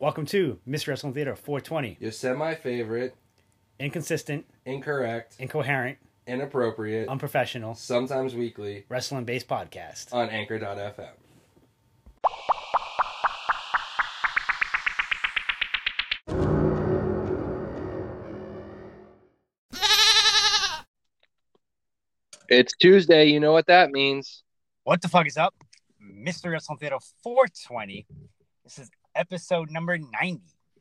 Welcome 0.00 0.24
to 0.28 0.58
Mr. 0.66 0.88
Wrestling 0.88 1.12
Theater 1.12 1.36
420. 1.36 1.98
Your 2.00 2.10
semi 2.10 2.54
favorite, 2.54 3.14
Inconsistent, 3.78 4.46
incorrect, 4.64 5.36
incoherent, 5.38 5.98
inappropriate, 6.26 7.06
unprofessional, 7.06 7.74
sometimes 7.74 8.34
weekly 8.34 8.86
wrestling 8.88 9.26
based 9.26 9.46
podcast. 9.46 10.14
on 10.14 10.30
anchor.fm. 10.30 11.10
It's 22.48 22.74
Tuesday. 22.76 23.26
You 23.26 23.40
know 23.40 23.52
what 23.52 23.66
that 23.66 23.90
means. 23.90 24.42
What 24.84 25.02
the 25.02 25.08
fuck 25.08 25.26
is 25.26 25.36
up? 25.36 25.54
Mr. 26.02 26.50
Wrestling 26.50 26.78
Theater 26.78 26.96
420. 27.22 28.06
This 28.64 28.78
is 28.78 28.90
episode 29.14 29.70
number 29.70 29.98
90, 29.98 30.40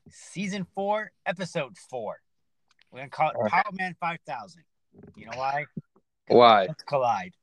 season 0.10 0.66
four, 0.76 1.12
episode 1.26 1.78
four. 1.90 2.18
We're 2.92 3.00
going 3.00 3.10
to 3.10 3.16
call 3.16 3.30
it 3.32 3.36
Okay. 3.38 3.50
Powerman 3.50 3.96
5000. 4.00 4.64
You 5.16 5.26
know 5.26 5.38
why? 5.38 5.66
Why? 6.28 6.66
Let's 6.68 6.84
collide. 6.84 7.34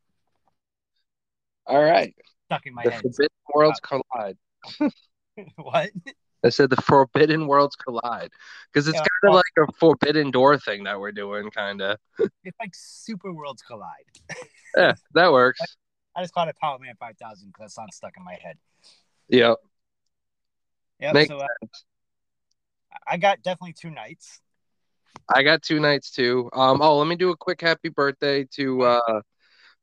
All 1.67 1.83
right. 1.83 2.15
Stuck 2.47 2.67
in 2.67 2.75
my 2.75 2.83
The 2.85 2.91
head. 2.91 3.03
Forbidden 3.03 3.29
Worlds 3.55 3.81
collide. 3.81 4.37
what? 5.57 5.91
I 6.45 6.49
said 6.51 6.71
the 6.71 6.77
Forbidden 6.77 7.47
Worlds 7.47 7.75
collide 7.77 8.31
because 8.73 8.87
it's 8.87 8.95
Yeah, 8.97 9.01
kind 9.01 9.31
of 9.31 9.35
like 9.35 9.69
a 9.69 9.73
Forbidden 9.73 10.31
Door 10.31 10.59
thing 10.59 10.85
that 10.85 11.01
we're 11.01 11.11
doing, 11.13 11.51
kind 11.51 11.81
of. 11.83 11.99
It's 12.19 12.57
like 12.61 12.73
Super 12.75 13.33
Worlds 13.33 13.63
Collide. 13.63 13.89
Yeah, 14.77 14.95
that 15.15 15.33
works. 15.33 15.61
I 16.15 16.23
just 16.23 16.35
called 16.35 16.49
it 16.49 16.57
Powerman 16.63 16.97
5000 17.01 17.49
because 17.49 17.65
that 17.65 17.71
sounds 17.71 17.97
stuck 17.97 18.13
in 18.17 18.25
my 18.25 18.35
head. 18.41 18.59
Yep. 19.29 19.57
Makes 21.01 21.29
so 21.29 21.39
uh, 21.39 21.47
I 23.07 23.17
got 23.17 23.43
definitely 23.43 23.75
two 23.75 23.91
nights. 23.91 24.41
I 25.29 25.43
got 25.43 25.63
two 25.63 25.81
nights 25.81 26.11
too. 26.11 26.49
Um, 26.53 26.81
oh, 26.81 26.99
let 26.99 27.07
me 27.07 27.17
do 27.17 27.31
a 27.31 27.37
quick 27.37 27.61
happy 27.61 27.89
birthday 27.89 28.45
to 28.53 28.83
uh, 28.83 29.21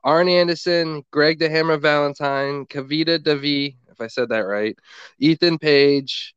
Arn 0.03 0.30
Anderson, 0.30 1.03
Greg 1.11 1.39
the 1.39 1.50
Hammer 1.50 1.78
Valentine, 1.78 2.66
Kavita 2.66 3.22
Devi, 3.22 3.78
if 3.92 4.02
I 4.02 4.08
said 4.08 4.30
that 4.30 4.39
right, 4.39 4.78
Ethan 5.20 5.59
Page, 5.59 6.33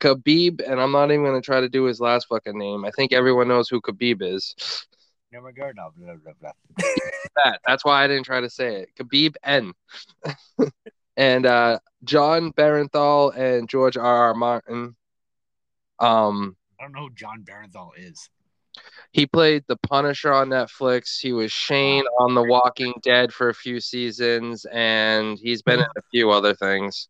Khabib, 0.00 0.62
and 0.66 0.80
I'm 0.80 0.92
not 0.92 1.10
even 1.10 1.24
gonna 1.24 1.40
try 1.40 1.60
to 1.60 1.68
do 1.68 1.84
his 1.84 2.00
last 2.00 2.26
fucking 2.28 2.58
name. 2.58 2.84
I 2.84 2.90
think 2.90 3.12
everyone 3.12 3.48
knows 3.48 3.68
who 3.68 3.80
Khabib 3.80 4.22
is. 4.22 4.54
Never 5.32 5.52
go. 5.52 5.70
No, 5.74 5.90
blah, 5.96 6.14
blah, 6.14 6.32
blah. 6.40 6.52
That 7.44 7.60
that's 7.66 7.84
why 7.84 8.04
I 8.04 8.06
didn't 8.06 8.24
try 8.24 8.40
to 8.40 8.50
say 8.50 8.82
it. 8.82 8.90
Khabib 8.96 9.34
N. 9.42 9.72
and 11.16 11.46
uh, 11.46 11.78
John 12.04 12.52
Barenthal 12.52 13.36
and 13.36 13.68
George 13.68 13.96
R. 13.96 14.04
R. 14.04 14.34
Martin. 14.34 14.96
Um, 15.98 16.56
I 16.78 16.84
don't 16.84 16.92
know 16.92 17.08
who 17.08 17.14
John 17.14 17.44
Barenthal 17.44 17.90
is. 17.96 18.28
He 19.12 19.26
played 19.26 19.64
the 19.68 19.76
Punisher 19.76 20.32
on 20.32 20.48
Netflix. 20.48 21.20
He 21.20 21.32
was 21.32 21.52
Shane 21.52 22.04
on 22.18 22.34
The 22.34 22.42
Walking 22.42 22.94
Dead 23.02 23.32
for 23.32 23.48
a 23.48 23.54
few 23.54 23.78
seasons, 23.78 24.66
and 24.72 25.38
he's 25.38 25.62
been 25.62 25.78
in 25.78 25.86
a 25.96 26.02
few 26.10 26.30
other 26.30 26.54
things. 26.54 27.08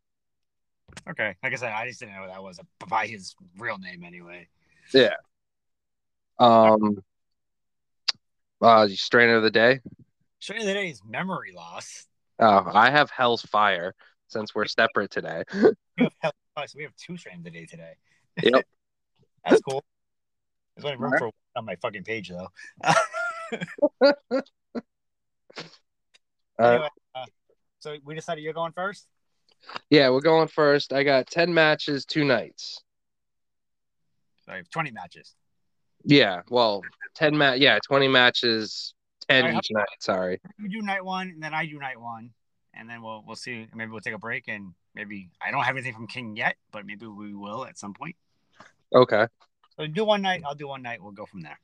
Okay. 1.09 1.35
Like 1.43 1.53
I 1.53 1.55
said, 1.55 1.71
I 1.71 1.87
just 1.87 1.99
didn't 1.99 2.13
know 2.13 2.21
who 2.21 2.27
that 2.27 2.43
was 2.43 2.59
by 2.87 3.07
his 3.07 3.35
real 3.57 3.79
name 3.79 4.03
anyway. 4.03 4.47
Yeah. 4.93 5.15
Um, 6.37 7.03
uh, 8.61 8.87
Strainer 8.89 9.37
of 9.37 9.43
the 9.43 9.51
Day. 9.51 9.79
Strain 10.39 10.61
of 10.61 10.67
the 10.67 10.73
day 10.73 10.89
is 10.89 11.01
memory 11.03 11.53
loss. 11.53 12.05
Oh, 12.39 12.69
I 12.73 12.89
have 12.91 13.09
Hell's 13.09 13.41
Fire 13.43 13.93
since 14.27 14.53
we're 14.53 14.65
separate 14.65 15.11
today. 15.11 15.43
We 15.97 16.03
have, 16.03 16.13
hell- 16.19 16.31
oh, 16.57 16.63
so 16.65 16.73
we 16.77 16.83
have 16.83 16.95
two 16.97 17.13
of 17.13 17.43
the 17.43 17.49
day 17.49 17.65
today. 17.65 17.93
Yep. 18.43 18.65
That's 19.45 19.61
cool. 19.61 19.81
There's 20.75 20.83
only 20.83 20.97
room 20.97 21.13
for 21.17 21.27
one 21.27 21.33
on 21.55 21.65
my 21.65 21.77
fucking 21.77 22.03
page 22.03 22.29
though. 22.29 22.49
Anyway, 26.59 26.87
uh, 27.13 27.25
so 27.79 27.97
we 28.03 28.15
decided 28.15 28.41
you're 28.43 28.53
going 28.53 28.71
first. 28.71 29.07
yeah, 29.89 30.09
we're 30.09 30.21
going 30.21 30.47
first. 30.47 30.93
I 30.93 31.03
got 31.03 31.27
10 31.27 31.53
matches, 31.53 32.05
two 32.05 32.23
nights. 32.23 32.81
So 34.45 34.53
I 34.53 34.57
have 34.57 34.69
20 34.69 34.91
matches. 34.91 35.35
Yeah, 36.05 36.41
well, 36.49 36.81
10 37.15 37.37
mat. 37.37 37.59
Yeah, 37.59 37.79
20 37.85 38.07
matches, 38.07 38.93
10 39.29 39.43
Alright, 39.43 39.57
each 39.57 39.71
night. 39.71 39.87
Sorry. 39.99 40.39
You 40.59 40.69
do 40.69 40.81
night 40.81 41.03
one, 41.03 41.29
and 41.29 41.43
then 41.43 41.53
I 41.53 41.65
do 41.65 41.79
night 41.79 41.99
one, 41.99 42.31
and 42.73 42.89
then 42.89 43.01
we'll 43.01 43.23
we'll 43.25 43.35
see. 43.35 43.67
Maybe 43.73 43.91
we'll 43.91 44.01
take 44.01 44.13
a 44.13 44.19
break, 44.19 44.45
and 44.47 44.73
maybe 44.93 45.29
I 45.41 45.51
don't 45.51 45.63
have 45.63 45.75
anything 45.75 45.93
from 45.93 46.07
King 46.07 46.35
yet, 46.35 46.55
but 46.71 46.85
maybe 46.85 47.07
we 47.07 47.33
will 47.33 47.65
at 47.65 47.77
some 47.77 47.93
point. 47.93 48.15
Okay. 48.93 49.27
So 49.77 49.87
do 49.87 50.05
one 50.05 50.21
night. 50.21 50.43
I'll 50.45 50.55
do 50.55 50.67
one 50.67 50.81
night. 50.81 51.01
We'll 51.01 51.11
go 51.11 51.25
from 51.25 51.41
there. 51.41 51.59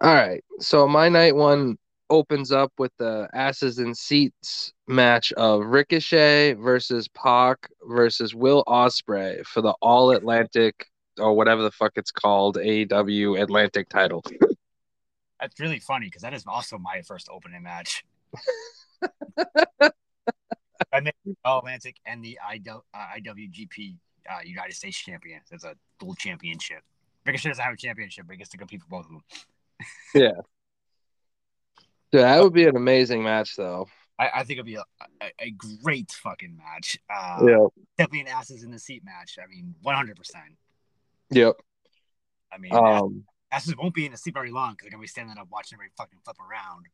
All 0.00 0.14
right. 0.14 0.42
So 0.60 0.88
my 0.88 1.08
night 1.08 1.34
one 1.34 1.78
opens 2.10 2.52
up 2.52 2.72
with 2.78 2.92
the 2.98 3.28
asses 3.32 3.78
and 3.78 3.96
seats 3.96 4.72
match 4.86 5.32
of 5.32 5.66
Ricochet 5.66 6.54
versus 6.54 7.08
Pac 7.08 7.68
versus 7.84 8.34
Will 8.34 8.64
Ospreay 8.66 9.44
for 9.44 9.60
the 9.60 9.74
All 9.82 10.10
Atlantic 10.12 10.86
or 11.18 11.34
whatever 11.34 11.62
the 11.62 11.70
fuck 11.70 11.92
it's 11.96 12.10
called 12.10 12.56
AEW 12.56 13.40
Atlantic 13.40 13.88
title. 13.88 14.22
That's 15.40 15.58
really 15.60 15.78
funny 15.78 16.06
because 16.06 16.22
that 16.22 16.34
is 16.34 16.44
also 16.46 16.78
my 16.78 17.02
first 17.02 17.28
opening 17.30 17.62
match. 17.62 18.04
I 20.92 21.12
All 21.44 21.58
Atlantic 21.58 21.96
and 22.06 22.24
the 22.24 22.38
IW, 22.50 22.80
uh, 22.94 23.06
IWGP 23.18 23.96
uh, 24.30 24.40
United 24.44 24.74
States 24.74 24.96
champion. 24.96 25.40
It's 25.50 25.64
a 25.64 25.74
dual 26.00 26.14
championship. 26.14 26.82
Ricochet 27.24 27.50
doesn't 27.50 27.64
have 27.64 27.74
a 27.74 27.76
championship, 27.76 28.26
but 28.26 28.32
he 28.32 28.38
gets 28.38 28.50
to 28.50 28.56
compete 28.56 28.82
for 28.82 28.88
both 28.88 29.06
of 29.06 29.10
them. 29.12 29.22
Yeah. 30.14 30.32
Dude, 32.10 32.22
that 32.22 32.42
would 32.42 32.54
be 32.54 32.66
an 32.66 32.76
amazing 32.76 33.22
match 33.22 33.56
though. 33.56 33.88
I, 34.18 34.30
I 34.36 34.38
think 34.44 34.52
it'd 34.52 34.64
be 34.64 34.76
a, 34.76 34.84
a, 35.20 35.32
a 35.40 35.50
great 35.82 36.10
fucking 36.10 36.56
match. 36.56 36.98
Uh, 37.14 37.44
Yeah. 37.46 37.66
Definitely 37.98 38.20
an 38.22 38.28
asses 38.28 38.62
in 38.62 38.70
the 38.70 38.78
seat 38.78 39.02
match. 39.04 39.38
I 39.42 39.46
mean, 39.48 39.74
100%. 39.84 40.14
Yep. 41.30 41.56
I 42.50 42.58
mean, 42.58 42.72
Um 42.72 43.24
asses 43.56 43.76
won't 43.76 43.94
be 43.94 44.06
in 44.06 44.12
the 44.12 44.18
seat 44.18 44.34
very 44.34 44.50
long 44.50 44.72
because 44.72 44.90
going 44.90 45.00
to 45.00 45.02
be 45.02 45.08
standing 45.08 45.38
up 45.38 45.48
watching 45.50 45.76
every 45.76 45.88
fucking 45.96 46.18
flip 46.24 46.36
around. 46.40 46.86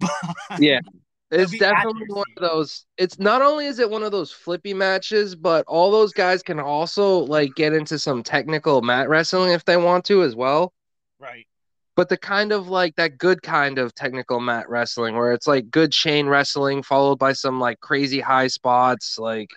Yeah. 0.60 0.80
It's 1.32 1.52
definitely 1.52 2.02
accuracy. 2.02 2.12
one 2.12 2.24
of 2.36 2.42
those. 2.42 2.86
It's 2.96 3.20
not 3.20 3.40
only 3.40 3.66
is 3.66 3.78
it 3.78 3.88
one 3.88 4.02
of 4.02 4.10
those 4.10 4.32
flippy 4.32 4.74
matches, 4.74 5.36
but 5.36 5.64
all 5.68 5.92
those 5.92 6.12
guys 6.12 6.42
can 6.42 6.58
also 6.58 7.18
like 7.18 7.54
get 7.54 7.72
into 7.72 8.00
some 8.00 8.24
technical 8.24 8.82
mat 8.82 9.08
wrestling 9.08 9.52
if 9.52 9.64
they 9.64 9.76
want 9.76 10.04
to 10.06 10.24
as 10.24 10.34
well. 10.34 10.72
right. 11.20 11.46
But 11.94 12.08
the 12.08 12.16
kind 12.16 12.50
of 12.50 12.66
like 12.68 12.96
that 12.96 13.16
good 13.16 13.42
kind 13.42 13.78
of 13.78 13.94
technical 13.94 14.40
mat 14.40 14.68
wrestling 14.68 15.14
where 15.14 15.32
it's 15.32 15.46
like 15.46 15.70
good 15.70 15.92
chain 15.92 16.26
wrestling 16.26 16.82
followed 16.82 17.20
by 17.20 17.32
some 17.32 17.60
like 17.60 17.78
crazy 17.78 18.18
high 18.18 18.48
spots. 18.48 19.16
Like, 19.16 19.50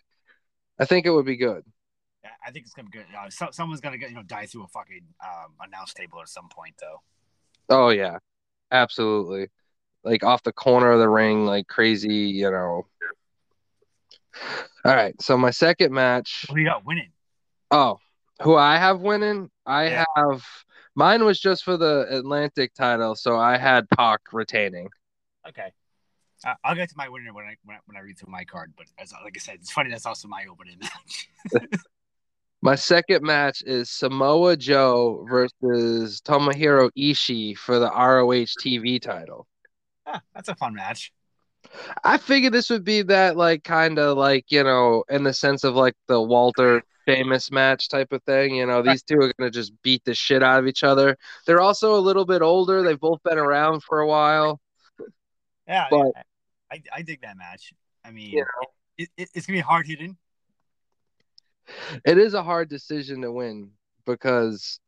I 0.79 0.85
think 0.85 1.07
it 1.07 1.11
would 1.11 1.25
be 1.25 1.37
good. 1.37 1.63
I 2.45 2.51
think 2.51 2.65
it's 2.65 2.73
gonna 2.73 2.89
be 2.89 2.97
good. 2.97 3.05
Uh, 3.17 3.29
so, 3.29 3.47
someone's 3.51 3.81
gonna 3.81 3.97
get 3.97 4.09
you 4.09 4.15
know 4.15 4.23
die 4.23 4.45
through 4.45 4.63
a 4.63 4.67
fucking 4.67 5.03
um, 5.23 5.53
announce 5.61 5.93
table 5.93 6.19
at 6.21 6.29
some 6.29 6.49
point 6.49 6.75
though. 6.79 7.01
Oh 7.69 7.89
yeah, 7.89 8.17
absolutely. 8.71 9.47
Like 10.03 10.23
off 10.23 10.43
the 10.43 10.51
corner 10.51 10.91
of 10.91 10.99
the 10.99 11.09
ring, 11.09 11.45
like 11.45 11.67
crazy, 11.67 12.13
you 12.13 12.51
know. 12.51 12.87
All 14.85 14.95
right, 14.95 15.19
so 15.21 15.37
my 15.37 15.51
second 15.51 15.93
match. 15.93 16.45
Who 16.49 16.57
you 16.57 16.65
got 16.65 16.85
winning? 16.85 17.11
Oh, 17.71 17.99
who 18.41 18.55
I 18.55 18.77
have 18.77 18.99
winning? 18.99 19.49
I 19.65 19.89
Yeah. 19.89 20.05
have 20.17 20.45
mine 20.95 21.23
was 21.23 21.39
just 21.39 21.63
for 21.63 21.77
the 21.77 22.05
Atlantic 22.09 22.73
title, 22.73 23.15
so 23.15 23.37
I 23.37 23.57
had 23.57 23.89
Pac 23.89 24.21
retaining. 24.33 24.89
Okay, 25.47 25.71
uh, 26.45 26.55
I'll 26.63 26.75
get 26.75 26.89
to 26.89 26.97
my 26.97 27.07
winner 27.07 27.33
when 27.33 27.45
I, 27.45 27.55
when 27.63 27.77
I 27.77 27.79
when 27.85 27.95
I 27.95 28.01
read 28.01 28.17
through 28.17 28.31
my 28.31 28.43
card. 28.43 28.73
But 28.75 28.87
as 28.97 29.13
like 29.23 29.35
I 29.37 29.39
said, 29.39 29.55
it's 29.55 29.71
funny 29.71 29.89
that's 29.89 30.05
also 30.05 30.27
my 30.27 30.45
opening 30.51 30.79
match. 30.81 31.29
My 32.63 32.75
second 32.75 33.23
match 33.25 33.61
is 33.65 33.89
Samoa 33.89 34.55
Joe 34.55 35.25
versus 35.29 36.21
Tomohiro 36.21 36.89
Ishii 36.97 37.57
for 37.57 37.77
the 37.77 37.89
ROH 37.89 38.55
TV 38.57 39.01
title. 39.01 39.47
ah, 40.07 40.21
that's 40.33 40.47
a 40.47 40.55
fun 40.55 40.73
match. 40.73 41.11
I 42.05 42.17
figured 42.17 42.53
this 42.53 42.69
would 42.69 42.85
be 42.85 43.01
that 43.01 43.35
like 43.35 43.65
kind 43.65 43.99
of 43.99 44.17
like, 44.17 44.45
you 44.49 44.63
know, 44.63 45.03
in 45.09 45.23
the 45.25 45.33
sense 45.33 45.65
of 45.65 45.75
like 45.75 45.93
the 46.07 46.21
Walter 46.21 46.81
famous 47.05 47.51
match 47.51 47.89
type 47.89 48.13
of 48.13 48.23
thing. 48.23 48.55
You 48.55 48.65
know, 48.65 48.81
these 48.81 49.03
two 49.03 49.15
are 49.15 49.33
going 49.37 49.51
to 49.51 49.51
just 49.51 49.73
beat 49.81 50.05
the 50.05 50.13
shit 50.13 50.41
out 50.41 50.59
of 50.59 50.65
each 50.65 50.85
other. 50.85 51.17
They're 51.45 51.59
also 51.59 51.95
a 51.95 51.99
little 51.99 52.25
bit 52.25 52.41
older. 52.41 52.81
They've 52.81 52.97
both 52.97 53.21
been 53.23 53.39
around 53.39 53.83
for 53.83 53.99
a 53.99 54.07
while. 54.07 54.61
Yeah, 55.67 55.87
But- 55.91 56.13
I, 56.71 56.81
I 56.95 57.01
dig 57.01 57.23
that 57.23 57.35
match. 57.35 57.73
I 58.05 58.11
mean, 58.11 58.29
You 58.31 58.45
it, 58.97 59.09
it, 59.17 59.29
it's 59.33 59.45
gonna 59.45 59.57
be 59.57 59.61
hard 59.61 59.85
hitting. 59.85 60.17
It 62.05 62.17
is 62.17 62.33
a 62.33 62.43
hard 62.43 62.69
decision 62.69 63.21
to 63.21 63.31
win 63.31 63.71
because 64.05 64.79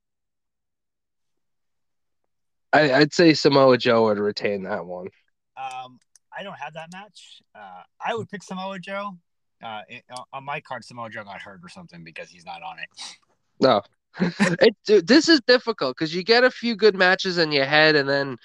I, 2.74 2.94
I'd 2.94 3.13
say 3.13 3.33
Samoa 3.33 3.77
Joe 3.77 4.06
would 4.06 4.19
retain 4.19 4.63
that 4.63 4.86
one. 4.86 5.07
Um, 5.57 6.00
I 6.38 6.44
don't 6.44 6.57
have 6.57 6.74
that 6.74 6.89
match. 6.92 7.42
Uh, 7.54 7.83
I 8.06 8.13
would 8.16 8.30
pick 8.30 8.44
Samoa 8.44 8.80
Joe. 8.80 9.18
Uh, 9.63 9.81
it, 9.88 10.04
on 10.33 10.44
my 10.44 10.60
card, 10.60 10.83
Samoa 10.83 11.10
Joe 11.10 11.24
got 11.24 11.42
hurt 11.42 11.62
or 11.63 11.69
something 11.69 12.04
because 12.04 12.30
he's 12.30 12.45
not 12.45 12.62
on 12.62 12.77
it. 12.80 12.89
No. 13.62 13.81
it, 14.19 14.75
dude, 14.86 15.07
this 15.07 15.30
is 15.30 15.42
difficult 15.48 15.95
because 15.98 16.13
you 16.13 16.24
get 16.24 16.44
a 16.44 16.51
few 16.51 16.75
good 16.75 16.95
matches 16.95 17.38
in 17.38 17.51
your 17.51 17.66
head, 17.66 17.95
and 17.95 18.07
then 18.07 18.38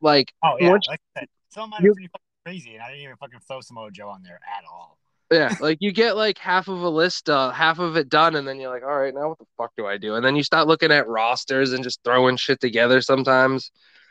like 0.00 0.32
Oh 0.42 0.56
yeah, 0.58 0.70
once- 0.70 0.86
like 0.88 1.00
I 1.16 1.20
said, 1.20 1.28
some 1.50 1.64
of 1.64 1.70
mine 1.70 1.80
You- 1.84 1.90
are 1.90 1.94
pretty 1.94 2.08
fucking 2.08 2.22
crazy, 2.44 2.74
and 2.74 2.82
I 2.82 2.88
didn't 2.88 3.02
even 3.04 3.16
fucking 3.16 3.40
throw 3.46 3.60
Samoa 3.60 3.90
Joe 3.90 4.08
on 4.08 4.22
there 4.22 4.40
at 4.46 4.64
all. 4.70 4.98
Yeah, 5.30 5.54
like 5.60 5.78
you 5.80 5.92
get 5.92 6.16
like 6.16 6.38
half 6.38 6.68
of 6.68 6.80
a 6.80 6.88
list, 6.88 7.28
uh, 7.28 7.50
half 7.50 7.78
of 7.78 7.96
it 7.96 8.08
done, 8.08 8.36
and 8.36 8.46
then 8.46 8.60
you're 8.60 8.72
like, 8.72 8.84
all 8.84 8.96
right, 8.96 9.14
now 9.14 9.28
what 9.30 9.38
the 9.38 9.46
fuck 9.56 9.72
do 9.76 9.86
I 9.86 9.96
do? 9.96 10.14
And 10.14 10.24
then 10.24 10.36
you 10.36 10.42
start 10.42 10.68
looking 10.68 10.92
at 10.92 11.08
rosters 11.08 11.72
and 11.72 11.82
just 11.82 12.00
throwing 12.04 12.36
shit 12.36 12.60
together 12.60 13.00
sometimes. 13.00 13.70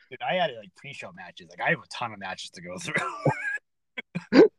Dude, 0.10 0.20
I 0.22 0.36
had 0.36 0.52
like 0.60 0.76
pre-show 0.76 1.12
matches. 1.16 1.48
Like 1.50 1.62
I 1.66 1.70
have 1.70 1.80
a 1.80 1.88
ton 1.92 2.12
of 2.14 2.20
matches 2.20 2.50
to 2.52 2.62
go 2.62 2.78
through. 2.78 4.44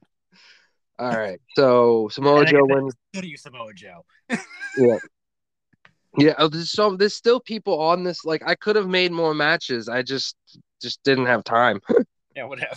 All 0.99 1.11
right, 1.11 1.41
so 1.55 2.09
Samoa 2.13 2.47
Joe 2.47 2.65
wins. 2.65 2.95
Good 3.13 3.23
to 3.23 3.29
you, 3.29 3.37
Samoa 3.37 3.73
Joe. 3.75 4.05
Yeah, 6.19 6.33
oh, 6.39 6.49
there's 6.49 6.71
so 6.71 6.97
there's 6.97 7.15
still 7.15 7.41
people 7.41 7.79
on 7.79 8.03
this. 8.03 8.25
Like 8.25 8.43
I 8.47 8.55
could 8.55 8.75
have 8.75 8.89
made 8.89 9.13
more 9.13 9.35
matches. 9.35 9.87
I 9.87 10.01
just 10.01 10.35
just 10.81 11.03
didn't 11.03 11.27
have 11.27 11.45
time 11.45 11.81
Yeah, 12.35 12.45
whatever. 12.45 12.75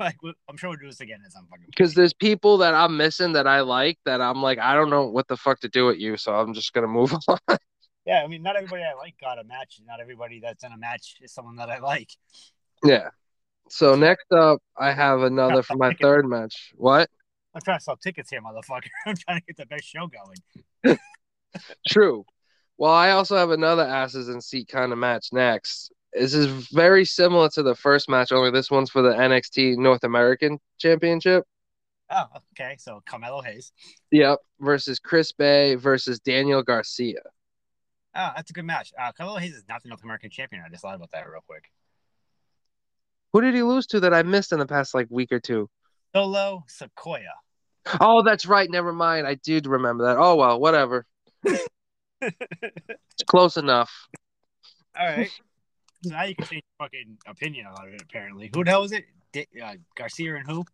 like 0.04 0.16
I'm 0.48 0.56
sure 0.56 0.70
we'll 0.70 0.78
do 0.78 0.86
this 0.86 1.00
again 1.00 1.20
at 1.24 1.32
some 1.32 1.46
fucking. 1.50 1.66
because 1.66 1.94
there's 1.94 2.14
people 2.14 2.58
that 2.58 2.74
I'm 2.74 2.96
missing 2.96 3.34
that 3.34 3.46
I 3.46 3.60
like 3.60 3.98
that 4.06 4.20
I'm 4.20 4.42
like 4.42 4.58
I 4.58 4.74
don't 4.74 4.90
know 4.90 5.06
what 5.06 5.28
the 5.28 5.36
fuck 5.36 5.60
to 5.60 5.68
do 5.68 5.86
with 5.86 5.98
you. 5.98 6.16
So 6.16 6.34
I'm 6.34 6.54
just 6.54 6.72
gonna 6.72 6.88
move 6.88 7.14
on. 7.28 7.58
yeah, 8.06 8.22
I 8.24 8.26
mean, 8.26 8.42
not 8.42 8.56
everybody 8.56 8.82
I 8.82 8.94
like 8.94 9.14
got 9.20 9.38
a 9.38 9.44
match. 9.44 9.78
Not 9.86 10.00
everybody 10.00 10.40
that's 10.40 10.64
in 10.64 10.72
a 10.72 10.78
match 10.78 11.16
is 11.20 11.32
someone 11.32 11.56
that 11.56 11.68
I 11.68 11.78
like. 11.78 12.10
yeah. 12.84 13.10
So 13.68 13.94
next 13.94 14.32
up, 14.32 14.60
I 14.76 14.92
have 14.92 15.20
another 15.22 15.62
for 15.62 15.76
my 15.76 15.94
third 16.02 16.26
match. 16.26 16.72
What? 16.76 17.08
I'm 17.54 17.60
trying 17.60 17.78
to 17.78 17.84
sell 17.84 17.96
tickets 17.96 18.30
here, 18.30 18.40
motherfucker. 18.40 18.88
I'm 19.06 19.16
trying 19.16 19.40
to 19.40 19.46
get 19.46 19.56
the 19.56 19.66
best 19.66 19.84
show 19.84 20.08
going. 20.08 20.98
True. 21.88 22.24
Well, 22.78 22.92
I 22.92 23.10
also 23.10 23.36
have 23.36 23.50
another 23.50 23.82
asses 23.82 24.28
and 24.28 24.42
seat 24.42 24.68
kind 24.68 24.92
of 24.92 24.98
match 24.98 25.28
next. 25.32 25.92
This 26.12 26.34
is 26.34 26.68
very 26.68 27.04
similar 27.04 27.48
to 27.50 27.62
the 27.62 27.74
first 27.74 28.08
match, 28.08 28.32
only 28.32 28.50
this 28.50 28.70
one's 28.70 28.90
for 28.90 29.02
the 29.02 29.10
NXT 29.10 29.76
North 29.76 30.04
American 30.04 30.58
Championship. 30.78 31.44
Oh, 32.10 32.24
okay. 32.52 32.76
So 32.78 33.00
Carmelo 33.06 33.40
Hayes. 33.42 33.72
Yep. 34.10 34.38
Versus 34.58 34.98
Chris 34.98 35.32
Bey 35.32 35.76
versus 35.76 36.18
Daniel 36.18 36.62
Garcia. 36.62 37.20
Oh, 38.16 38.30
that's 38.34 38.50
a 38.50 38.52
good 38.52 38.64
match. 38.64 38.92
Uh, 39.00 39.12
Carmelo 39.12 39.38
Hayes 39.38 39.54
is 39.54 39.64
not 39.68 39.82
the 39.84 39.88
North 39.88 40.02
American 40.02 40.30
champion. 40.30 40.62
I 40.66 40.68
just 40.68 40.82
thought 40.82 40.96
about 40.96 41.12
that 41.12 41.30
real 41.30 41.42
quick. 41.46 41.70
Who 43.32 43.40
did 43.40 43.54
he 43.54 43.62
lose 43.62 43.86
to 43.88 44.00
that 44.00 44.12
I 44.12 44.24
missed 44.24 44.50
in 44.50 44.58
the 44.58 44.66
past 44.66 44.92
like 44.92 45.06
week 45.08 45.30
or 45.30 45.38
two? 45.38 45.70
Solo 46.14 46.64
Sikoa. 46.68 47.20
Oh, 48.00 48.22
that's 48.22 48.46
right. 48.46 48.68
Never 48.68 48.92
mind. 48.92 49.26
I 49.28 49.36
did 49.36 49.68
remember 49.68 50.04
that. 50.06 50.16
Oh 50.18 50.34
well, 50.36 50.60
whatever. 50.60 51.06
It's 52.22 53.24
close 53.26 53.56
enough. 53.56 53.90
All 54.98 55.06
right. 55.06 55.30
Now 56.04 56.24
you 56.24 56.34
can 56.34 56.46
change 56.46 56.62
your 56.78 56.86
fucking 56.86 57.18
opinion 57.26 57.66
about 57.66 57.88
it. 57.88 58.02
Apparently, 58.02 58.50
who 58.54 58.64
the 58.64 58.70
hell 58.70 58.84
is 58.84 58.92
it? 58.92 59.04
Uh, 59.62 59.74
Garcia 59.94 60.36
and 60.36 60.46
who? 60.46 60.64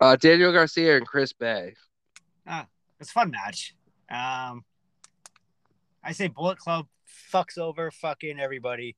Uh, 0.00 0.16
Daniel 0.16 0.52
Garcia 0.52 0.96
and 0.96 1.06
Chris 1.06 1.32
Bey. 1.32 1.74
Ah, 2.46 2.66
It's 3.00 3.10
a 3.10 3.12
fun 3.12 3.30
match. 3.30 3.74
Um, 4.10 4.64
I 6.04 6.12
say 6.12 6.28
Bullet 6.28 6.58
Club 6.58 6.86
fucks 7.32 7.56
over 7.56 7.90
fucking 7.90 8.38
everybody, 8.38 8.96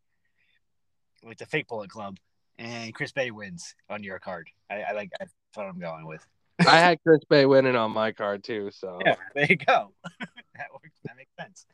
with 1.23 1.39
the 1.39 1.47
fake 1.47 1.69
Bullet 1.69 1.91
Club, 1.91 2.19
and 2.59 2.95
Chris 2.95 3.13
Bey 3.13 3.31
wins 3.31 3.75
on 3.89 4.03
your 4.03 4.19
card. 4.19 4.49
I, 4.71 4.83
I 4.83 4.93
like 4.93 5.11
that's 5.19 5.33
what 5.55 5.67
I'm 5.67 5.79
going 5.79 6.07
with. 6.07 6.27
I 6.67 6.79
had 6.79 7.03
Chris 7.03 7.21
Bey 7.29 7.47
winning 7.47 7.77
on 7.77 7.91
my 7.93 8.13
card 8.13 8.43
too. 8.45 8.71
So 8.73 8.99
Yeah, 9.05 9.17
there 9.35 9.47
you 9.49 9.57
go. 9.57 9.93
that 10.21 10.69
works. 10.73 10.91
That 11.05 11.17
makes 11.17 11.31
sense. 11.39 11.67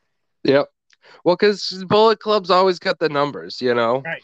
Yep. 0.43 0.69
Well, 1.23 1.35
because 1.35 1.83
Bullet 1.87 2.19
Club's 2.19 2.49
always 2.49 2.79
got 2.79 2.99
the 2.99 3.09
numbers, 3.09 3.61
you 3.61 3.73
know. 3.73 4.01
Right. 4.05 4.23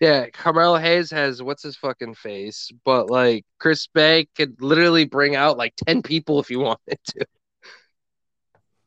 Yeah, 0.00 0.28
Carmelo 0.30 0.78
Hayes 0.78 1.12
has 1.12 1.42
what's 1.42 1.62
his 1.62 1.76
fucking 1.76 2.14
face, 2.14 2.72
but 2.84 3.08
like 3.08 3.44
Chris 3.60 3.86
Bey 3.86 4.26
could 4.34 4.60
literally 4.60 5.04
bring 5.04 5.36
out 5.36 5.56
like 5.56 5.74
ten 5.76 6.02
people 6.02 6.40
if 6.40 6.50
you 6.50 6.58
wanted 6.58 6.98
to. 7.04 7.24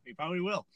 He 0.04 0.12
probably 0.12 0.40
will. 0.40 0.66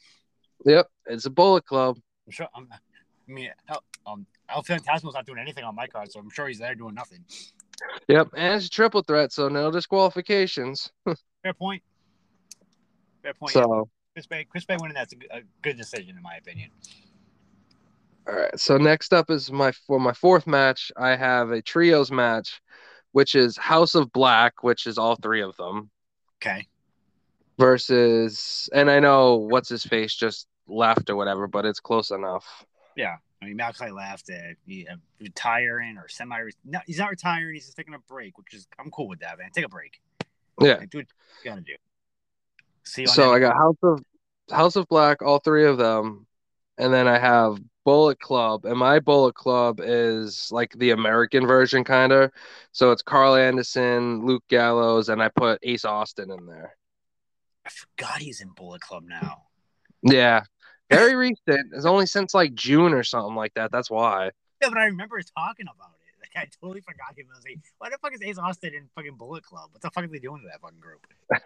Yep, 0.65 0.87
it's 1.05 1.25
a 1.25 1.29
Bullet 1.29 1.65
Club. 1.65 1.97
I'm 2.25 2.31
sure. 2.31 2.47
I'm, 2.55 2.67
I 2.71 3.31
mean, 3.31 3.51
El, 3.69 3.83
um, 4.07 4.25
El 4.49 4.63
Fantasmo's 4.63 5.13
not 5.13 5.25
doing 5.25 5.39
anything 5.39 5.63
on 5.63 5.75
my 5.75 5.87
card, 5.87 6.11
so 6.11 6.19
I'm 6.19 6.29
sure 6.29 6.47
he's 6.47 6.59
there 6.59 6.75
doing 6.75 6.95
nothing. 6.95 7.23
Yep, 8.07 8.29
and 8.35 8.55
it's 8.55 8.65
a 8.65 8.69
triple 8.69 9.03
threat, 9.03 9.31
so 9.31 9.47
no 9.47 9.71
disqualifications. 9.71 10.91
Fair 11.43 11.53
point. 11.53 11.83
Fair 13.21 13.33
point. 13.33 13.53
So, 13.53 13.89
Chris 14.13 14.27
Bey, 14.27 14.43
Chris 14.43 14.65
Bey 14.65 14.77
winning 14.79 14.95
that's 14.95 15.13
a 15.31 15.41
good 15.61 15.77
decision 15.77 16.17
in 16.17 16.21
my 16.21 16.35
opinion. 16.35 16.69
all 18.27 18.35
right. 18.35 18.59
So 18.59 18.77
next 18.77 19.13
up 19.13 19.29
is 19.29 19.51
my 19.51 19.71
for 19.71 19.99
my 19.99 20.13
fourth 20.13 20.47
match. 20.47 20.91
I 20.97 21.15
have 21.15 21.51
a 21.51 21.61
trios 21.61 22.11
match, 22.11 22.61
which 23.13 23.35
is 23.35 23.57
House 23.57 23.95
of 23.95 24.11
Black, 24.11 24.63
which 24.63 24.85
is 24.87 24.97
all 24.97 25.15
three 25.15 25.41
of 25.41 25.55
them. 25.57 25.89
Okay. 26.43 26.67
versus 27.59 28.67
and 28.73 28.89
I 28.89 28.99
know 28.99 29.35
what's 29.37 29.69
his 29.69 29.83
face 29.83 30.13
just 30.15 30.47
left 30.67 31.09
or 31.09 31.15
whatever, 31.15 31.47
but 31.47 31.65
it's 31.65 31.79
close 31.79 32.11
enough. 32.11 32.65
Yeah. 32.95 33.15
I 33.41 33.45
mean, 33.45 33.57
Malakai 33.57 33.95
left. 33.95 34.29
Uh, 34.29 34.53
he, 34.65 34.87
uh, 34.87 34.95
retiring 35.19 35.97
or 35.97 36.07
semi. 36.07 36.49
No, 36.65 36.79
he's 36.85 36.99
not 36.99 37.09
retiring. 37.09 37.53
He's 37.55 37.65
just 37.65 37.77
taking 37.77 37.93
a 37.93 37.99
break, 37.99 38.37
which 38.37 38.53
is 38.53 38.67
I'm 38.77 38.91
cool 38.91 39.07
with 39.07 39.19
that, 39.21 39.37
man. 39.39 39.49
Take 39.53 39.65
a 39.65 39.69
break. 39.69 39.99
Yeah. 40.59 40.75
Like, 40.75 40.89
do 40.89 40.99
what 40.99 41.07
you 41.43 41.49
gotta 41.49 41.61
do. 41.61 41.73
See 42.83 43.05
So 43.05 43.31
I 43.31 43.39
got 43.39 43.55
House 43.55 43.77
of 43.83 44.03
House 44.51 44.75
of 44.75 44.87
Black, 44.87 45.21
all 45.21 45.39
three 45.39 45.65
of 45.65 45.77
them, 45.77 46.27
and 46.77 46.93
then 46.93 47.07
I 47.07 47.17
have 47.19 47.57
Bullet 47.85 48.19
Club, 48.19 48.65
and 48.65 48.77
my 48.77 48.99
Bullet 48.99 49.33
Club 49.33 49.79
is 49.81 50.49
like 50.51 50.73
the 50.73 50.91
American 50.91 51.47
version, 51.47 51.83
kind 51.83 52.11
of. 52.11 52.31
So 52.71 52.91
it's 52.91 53.01
Karl 53.01 53.35
Anderson, 53.35 54.25
Luke 54.25 54.43
Gallows, 54.49 55.09
and 55.09 55.21
I 55.21 55.29
put 55.29 55.59
Ace 55.63 55.85
Austin 55.85 56.31
in 56.31 56.45
there. 56.45 56.75
I 57.65 57.69
forgot 57.69 58.19
he's 58.19 58.41
in 58.41 58.49
Bullet 58.49 58.81
Club 58.81 59.03
now. 59.07 59.43
Yeah, 60.03 60.43
very 60.89 61.15
recent. 61.15 61.73
It's 61.73 61.85
only 61.85 62.05
since 62.05 62.33
like 62.33 62.53
June 62.53 62.93
or 62.93 63.03
something 63.03 63.35
like 63.35 63.53
that. 63.55 63.71
That's 63.71 63.89
why. 63.89 64.31
Yeah, 64.61 64.69
but 64.69 64.77
I 64.77 64.85
remember 64.85 65.19
talking 65.21 65.67
about 65.67 65.93
it. 66.07 66.13
Like 66.19 66.43
I 66.43 66.49
totally 66.61 66.81
forgot 66.81 67.17
him. 67.17 67.27
I 67.31 67.35
was 67.35 67.45
like, 67.45 67.59
why 67.77 67.89
the 67.89 67.97
fuck 67.99 68.13
is 68.13 68.21
Ace 68.21 68.37
Austin 68.37 68.73
in 68.73 68.89
fucking 68.95 69.15
Bullet 69.15 69.43
Club? 69.43 69.69
What 69.71 69.81
the 69.81 69.89
fuck 69.91 70.03
are 70.03 70.07
they 70.07 70.19
doing 70.19 70.41
to 70.41 70.47
that 70.47 70.61
fucking 70.61 70.79
group? 70.79 71.05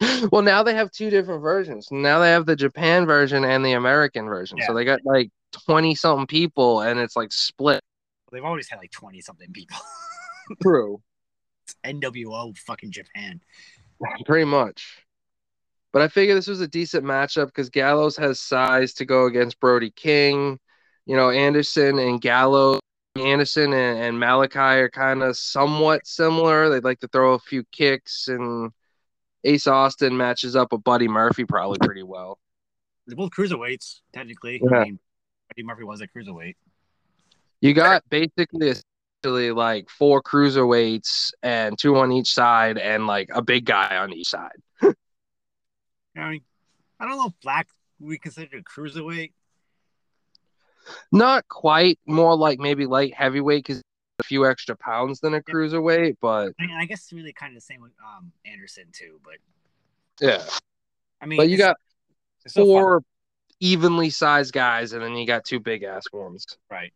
Well, 0.32 0.42
now 0.42 0.62
they 0.62 0.74
have 0.74 0.90
two 0.90 1.10
different 1.10 1.42
versions. 1.42 1.88
Now 1.90 2.18
they 2.18 2.30
have 2.30 2.44
the 2.44 2.56
Japan 2.56 3.06
version 3.06 3.44
and 3.44 3.64
the 3.64 3.72
American 3.72 4.26
version. 4.26 4.58
So 4.66 4.74
they 4.74 4.84
got 4.84 5.00
like 5.04 5.30
20 5.66 5.94
something 5.94 6.26
people 6.26 6.80
and 6.80 6.98
it's 6.98 7.16
like 7.16 7.32
split. 7.32 7.82
They've 8.32 8.44
always 8.44 8.68
had 8.68 8.78
like 8.78 8.90
twenty 8.90 9.20
something 9.20 9.52
people. 9.52 9.76
True. 10.62 11.00
It's 11.64 11.74
NWO 11.84 12.56
fucking 12.58 12.90
Japan. 12.90 13.40
Pretty 14.26 14.44
much. 14.44 15.04
But 15.92 16.02
I 16.02 16.08
figure 16.08 16.34
this 16.34 16.48
was 16.48 16.60
a 16.60 16.68
decent 16.68 17.04
matchup 17.04 17.46
because 17.46 17.70
Gallows 17.70 18.16
has 18.18 18.40
size 18.40 18.92
to 18.94 19.06
go 19.06 19.26
against 19.26 19.58
Brody 19.58 19.90
King. 19.90 20.58
You 21.06 21.16
know, 21.16 21.30
Anderson 21.30 21.98
and 21.98 22.20
Gallows, 22.20 22.80
Anderson 23.16 23.72
and, 23.72 23.98
and 23.98 24.16
Malakai 24.18 24.80
are 24.80 24.90
kind 24.90 25.22
of 25.22 25.38
somewhat 25.38 26.06
similar. 26.06 26.68
They'd 26.68 26.84
like 26.84 27.00
to 27.00 27.08
throw 27.08 27.32
a 27.32 27.38
few 27.38 27.64
kicks, 27.72 28.28
and 28.28 28.70
Ace 29.44 29.66
Austin 29.66 30.16
matches 30.16 30.56
up 30.56 30.72
with 30.72 30.84
Buddy 30.84 31.08
Murphy 31.08 31.44
probably 31.44 31.78
pretty 31.78 32.02
well. 32.02 32.38
They're 33.06 33.16
both 33.16 33.30
cruiserweights, 33.30 34.00
technically. 34.12 34.60
Yeah. 34.62 34.78
I 34.78 34.84
mean, 34.84 34.98
Eddie 35.52 35.64
Murphy 35.64 35.84
was 35.84 36.00
a 36.00 36.08
cruiserweight. 36.08 36.56
You 37.60 37.74
got 37.74 38.08
basically 38.08 38.68
essentially 38.68 39.50
like 39.50 39.88
four 39.88 40.22
cruiserweights 40.22 41.32
and 41.42 41.78
two 41.78 41.96
on 41.96 42.12
each 42.12 42.32
side, 42.32 42.78
and 42.78 43.06
like 43.06 43.30
a 43.32 43.42
big 43.42 43.64
guy 43.64 43.96
on 43.96 44.12
each 44.12 44.28
side. 44.28 44.56
I 44.82 46.30
mean, 46.30 46.40
I 47.00 47.06
don't 47.06 47.16
know 47.16 47.26
if 47.26 47.40
Black 47.42 47.68
we 48.00 48.18
consider 48.18 48.58
a 48.58 48.62
cruiserweight. 48.62 49.32
Not 51.12 51.46
quite, 51.48 51.98
more 52.06 52.36
like 52.36 52.58
maybe 52.58 52.86
light 52.86 53.14
heavyweight 53.14 53.64
because 53.66 53.82
a 54.18 54.22
few 54.24 54.46
extra 54.46 54.76
pounds 54.76 55.20
than 55.20 55.34
a 55.34 55.40
cruiserweight, 55.40 56.16
but 56.20 56.52
I 56.58 56.66
mean, 56.66 56.76
I 56.78 56.86
guess 56.86 57.02
it's 57.04 57.12
really 57.12 57.32
kind 57.32 57.52
of 57.52 57.56
the 57.56 57.60
same 57.60 57.80
with 57.80 57.92
um 58.04 58.32
Anderson 58.44 58.84
too. 58.92 59.20
But 59.24 59.34
yeah. 60.20 60.42
I 61.20 61.26
mean, 61.26 61.36
But 61.36 61.48
you 61.48 61.56
got 61.58 61.76
so 62.46 62.60
fun. 62.60 62.66
four 62.66 63.02
evenly 63.60 64.10
sized 64.10 64.52
guys, 64.52 64.92
and 64.92 65.02
then 65.02 65.14
you 65.16 65.26
got 65.26 65.44
two 65.44 65.60
big 65.60 65.82
ass 65.82 66.04
ones. 66.12 66.46
right? 66.70 66.92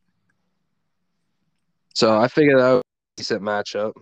So 1.95 2.19
I 2.19 2.29
figured 2.29 2.59
that 2.59 2.73
was 2.73 2.81
a 2.81 3.17
decent 3.17 3.43
matchup. 3.43 3.93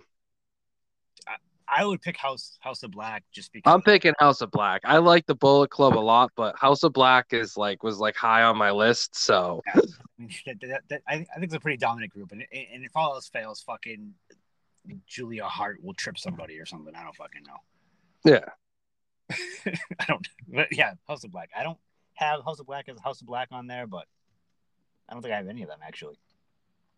I 1.73 1.85
would 1.85 2.03
pick 2.03 2.17
House 2.17 2.59
House 2.61 2.83
of 2.83 2.91
Black 2.91 3.23
just 3.33 3.53
because. 3.53 3.73
I'm 3.73 3.81
picking 3.83 4.13
House 4.19 4.41
of 4.41 4.51
Black. 4.51 4.81
I 4.85 4.99
like 4.99 5.25
the 5.27 5.37
Bullet 5.37 5.71
Club 5.71 5.97
a 5.97 6.01
lot, 6.01 6.33
but 6.37 6.59
House 6.59 6.83
of 6.83 6.93
Black 6.93 7.27
is 7.31 7.57
like 7.57 7.85
was 7.85 7.99
like 7.99 8.17
high 8.17 8.43
on 8.43 8.57
my 8.57 8.73
list. 8.73 9.15
So 9.17 9.63
mean, 10.21 10.31
that, 10.47 10.61
that, 10.61 10.83
that, 10.89 11.03
I, 11.07 11.15
I 11.15 11.35
think 11.35 11.45
it's 11.45 11.55
a 11.55 11.61
pretty 11.61 11.79
dominant 11.79 12.13
group, 12.13 12.33
and 12.33 12.43
and 12.53 12.85
if 12.85 12.97
all 12.97 13.15
else 13.15 13.29
fails, 13.29 13.61
fucking 13.63 14.15
Julia 15.07 15.45
Hart 15.45 15.83
will 15.83 15.95
trip 15.95 16.19
somebody 16.19 16.59
or 16.59 16.67
something. 16.67 16.95
I 16.95 17.03
don't 17.03 17.17
fucking 17.17 17.43
know. 17.43 18.31
yeah, 18.33 18.45
I 19.99 20.05
don't. 20.07 20.29
But 20.49 20.69
yeah, 20.73 20.95
House 21.09 21.25
of 21.25 21.33
Black. 21.33 21.51
I 21.57 21.63
don't 21.63 21.79
have 22.15 22.45
House 22.45 22.61
of 22.61 22.67
Black 22.67 22.89
as 22.89 22.99
House 23.01 23.21
of 23.21 23.27
Black 23.27 23.49
on 23.53 23.67
there, 23.67 23.87
but 23.87 24.07
I 25.09 25.13
don't 25.13 25.23
think 25.23 25.35
I 25.35 25.39
have 25.39 25.49
any 25.49 25.63
of 25.63 25.69
them 25.69 25.81
actually. 25.87 26.19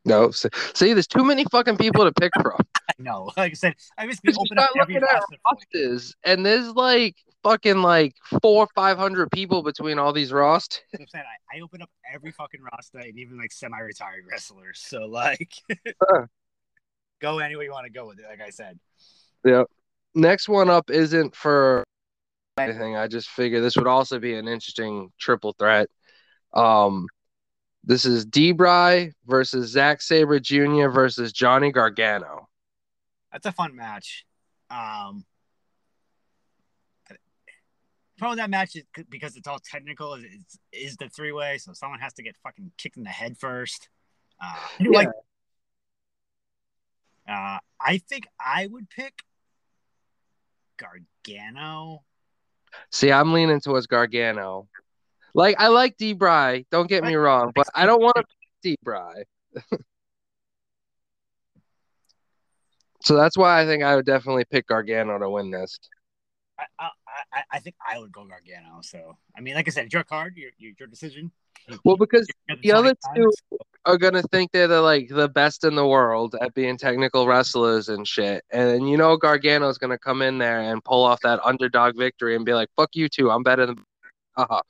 No, 0.04 0.30
so, 0.30 0.48
see, 0.74 0.92
there's 0.92 1.06
too 1.06 1.24
many 1.24 1.44
fucking 1.44 1.76
people 1.76 2.04
to 2.04 2.12
pick 2.12 2.32
from. 2.34 2.58
I 2.88 2.92
know. 2.98 3.30
Like 3.36 3.52
I 3.52 3.54
said, 3.54 3.74
I 3.96 4.06
basically 4.06 4.32
Because 4.32 4.46
open 4.46 4.58
up 4.58 4.70
every 4.80 4.94
looking 4.94 5.08
at 5.08 5.14
roster 5.14 5.36
rosters, 5.46 6.14
and 6.24 6.44
there's 6.44 6.72
like 6.72 7.16
fucking 7.42 7.82
like 7.82 8.14
four, 8.42 8.66
five 8.74 8.98
hundred 8.98 9.30
people 9.30 9.62
between 9.62 9.98
all 9.98 10.12
these 10.12 10.32
rosters. 10.32 10.80
I'm 10.98 11.06
saying, 11.06 11.24
I, 11.52 11.58
I 11.58 11.60
open 11.60 11.82
up 11.82 11.90
every 12.12 12.32
fucking 12.32 12.60
roster 12.72 12.98
and 12.98 13.16
even 13.18 13.38
like 13.38 13.52
semi-retired 13.52 14.24
wrestlers. 14.28 14.80
So 14.80 15.06
like, 15.06 15.52
Huh. 16.02 16.26
go 17.20 17.38
anywhere 17.38 17.64
you 17.64 17.72
want 17.72 17.86
to 17.86 17.92
go 17.92 18.08
with 18.08 18.18
it. 18.18 18.24
Like 18.28 18.40
I 18.40 18.50
said, 18.50 18.78
Yep. 19.44 19.66
Next 20.14 20.48
one 20.48 20.68
up 20.68 20.90
isn't 20.90 21.34
for 21.34 21.84
anything. 22.58 22.96
I 22.96 23.06
just 23.06 23.28
figure 23.28 23.60
this 23.60 23.76
would 23.76 23.86
also 23.86 24.18
be 24.18 24.34
an 24.34 24.46
interesting 24.46 25.10
triple 25.18 25.54
threat. 25.58 25.88
Um, 26.52 27.06
this 27.84 28.04
is 28.04 28.24
D-Bry 28.24 29.12
versus 29.26 29.70
Zack 29.70 30.02
Sabre 30.02 30.38
Jr. 30.38 30.88
versus 30.88 31.32
Johnny 31.32 31.72
Gargano. 31.72 32.48
that's 33.32 33.46
a 33.46 33.52
fun 33.52 33.74
match. 33.74 34.24
Um, 34.70 35.24
problem 38.22 38.36
with 38.36 38.42
that 38.44 38.50
match 38.50 38.76
is 38.76 38.84
because 39.10 39.36
it's 39.36 39.48
all 39.48 39.58
technical. 39.58 40.14
Is 40.14 40.24
is, 40.24 40.58
is 40.72 40.96
the 40.96 41.08
three 41.08 41.32
way, 41.32 41.58
so 41.58 41.72
someone 41.72 41.98
has 41.98 42.12
to 42.14 42.22
get 42.22 42.36
fucking 42.42 42.70
kicked 42.78 42.96
in 42.96 43.02
the 43.02 43.10
head 43.10 43.36
first. 43.36 43.88
Uh, 44.42 44.54
I 44.78 44.82
do 44.82 44.92
like. 44.92 45.08
Uh, 47.28 47.58
I 47.80 47.98
think 47.98 48.26
I 48.40 48.66
would 48.66 48.88
pick 48.90 49.14
Gargano. 50.76 52.02
See, 52.90 53.12
I'm 53.12 53.32
leaning 53.32 53.60
towards 53.60 53.86
Gargano. 53.86 54.68
Like 55.34 55.56
I 55.58 55.68
like 55.68 55.96
D-Bry, 55.96 56.64
don't 56.70 56.88
get 56.88 57.04
me 57.04 57.14
wrong, 57.14 57.52
but 57.54 57.66
I 57.74 57.86
don't 57.86 58.02
want 58.02 58.16
to 58.16 58.22
pick 58.22 58.48
D-Bry. 58.62 59.24
so 63.02 63.16
that's 63.16 63.36
why 63.36 63.60
I 63.60 63.66
think 63.66 63.82
I 63.82 63.96
would 63.96 64.06
definitely 64.06 64.44
pick 64.44 64.66
Gargano 64.66 65.18
to 65.18 65.30
win 65.30 65.50
this. 65.50 65.78
I, 66.58 66.64
I, 66.78 66.88
I, 67.32 67.42
I 67.52 67.58
think 67.58 67.76
I 67.86 67.98
would 67.98 68.12
go 68.12 68.24
Gargano. 68.24 68.80
So 68.82 69.16
I 69.36 69.40
mean, 69.40 69.54
like 69.54 69.68
I 69.68 69.70
said, 69.70 69.86
it's 69.86 69.94
your 69.94 70.04
card, 70.04 70.36
your 70.36 70.50
your, 70.58 70.86
decision. 70.86 71.32
Well, 71.84 71.96
because 71.96 72.26
the 72.62 72.72
other 72.72 72.94
two 73.14 73.30
are 73.84 73.98
gonna 73.98 74.22
think 74.22 74.52
they're 74.52 74.68
the 74.68 74.80
like 74.80 75.08
the 75.08 75.28
best 75.28 75.64
in 75.64 75.74
the 75.74 75.86
world 75.86 76.34
at 76.40 76.54
being 76.54 76.76
technical 76.76 77.26
wrestlers 77.26 77.88
and 77.88 78.06
shit. 78.06 78.44
And 78.52 78.88
you 78.88 78.96
know 78.96 79.16
Gargano's 79.16 79.78
gonna 79.78 79.98
come 79.98 80.22
in 80.22 80.38
there 80.38 80.60
and 80.60 80.84
pull 80.84 81.04
off 81.04 81.20
that 81.22 81.40
underdog 81.44 81.96
victory 81.96 82.36
and 82.36 82.44
be 82.44 82.54
like, 82.54 82.68
"Fuck 82.76 82.90
you 82.94 83.08
too, 83.08 83.30
I'm 83.30 83.42
better 83.42 83.66
than." 83.66 83.84
Haha. 84.36 84.60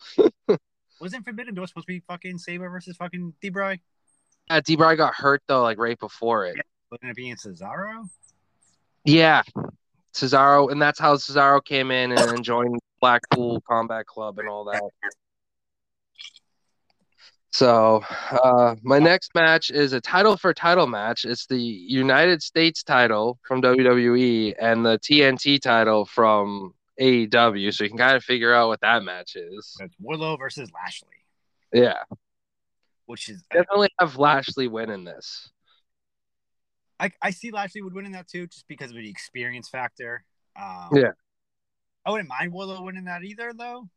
wasn't 1.01 1.25
Forbidden 1.25 1.55
Door 1.55 1.69
supposed 1.69 1.87
to 1.87 1.93
be 1.93 2.01
fucking 2.01 2.39
Sabre 2.39 2.69
versus 2.69 2.97
fucking 2.97 3.35
D-Bry? 3.41 3.81
Yeah, 4.51 4.61
D-Bry 4.61 4.97
got 4.97 5.15
hurt 5.15 5.43
though, 5.47 5.63
like 5.63 5.79
right 5.79 5.99
before 5.99 6.47
it. 6.47 6.57
Wasn't 6.91 7.11
it 7.11 7.17
being 7.17 7.37
Cesaro? 7.37 8.09
Yeah, 9.05 9.43
Cesaro, 10.15 10.71
and 10.71 10.81
that's 10.81 11.01
how 11.01 11.17
Cesaro 11.17 11.65
came 11.65 11.91
in 11.91 12.13
and 12.13 12.19
then 12.19 12.43
joined 12.43 12.79
Blackpool 13.01 13.61
Combat 13.63 14.07
Club 14.07 14.39
and 14.39 14.49
all 14.49 14.65
that. 14.65 14.83
So, 17.51 18.03
uh, 18.31 18.77
my 18.83 18.99
next 18.99 19.35
match 19.35 19.71
is 19.71 19.93
a 19.93 20.01
title 20.01 20.39
for 20.39 20.55
title 20.55 20.87
match. 20.87 21.27
It's 21.27 21.47
the 21.47 21.61
United 21.61 22.43
States 22.43 22.83
title 22.83 23.39
from 23.47 23.61
WWE 23.61 24.55
and 24.59 24.87
the 24.87 24.99
TNT 24.99 25.61
title 25.61 26.07
from 26.07 26.73
AEW. 27.03 27.75
So 27.75 27.85
you 27.85 27.91
can 27.91 27.99
kind 27.99 28.17
of 28.17 28.25
figure 28.25 28.55
out 28.55 28.69
what 28.69 28.81
that 28.81 29.03
match 29.03 29.37
is. 29.37 29.77
That's 29.79 29.95
Wardlow 30.03 30.39
versus 30.39 30.71
Lashley, 30.73 31.09
Yeah, 31.73 32.03
which 33.07 33.29
is 33.29 33.43
definitely 33.51 33.91
have 33.99 34.17
Lashley 34.17 34.69
winning 34.69 35.05
this. 35.05 35.51
I, 37.01 37.11
I 37.21 37.31
see 37.31 37.51
Lashley 37.51 37.83
would 37.83 37.95
win 37.95 38.07
in 38.07 38.13
that 38.13 38.29
too, 38.29 38.47
just 38.47 38.69
because 38.69 38.91
of 38.91 38.97
the 38.97 39.11
experience 39.11 39.69
factor. 39.69 40.25
Um, 40.57 40.91
Yeah. 40.93 41.11
I 42.05 42.11
wouldn't 42.11 42.29
mind 42.29 42.53
Wardlow 42.53 42.85
winning 42.85 43.05
that 43.05 43.23
either, 43.25 43.53
though. 43.57 43.89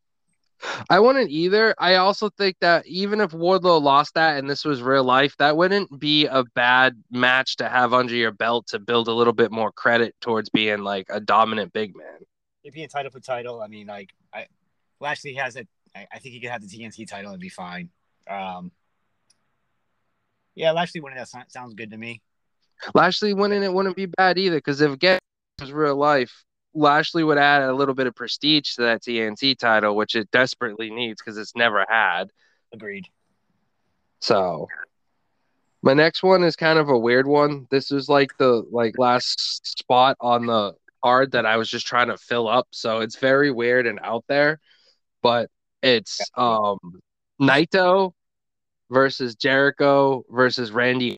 I 0.89 0.99
wouldn't 0.99 1.31
either. 1.31 1.75
I 1.77 1.95
also 1.95 2.29
think 2.29 2.55
that 2.61 2.85
even 2.87 3.19
if 3.19 3.31
Wardlow 3.31 3.81
lost 3.81 4.13
that 4.13 4.37
and 4.37 4.49
this 4.49 4.63
was 4.63 4.81
real 4.81 5.03
life, 5.03 5.35
that 5.37 5.57
wouldn't 5.57 5.99
be 5.99 6.25
a 6.27 6.43
bad 6.55 7.01
match 7.11 7.57
to 7.57 7.67
have 7.67 7.93
under 7.93 8.15
your 8.15 8.31
belt 8.31 8.67
to 8.67 8.79
build 8.79 9.07
a 9.07 9.13
little 9.13 9.33
bit 9.33 9.51
more 9.51 9.71
credit 9.71 10.15
towards 10.21 10.49
being 10.49 10.79
like 10.79 11.07
a 11.09 11.19
dominant 11.19 11.73
big 11.73 11.95
man. 11.95 12.19
If 12.65 12.73
he 12.73 12.83
entitled 12.83 13.13
for 13.13 13.21
title, 13.21 13.61
I 13.61 13.67
mean, 13.67 13.87
like, 13.87 14.09
I 14.33 14.47
Lashley 14.99 15.35
has 15.35 15.55
it. 15.55 15.67
I, 15.95 16.19
think 16.19 16.33
he 16.33 16.41
could 16.41 16.49
have 16.49 16.61
the 16.61 16.67
TNT 16.67 17.07
title 17.07 17.31
and 17.31 17.39
be 17.39 17.47
fine. 17.47 17.89
Um, 18.29 18.73
yeah, 20.53 20.71
Lashley 20.71 20.99
winning 20.99 21.17
that 21.17 21.29
sounds 21.49 21.73
good 21.73 21.91
to 21.91 21.97
me. 21.97 22.21
Lashley 22.93 23.33
winning 23.33 23.63
it 23.63 23.71
wouldn't 23.71 23.95
be 23.95 24.07
bad 24.07 24.37
either 24.37 24.57
because 24.57 24.81
if 24.81 25.01
it 25.01 25.19
was 25.61 25.71
real 25.71 25.95
life, 25.95 26.43
Lashley 26.73 27.23
would 27.23 27.37
add 27.37 27.63
a 27.63 27.73
little 27.73 27.95
bit 27.95 28.07
of 28.07 28.15
prestige 28.15 28.73
to 28.73 28.81
that 28.81 29.03
TNT 29.03 29.57
title, 29.57 29.95
which 29.95 30.15
it 30.15 30.29
desperately 30.31 30.89
needs 30.89 31.21
because 31.21 31.37
it's 31.37 31.55
never 31.55 31.85
had. 31.87 32.25
Agreed. 32.73 33.05
So 34.19 34.67
my 35.81 35.93
next 35.93 36.23
one 36.23 36.43
is 36.43 36.55
kind 36.55 36.79
of 36.79 36.89
a 36.89 36.97
weird 36.97 37.27
one. 37.27 37.67
This 37.69 37.91
is 37.91 38.09
like 38.09 38.37
the 38.37 38.65
like 38.71 38.97
last 38.97 39.79
spot 39.79 40.17
on 40.19 40.47
the 40.47 40.73
card 41.05 41.33
that 41.33 41.45
I 41.45 41.57
was 41.57 41.69
just 41.69 41.85
trying 41.85 42.07
to 42.07 42.17
fill 42.17 42.47
up. 42.47 42.67
So 42.71 43.01
it's 43.01 43.17
very 43.17 43.51
weird 43.51 43.85
and 43.85 43.99
out 44.01 44.25
there. 44.27 44.59
But 45.21 45.51
it's 45.83 46.19
um 46.35 46.79
Naito 47.39 48.13
versus 48.89 49.35
Jericho 49.35 50.23
versus 50.31 50.71
Randy. 50.71 51.17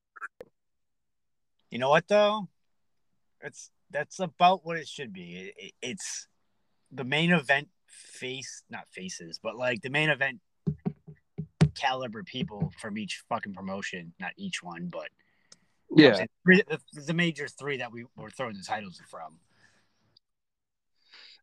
You 1.72 1.80
know 1.80 1.90
what 1.90 2.06
though? 2.10 2.50
It's 3.42 3.72
that's 3.90 4.20
about 4.20 4.66
what 4.66 4.76
it 4.76 4.90
should 4.90 5.14
be. 5.14 5.38
It, 5.38 5.54
it- 5.58 5.74
it's 5.82 6.28
the 6.92 7.06
main 7.06 7.32
event 7.32 7.70
face, 7.88 8.64
not 8.70 8.88
faces, 8.90 9.40
but 9.42 9.56
like 9.56 9.82
the 9.82 9.90
main 9.90 10.10
event 10.10 10.42
caliber 11.76 12.24
people 12.24 12.74
from 12.82 12.98
each 12.98 13.24
fucking 13.30 13.54
promotion. 13.54 14.14
Not 14.20 14.32
each 14.36 14.62
one, 14.62 14.88
but 14.92 15.08
Yeah. 15.96 16.26
the, 16.46 16.80
the 17.06 17.14
major 17.14 17.48
three 17.48 17.78
that 17.78 17.92
we 17.94 18.06
were 18.18 18.30
throwing 18.30 18.56
the 18.58 18.64
titles 18.64 19.02
from. 19.10 19.40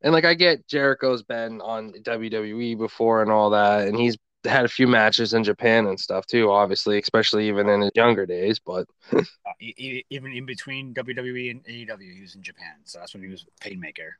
And 0.04 0.12
like 0.12 0.24
I 0.24 0.34
get 0.34 0.68
Jericho's 0.68 1.24
been 1.24 1.60
on 1.60 1.92
WWE 1.92 2.78
before 2.78 3.22
and 3.22 3.32
all 3.32 3.50
that, 3.50 3.88
and 3.88 3.98
he's 3.98 4.16
had 4.44 4.66
a 4.66 4.68
few 4.68 4.86
matches 4.86 5.32
in 5.32 5.42
Japan 5.42 5.86
and 5.86 5.98
stuff 5.98 6.26
too, 6.26 6.52
obviously, 6.52 6.98
especially 6.98 7.48
even 7.48 7.68
in 7.68 7.80
his 7.80 7.90
younger 7.96 8.26
days. 8.26 8.60
But 8.60 8.86
Uh, 9.12 9.52
even 9.60 10.32
in 10.32 10.46
between 10.46 10.94
WWE 10.94 11.50
and 11.50 11.64
AEW, 11.64 12.14
he 12.14 12.20
was 12.20 12.34
in 12.34 12.42
Japan, 12.42 12.74
so 12.84 12.98
that's 12.98 13.14
when 13.14 13.22
he 13.22 13.28
was 13.30 13.46
Painmaker. 13.60 14.10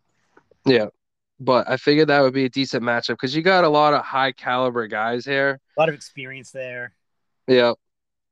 yeah. 0.65 0.87
But 1.41 1.69
I 1.69 1.77
figured 1.77 2.09
that 2.09 2.21
would 2.21 2.33
be 2.33 2.45
a 2.45 2.49
decent 2.49 2.85
matchup 2.85 3.15
because 3.15 3.35
you 3.35 3.43
got 3.43 3.65
a 3.65 3.69
lot 3.69 3.93
of 3.93 4.05
high 4.05 4.33
caliber 4.33 4.87
guys 4.87 5.25
here. 5.25 5.61
A 5.77 5.81
lot 5.81 5.89
of 5.89 5.95
experience 5.95 6.53
there. 6.53 6.95
Yeah. 7.49 7.73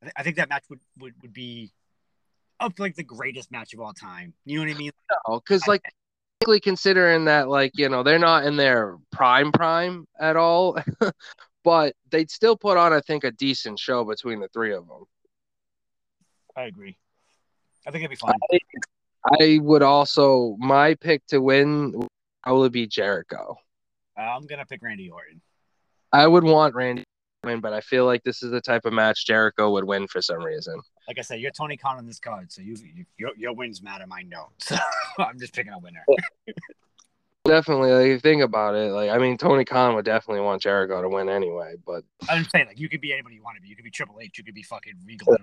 I, 0.00 0.04
th- 0.04 0.12
I 0.16 0.22
think 0.22 0.36
that 0.36 0.48
match 0.48 0.64
would, 0.70 0.80
would, 1.00 1.14
would 1.22 1.32
be 1.32 1.72
up 2.60 2.78
like 2.78 2.94
the 2.94 3.02
greatest 3.02 3.50
match 3.50 3.74
of 3.74 3.80
all 3.80 3.92
time. 3.92 4.34
You 4.44 4.58
know 4.58 4.66
what 4.66 4.74
I 4.74 4.78
mean? 4.78 4.92
No, 5.28 5.40
because 5.40 5.66
like 5.66 5.82
technically 6.42 6.60
considering 6.60 7.24
that 7.26 7.48
like 7.48 7.70
you 7.74 7.88
know 7.88 8.02
they're 8.02 8.18
not 8.18 8.44
in 8.44 8.56
their 8.56 8.96
prime 9.12 9.52
prime 9.52 10.06
at 10.18 10.36
all 10.36 10.76
but 11.64 11.94
they'd 12.10 12.30
still 12.30 12.56
put 12.56 12.76
on 12.76 12.92
i 12.92 13.00
think 13.00 13.22
a 13.24 13.30
decent 13.30 13.78
show 13.78 14.04
between 14.04 14.40
the 14.40 14.48
three 14.48 14.72
of 14.74 14.86
them 14.88 15.04
I 16.54 16.64
agree. 16.64 16.98
I 17.86 17.90
think 17.90 18.04
it'd 18.04 18.10
be 18.10 18.16
fun. 18.16 18.34
i 19.40 19.58
would 19.62 19.82
also 19.82 20.56
my 20.58 20.94
pick 20.94 21.24
to 21.28 21.40
win 21.40 21.92
would 21.92 22.08
probably 22.42 22.68
be 22.70 22.86
jericho 22.86 23.56
I'm 24.16 24.46
gonna 24.46 24.66
pick 24.66 24.82
Randy 24.82 25.10
Orton. 25.10 25.40
i 26.12 26.26
would 26.26 26.44
want 26.44 26.74
randy 26.74 27.02
to 27.02 27.48
win 27.48 27.60
but 27.60 27.72
i 27.72 27.80
feel 27.80 28.04
like 28.04 28.22
this 28.24 28.42
is 28.42 28.50
the 28.50 28.60
type 28.60 28.84
of 28.84 28.92
match 28.92 29.24
jericho 29.26 29.70
would 29.70 29.84
win 29.84 30.08
for 30.08 30.20
some 30.20 30.42
reason 30.42 30.80
Like 31.08 31.18
I 31.18 31.22
said, 31.22 31.40
you're 31.40 31.50
Tony 31.50 31.76
Khan 31.76 31.96
on 31.98 32.06
this 32.06 32.18
card, 32.18 32.52
so 32.52 32.62
you, 32.62 32.76
you 32.94 33.04
your, 33.18 33.30
your 33.36 33.52
wins 33.54 33.82
matter. 33.82 34.06
Mine 34.06 34.30
don't. 34.30 34.78
So 35.14 35.24
I'm 35.24 35.38
just 35.38 35.52
picking 35.54 35.74
a 35.74 35.78
winner. 35.78 36.02
definitely 37.44 37.90
like 37.92 38.06
you 38.06 38.18
think 38.20 38.40
about 38.40 38.74
it 38.74 38.92
like 38.92 39.10
i 39.10 39.18
mean 39.18 39.36
tony 39.36 39.64
khan 39.64 39.94
would 39.96 40.04
definitely 40.04 40.40
want 40.40 40.62
jericho 40.62 41.02
to 41.02 41.08
win 41.08 41.28
anyway 41.28 41.74
but 41.84 42.04
I'm 42.30 42.44
saying 42.44 42.66
like 42.68 42.78
you 42.78 42.88
could 42.88 43.00
be 43.00 43.12
anybody 43.12 43.34
you 43.34 43.42
want 43.42 43.56
to 43.56 43.62
be. 43.62 43.68
You 43.68 43.74
could 43.76 43.84
be 43.84 43.90
Triple 43.90 44.20
H. 44.22 44.38
You 44.38 44.44
could 44.44 44.54
be 44.54 44.62
fucking 44.62 44.94
Regal. 45.04 45.36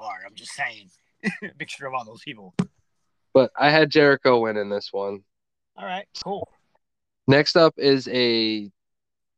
I'm 0.00 0.34
just 0.34 0.52
saying, 0.52 0.90
mixture 1.58 1.86
of 1.86 1.94
all 1.94 2.04
those 2.04 2.22
people. 2.22 2.54
but 3.32 3.50
i 3.56 3.70
had 3.70 3.88
jericho 3.88 4.40
winning 4.40 4.68
this 4.68 4.88
one 4.92 5.22
All 5.76 5.86
right, 5.86 6.06
cool. 6.24 6.48
Next 7.28 7.56
up 7.56 7.72
is 7.78 8.08
a 8.08 8.68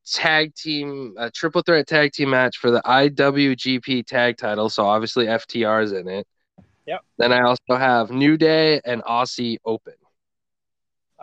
tag 0.07 0.55
team, 0.55 1.15
a 1.19 1.31
triple 1.31 1.63
threat 1.63 1.87
tag 1.87 2.13
team 2.13 2.31
match 2.31 2.59
for 2.59 2.71
the 2.71 2.83
IWGP 2.83 4.07
tag 4.07 4.37
title. 4.37 4.69
So 4.69 4.85
obviously 4.87 5.27
FTR 5.27 5.83
is 5.83 5.93
in 5.93 6.09
it. 6.09 6.27
Yep. 6.87 7.01
Then 7.19 7.33
I 7.33 7.43
also 7.43 7.77
have 7.77 8.11
New 8.11 8.37
Day 8.37 8.81
and 8.85 9.03
Aussie 9.05 9.57
Open. 9.65 9.95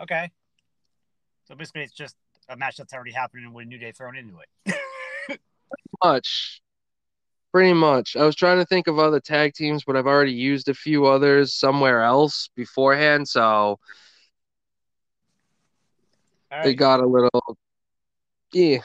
Okay. 0.00 0.30
So 1.44 1.54
basically, 1.54 1.82
it's 1.82 1.92
just 1.92 2.16
a 2.48 2.56
match 2.56 2.76
that's 2.76 2.92
already 2.92 3.12
happening 3.12 3.52
with 3.52 3.68
New 3.68 3.78
Day 3.78 3.92
thrown 3.92 4.16
into 4.16 4.38
it. 4.38 5.38
much. 6.04 6.60
Pretty 7.52 7.74
much. 7.74 8.16
I 8.16 8.24
was 8.24 8.34
trying 8.34 8.58
to 8.58 8.64
think 8.64 8.86
of 8.86 8.98
other 8.98 9.20
tag 9.20 9.52
teams, 9.54 9.84
but 9.84 9.96
I've 9.96 10.06
already 10.06 10.32
used 10.32 10.68
a 10.68 10.74
few 10.74 11.06
others 11.06 11.54
somewhere 11.54 12.02
else 12.02 12.48
beforehand, 12.56 13.28
so 13.28 13.78
All 16.50 16.66
it 16.66 16.74
got 16.74 17.00
a 17.00 17.06
little 17.06 17.56
yeah. 18.52 18.78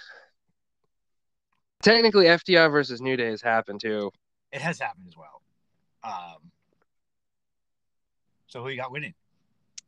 Technically 1.81 2.25
FTR 2.25 2.71
versus 2.71 3.01
New 3.01 3.15
Day 3.15 3.29
has 3.29 3.41
happened 3.41 3.81
too. 3.81 4.12
It 4.51 4.62
has 4.62 4.79
happened 4.79 5.05
as 5.07 5.15
well. 5.15 5.41
Um, 6.03 6.51
so 8.47 8.63
who 8.63 8.69
you 8.69 8.77
got 8.77 8.91
winning? 8.91 9.13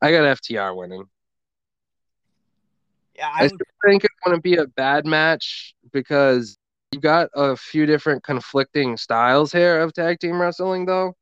I 0.02 0.12
got 0.12 0.38
FTR 0.38 0.76
winning. 0.76 1.06
Yeah, 3.16 3.30
I 3.34 3.40
I 3.40 3.48
would. 3.48 3.62
think 3.86 4.04
it's 4.04 4.14
going 4.24 4.38
to 4.38 4.42
be 4.42 4.56
a 4.58 4.68
bad 4.68 5.06
match 5.06 5.74
because 5.92 6.58
you've 6.92 7.02
got 7.04 7.30
a 7.36 7.56
few 7.56 7.86
different 7.86 8.24
conflicting 8.24 8.96
styles 8.98 9.52
here 9.52 9.80
of 9.80 9.94
tag 9.94 10.20
team 10.20 10.40
wrestling 10.40 10.86
though. 10.86 11.16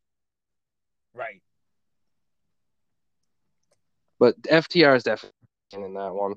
Right. 1.14 1.42
But 4.20 4.40
FTR 4.44 4.96
is 4.96 5.04
definitely 5.04 5.34
in 5.74 5.94
that 5.94 6.14
one. 6.14 6.36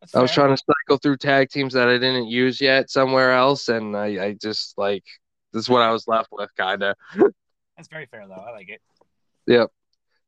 That's 0.00 0.14
I 0.14 0.22
was 0.22 0.30
fair. 0.30 0.46
trying 0.46 0.56
to 0.56 0.62
cycle 0.64 0.98
through 0.98 1.16
tag 1.16 1.50
teams 1.50 1.74
that 1.74 1.88
I 1.88 1.94
didn't 1.94 2.28
use 2.28 2.60
yet 2.60 2.90
somewhere 2.90 3.32
else, 3.32 3.68
and 3.68 3.96
I, 3.96 4.26
I 4.26 4.32
just 4.34 4.78
like 4.78 5.04
this 5.52 5.62
is 5.62 5.68
what 5.68 5.82
I 5.82 5.90
was 5.90 6.06
left 6.06 6.28
with, 6.30 6.50
kind 6.56 6.82
of. 6.82 6.96
That's 7.76 7.88
very 7.88 8.06
fair, 8.06 8.26
though. 8.28 8.34
I 8.34 8.52
like 8.52 8.68
it. 8.68 8.80
Yep. 9.46 9.70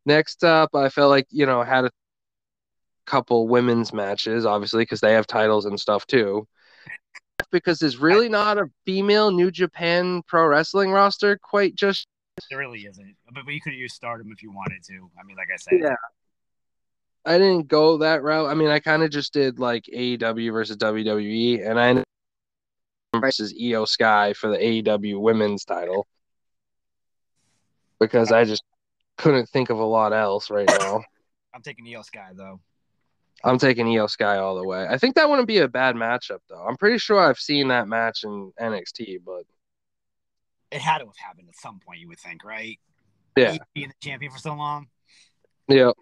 Next 0.07 0.45
up, 0.45 0.75
I 0.75 0.89
felt 0.89 1.11
like 1.11 1.27
you 1.31 1.47
know 1.47 1.63
had 1.63 1.85
a 1.85 1.91
couple 3.07 3.49
women's 3.49 3.93
matches, 3.93 4.47
obviously 4.47 4.83
because 4.83 5.01
they 5.01 5.13
have 5.13 5.27
titles 5.27 5.67
and 5.67 5.79
stuff 5.79 6.07
too. 6.07 6.47
Because 7.51 7.79
there's 7.79 7.97
really 7.97 8.29
not 8.29 8.59
a 8.59 8.71
female 8.87 9.31
New 9.31 9.51
Japan 9.51 10.23
Pro 10.27 10.47
Wrestling 10.47 10.91
roster 10.91 11.39
quite 11.39 11.75
just. 11.75 12.07
There 12.49 12.59
really 12.59 12.81
isn't. 12.81 13.17
But, 13.33 13.45
but 13.45 13.53
you 13.53 13.61
could 13.61 13.75
use 13.75 13.95
Stardom 13.95 14.31
if 14.33 14.43
you 14.43 14.53
wanted 14.53 14.83
to. 14.85 15.11
I 15.19 15.25
mean, 15.25 15.37
like 15.37 15.49
I 15.53 15.57
said. 15.57 15.81
Yeah. 15.83 15.97
I 17.25 17.39
didn't 17.39 17.69
go 17.69 17.99
that 17.99 18.23
route. 18.23 18.49
I 18.49 18.55
mean, 18.55 18.69
I 18.69 18.81
kind 18.81 19.03
of 19.03 19.11
just 19.11 19.33
did 19.33 19.59
like 19.59 19.85
AEW 19.93 20.53
versus 20.53 20.77
WWE, 20.79 21.69
and 21.69 21.79
I 21.79 22.03
versus 23.19 23.53
IYO 23.53 23.85
SKY 23.85 24.33
for 24.35 24.49
the 24.51 24.57
AEW 24.57 25.21
Women's 25.21 25.65
title 25.65 26.07
because 27.99 28.33
I 28.33 28.45
just 28.45 28.63
couldn't 29.19 29.49
think 29.49 29.69
of 29.71 29.79
a 29.79 29.85
lot 29.85 30.13
else 30.13 30.51
right 30.51 30.69
now. 30.81 31.03
I'm 31.53 31.63
taking 31.63 31.87
IYO 31.87 32.03
SKY, 32.03 32.31
though. 32.35 32.61
I'm 33.45 33.59
taking 33.59 33.87
IYO 33.89 34.07
SKY 34.07 34.37
all 34.39 34.55
the 34.57 34.67
way. 34.67 34.87
I 34.89 34.97
think 34.97 35.15
that 35.17 35.29
wouldn't 35.29 35.49
be 35.49 35.59
a 35.59 35.69
bad 35.69 35.97
matchup 35.97 36.39
though. 36.49 36.63
I'm 36.67 36.77
pretty 36.77 36.99
sure 36.99 37.19
I've 37.19 37.39
seen 37.39 37.69
that 37.69 37.89
match 37.89 38.25
in 38.25 38.53
NXT, 38.61 39.19
but 39.25 39.45
It 40.71 40.81
had 40.81 40.99
to 40.99 41.07
have 41.07 41.17
happened 41.17 41.49
at 41.49 41.57
some 41.57 41.81
point, 41.81 42.01
you 42.01 42.09
would 42.09 42.19
think, 42.21 42.45
right? 42.45 42.79
yeah, 43.37 43.57
Being 43.75 43.89
the 43.89 43.95
champion 44.07 44.31
for 44.33 44.39
so 44.39 44.55
long. 44.55 44.89
yeah. 45.69 45.93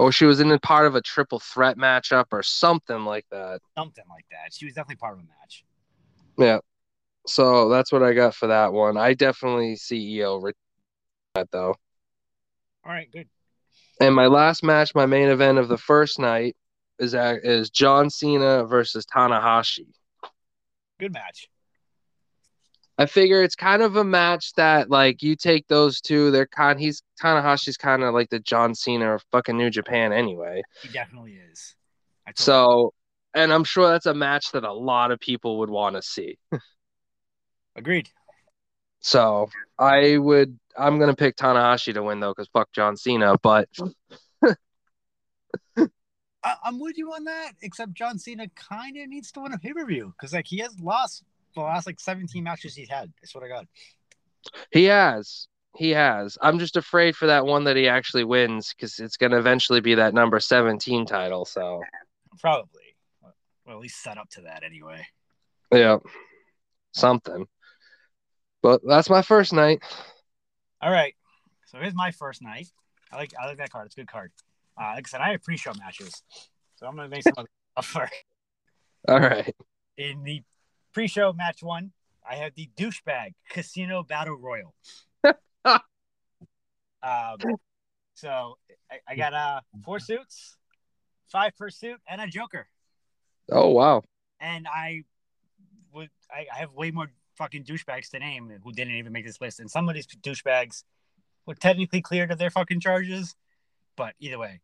Oh, 0.00 0.10
she 0.10 0.24
was 0.24 0.40
in 0.40 0.50
a 0.50 0.58
part 0.58 0.86
of 0.86 0.94
a 0.94 1.02
triple 1.02 1.40
threat 1.40 1.76
matchup 1.76 2.24
or 2.32 2.42
something 2.42 3.04
like 3.04 3.26
that. 3.30 3.60
Something 3.76 4.04
like 4.08 4.24
that. 4.30 4.54
She 4.54 4.64
was 4.64 4.72
definitely 4.72 4.96
part 4.96 5.12
of 5.12 5.18
a 5.18 5.24
match. 5.24 5.62
Yeah. 6.38 6.60
So 7.26 7.68
that's 7.68 7.92
what 7.92 8.02
I 8.02 8.14
got 8.14 8.34
for 8.34 8.46
that 8.46 8.72
one. 8.72 8.96
I 8.96 9.12
definitely 9.12 9.76
see 9.76 10.16
EO 10.16 10.42
that 11.34 11.50
though. 11.50 11.74
All 12.82 12.92
right, 12.92 13.12
good. 13.12 13.28
And 14.00 14.14
my 14.14 14.26
last 14.26 14.64
match, 14.64 14.94
my 14.94 15.04
main 15.04 15.28
event 15.28 15.58
of 15.58 15.68
the 15.68 15.76
first 15.76 16.18
night, 16.18 16.56
is 16.98 17.12
is 17.12 17.68
John 17.68 18.08
Cena 18.08 18.64
versus 18.64 19.04
Tanahashi. 19.04 19.88
Good 20.98 21.12
match. 21.12 21.50
I 23.00 23.06
figure 23.06 23.42
it's 23.42 23.56
kind 23.56 23.80
of 23.80 23.96
a 23.96 24.04
match 24.04 24.52
that 24.56 24.90
like 24.90 25.22
you 25.22 25.34
take 25.34 25.66
those 25.68 26.02
two, 26.02 26.30
they're 26.30 26.46
kind 26.46 26.78
he's 26.78 27.02
Tanahashi's 27.18 27.78
kind 27.78 28.02
of 28.02 28.12
like 28.12 28.28
the 28.28 28.40
John 28.40 28.74
Cena 28.74 29.14
of 29.14 29.24
fucking 29.32 29.56
New 29.56 29.70
Japan 29.70 30.12
anyway. 30.12 30.60
He 30.82 30.90
definitely 30.90 31.38
is. 31.50 31.74
So 32.36 32.92
and 33.32 33.54
I'm 33.54 33.64
sure 33.64 33.88
that's 33.88 34.04
a 34.04 34.12
match 34.12 34.52
that 34.52 34.64
a 34.64 34.72
lot 34.72 35.12
of 35.12 35.18
people 35.18 35.60
would 35.60 35.70
want 35.70 35.96
to 35.96 36.02
see. 36.02 36.36
agreed. 37.74 38.10
So 39.00 39.48
I 39.78 40.18
would 40.18 40.58
I'm 40.76 40.98
gonna 40.98 41.16
pick 41.16 41.36
Tanahashi 41.36 41.94
to 41.94 42.02
win 42.02 42.20
though, 42.20 42.32
because 42.32 42.48
fuck 42.52 42.70
John 42.72 42.98
Cena, 42.98 43.34
but 43.42 43.66
I, 45.74 45.86
I'm 46.64 46.78
with 46.78 46.98
you 46.98 47.14
on 47.14 47.24
that, 47.24 47.52
except 47.62 47.94
John 47.94 48.18
Cena 48.18 48.46
kind 48.48 48.98
of 48.98 49.08
needs 49.08 49.32
to 49.32 49.40
win 49.40 49.54
a 49.54 49.58
pay 49.58 49.72
per 49.72 49.86
view 49.86 50.12
because 50.18 50.34
like 50.34 50.46
he 50.46 50.58
has 50.58 50.78
lost 50.80 51.24
the 51.54 51.60
last 51.60 51.86
like 51.86 52.00
17 52.00 52.42
matches 52.42 52.74
he's 52.74 52.88
had. 52.88 53.12
I 53.22 53.26
swear 53.26 53.44
to 53.44 53.54
God. 53.54 53.66
he 54.70 54.84
has. 54.84 55.48
He 55.76 55.90
has. 55.90 56.36
I'm 56.40 56.58
just 56.58 56.76
afraid 56.76 57.14
for 57.16 57.26
that 57.26 57.46
one 57.46 57.64
that 57.64 57.76
he 57.76 57.88
actually 57.88 58.24
wins 58.24 58.74
because 58.74 58.98
it's 58.98 59.16
gonna 59.16 59.38
eventually 59.38 59.80
be 59.80 59.94
that 59.94 60.14
number 60.14 60.40
17 60.40 61.06
title. 61.06 61.44
So 61.44 61.82
Probably. 62.40 62.96
Well, 63.22 63.76
at 63.76 63.80
least 63.80 64.02
set 64.02 64.18
up 64.18 64.28
to 64.30 64.42
that 64.42 64.62
anyway. 64.64 65.06
yeah. 65.72 65.98
Something. 66.92 67.46
But 68.62 68.80
that's 68.86 69.08
my 69.08 69.22
first 69.22 69.52
night. 69.52 69.80
All 70.82 70.90
right. 70.90 71.14
So 71.66 71.78
here's 71.78 71.94
my 71.94 72.10
first 72.10 72.42
night. 72.42 72.68
I 73.12 73.16
like 73.16 73.32
I 73.40 73.46
like 73.46 73.58
that 73.58 73.70
card. 73.70 73.86
It's 73.86 73.94
a 73.96 74.00
good 74.00 74.10
card. 74.10 74.32
Uh, 74.80 74.92
like 74.96 75.06
I 75.06 75.08
said, 75.08 75.20
I 75.20 75.30
have 75.32 75.42
pre-show 75.42 75.72
matches, 75.78 76.22
so 76.76 76.86
I'm 76.86 76.96
gonna 76.96 77.08
make 77.08 77.22
some 77.22 77.34
other 77.36 77.48
stuff 77.72 77.86
first. 77.86 78.12
All 79.08 79.20
right. 79.20 79.54
In 79.96 80.22
the 80.24 80.42
pre-show 80.92 81.32
match 81.32 81.62
one, 81.62 81.92
I 82.28 82.36
have 82.36 82.54
the 82.54 82.68
douchebag 82.76 83.34
casino 83.48 84.02
battle 84.02 84.36
royal. 84.36 84.74
um, 85.64 85.80
so 88.14 88.58
I, 88.90 88.98
I 89.08 89.16
got 89.16 89.34
uh 89.34 89.60
four 89.84 89.98
suits, 89.98 90.56
five 91.28 91.56
per 91.56 91.70
suit, 91.70 92.00
and 92.08 92.20
a 92.20 92.26
joker. 92.26 92.68
Oh 93.50 93.68
wow. 93.68 94.02
And 94.40 94.66
I 94.68 95.02
would 95.92 96.10
I, 96.30 96.46
I 96.54 96.58
have 96.58 96.72
way 96.72 96.90
more 96.90 97.10
fucking 97.36 97.64
douchebags 97.64 98.10
to 98.10 98.18
name 98.18 98.52
who 98.62 98.72
didn't 98.72 98.94
even 98.94 99.12
make 99.12 99.26
this 99.26 99.40
list. 99.40 99.60
And 99.60 99.70
some 99.70 99.88
of 99.88 99.94
these 99.94 100.06
douchebags 100.06 100.84
were 101.46 101.54
technically 101.54 102.02
cleared 102.02 102.30
of 102.30 102.38
their 102.38 102.50
fucking 102.50 102.80
charges, 102.80 103.34
but 103.96 104.14
either 104.20 104.38
way, 104.38 104.60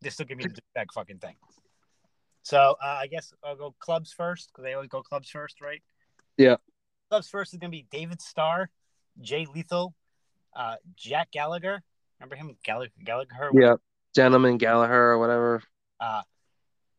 they 0.00 0.10
still 0.10 0.26
give 0.26 0.38
me 0.38 0.44
the 0.44 0.50
douchebag 0.50 0.86
fucking 0.94 1.18
thing. 1.18 1.36
So 2.44 2.76
uh, 2.82 2.86
I 3.00 3.06
guess 3.06 3.32
I'll 3.42 3.56
go 3.56 3.74
clubs 3.80 4.12
first 4.12 4.50
because 4.52 4.64
they 4.64 4.74
always 4.74 4.90
go 4.90 5.02
clubs 5.02 5.30
first, 5.30 5.60
right? 5.60 5.82
Yeah. 6.36 6.56
Clubs 7.10 7.28
first 7.28 7.54
is 7.54 7.58
gonna 7.58 7.70
be 7.70 7.86
David 7.90 8.20
Starr, 8.20 8.68
Jay 9.20 9.46
Lethal, 9.52 9.94
uh, 10.54 10.76
Jack 10.94 11.30
Gallagher. 11.32 11.82
Remember 12.20 12.36
him, 12.36 12.54
Gallagher? 12.62 12.92
Gallagher? 13.02 13.50
Yeah. 13.54 13.76
Gentleman 14.14 14.58
Gallagher 14.58 15.12
or 15.12 15.18
whatever. 15.18 15.62
Uh, 15.98 16.22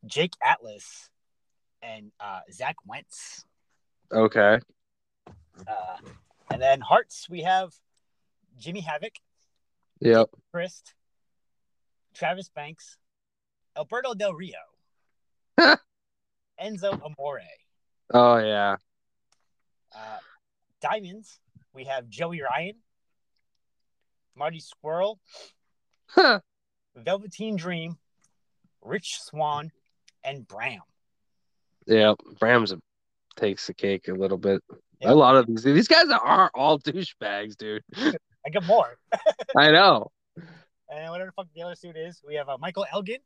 Jake 0.04 0.34
Atlas 0.44 1.08
and 1.80 2.10
uh, 2.20 2.40
Zach 2.52 2.76
Wentz. 2.84 3.44
Okay. 4.12 4.58
Uh, 5.66 5.96
and 6.50 6.60
then 6.60 6.80
Hearts, 6.80 7.28
we 7.30 7.42
have 7.42 7.72
Jimmy 8.58 8.80
Havoc, 8.80 9.12
Yep. 10.00 10.28
Christ, 10.52 10.94
Travis 12.14 12.48
Banks, 12.48 12.98
Alberto 13.76 14.14
Del 14.14 14.34
Rio, 14.34 14.58
Enzo 16.62 17.00
Amore. 17.02 17.40
Oh 18.12 18.38
yeah. 18.38 18.76
Uh, 19.94 20.18
Diamonds, 20.80 21.38
we 21.72 21.84
have 21.84 22.08
Joey 22.08 22.42
Ryan, 22.42 22.74
Marty 24.36 24.60
Scurll, 24.60 25.18
Velveteen 26.94 27.56
Dream, 27.56 27.96
Rich 28.82 29.18
Swann, 29.22 29.72
and 30.22 30.46
Bram. 30.46 30.80
Yep. 31.86 32.16
Rams 32.40 32.74
takes 33.36 33.66
the 33.66 33.74
cake 33.74 34.08
a 34.08 34.12
little 34.12 34.38
bit. 34.38 34.62
Yeah. 35.00 35.12
A 35.12 35.14
lot 35.14 35.36
of 35.36 35.46
these 35.46 35.62
these 35.62 35.88
guys 35.88 36.08
are 36.08 36.50
all 36.54 36.78
douchebags, 36.80 37.56
dude. 37.56 37.82
I 37.96 38.50
got 38.52 38.66
more. 38.66 38.96
I 39.56 39.70
know. 39.70 40.10
And 40.88 41.10
whatever 41.10 41.30
the 41.30 41.32
fuck 41.32 41.48
the 41.54 41.62
other 41.62 41.74
suit 41.74 41.96
is, 41.96 42.22
we 42.26 42.36
have 42.36 42.48
uh, 42.48 42.58
Michael 42.58 42.86
Elgin, 42.92 43.18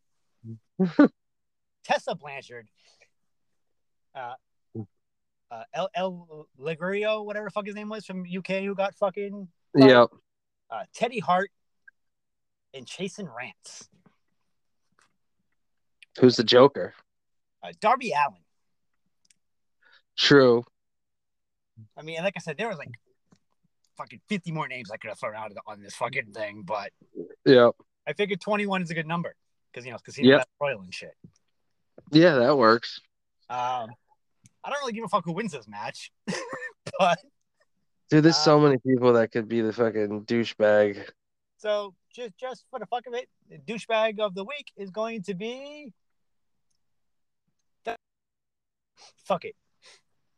Tessa 1.84 2.14
Blanchard, 2.14 2.68
uh, 4.14 4.34
uh, 5.50 5.62
El, 5.74 5.88
El 5.94 6.46
Ligero, 6.58 7.24
whatever 7.24 7.46
the 7.46 7.50
fuck 7.50 7.66
his 7.66 7.74
name 7.74 7.88
was 7.88 8.04
from 8.04 8.24
UK, 8.24 8.62
who 8.62 8.74
got 8.74 8.94
fucking 8.94 9.48
Yep. 9.76 10.10
uh, 10.70 10.82
Teddy 10.94 11.20
Hart, 11.20 11.50
and 12.74 12.86
Chasyn 12.86 13.28
Rance. 13.34 13.88
Who's 16.20 16.36
the 16.36 16.44
Joker? 16.44 16.94
Uh, 17.62 17.72
Darby 17.80 18.12
Allin. 18.12 18.42
True. 20.16 20.64
I 21.96 22.02
mean, 22.02 22.22
like 22.22 22.34
I 22.36 22.40
said, 22.40 22.58
there 22.58 22.68
was 22.68 22.78
like 22.78 22.90
fucking 23.96 24.20
50 24.28 24.52
more 24.52 24.68
names 24.68 24.90
I 24.90 24.96
could 24.98 25.08
have 25.08 25.18
thrown 25.18 25.34
out 25.34 25.52
on 25.66 25.80
this 25.80 25.94
fucking 25.94 26.32
thing, 26.32 26.62
but 26.64 26.92
Yep. 27.44 27.74
I 28.06 28.12
figured 28.12 28.40
21 28.40 28.82
is 28.82 28.90
a 28.90 28.94
good 28.94 29.06
number 29.06 29.34
because, 29.72 29.84
you 29.84 29.92
know, 29.92 29.98
because 29.98 30.16
he's 30.16 30.26
Yep. 30.26 30.48
Royal 30.60 30.80
and 30.82 30.94
shit. 30.94 31.14
Yeah, 32.10 32.36
that 32.36 32.56
works. 32.56 33.00
Um, 33.48 33.90
I 34.64 34.70
don't 34.70 34.78
really 34.80 34.92
give 34.92 35.04
a 35.04 35.08
fuck 35.08 35.24
who 35.24 35.32
wins 35.32 35.52
this 35.52 35.66
match, 35.68 36.10
but 36.98 37.18
Dude, 38.10 38.24
there's 38.24 38.34
Uh, 38.36 38.38
so 38.38 38.60
many 38.60 38.76
people 38.78 39.12
that 39.14 39.30
could 39.32 39.48
be 39.48 39.60
the 39.60 39.72
fucking 39.72 40.24
douchebag. 40.24 41.08
so 41.58 41.94
just 42.14 42.36
just 42.36 42.64
for 42.70 42.78
the 42.78 42.86
fuck 42.86 43.06
of 43.06 43.14
it, 43.14 43.28
the 43.48 43.58
douchebag 43.58 44.18
of 44.20 44.34
the 44.34 44.44
week 44.44 44.70
is 44.76 44.90
going 44.90 45.22
to 45.24 45.34
be. 45.34 45.92
Fuck 49.24 49.44
it. 49.44 49.54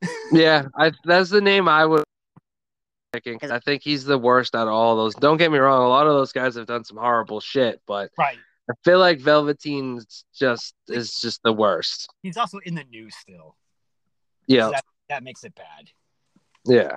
Yeah, 0.33 0.67
I 0.77 0.93
that's 1.05 1.31
the 1.31 1.41
name 1.41 1.69
I 1.69 1.85
would 1.85 2.05
picking 3.13 3.35
because 3.35 3.51
I 3.51 3.59
think 3.61 3.83
he's 3.83 4.05
the 4.05 4.17
worst 4.19 4.55
out 4.55 4.67
of 4.67 4.73
all 4.73 4.97
those. 4.97 5.15
Don't 5.15 5.37
get 5.37 5.53
me 5.53 5.59
wrong, 5.59 5.83
a 5.85 5.89
lot 5.89 6.07
of 6.07 6.15
those 6.15 6.33
guys 6.33 6.55
have 6.57 6.67
done 6.67 6.85
some 6.85 6.97
horrible 6.97 7.41
shit, 7.41 7.81
but 7.87 8.11
Right. 8.19 8.39
I 8.73 8.75
feel 8.85 8.99
like 8.99 9.21
Velveteen's 9.21 10.25
just 10.35 10.75
is 10.89 11.21
just 11.21 11.43
the 11.43 11.53
worst. 11.53 12.09
He's 12.23 12.39
also 12.39 12.59
in 12.65 12.75
the 12.75 12.85
news 12.85 13.15
still. 13.21 13.55
Yeah, 14.47 14.71
That, 14.71 14.85
that 15.11 15.23
makes 15.23 15.45
it 15.45 15.55
bad. 15.55 15.91
yeah. 16.65 16.97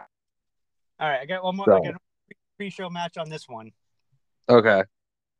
All 1.00 1.10
right, 1.10 1.20
I 1.20 1.26
got 1.26 1.44
one 1.44 1.58
more. 1.58 1.66
So- 1.66 1.76
I 1.76 1.80
got 1.92 1.96
a 1.96 2.36
pre-show 2.58 2.90
match 2.90 3.18
on 3.18 3.30
this 3.30 3.50
one. 3.50 3.72
Okay. 4.48 4.84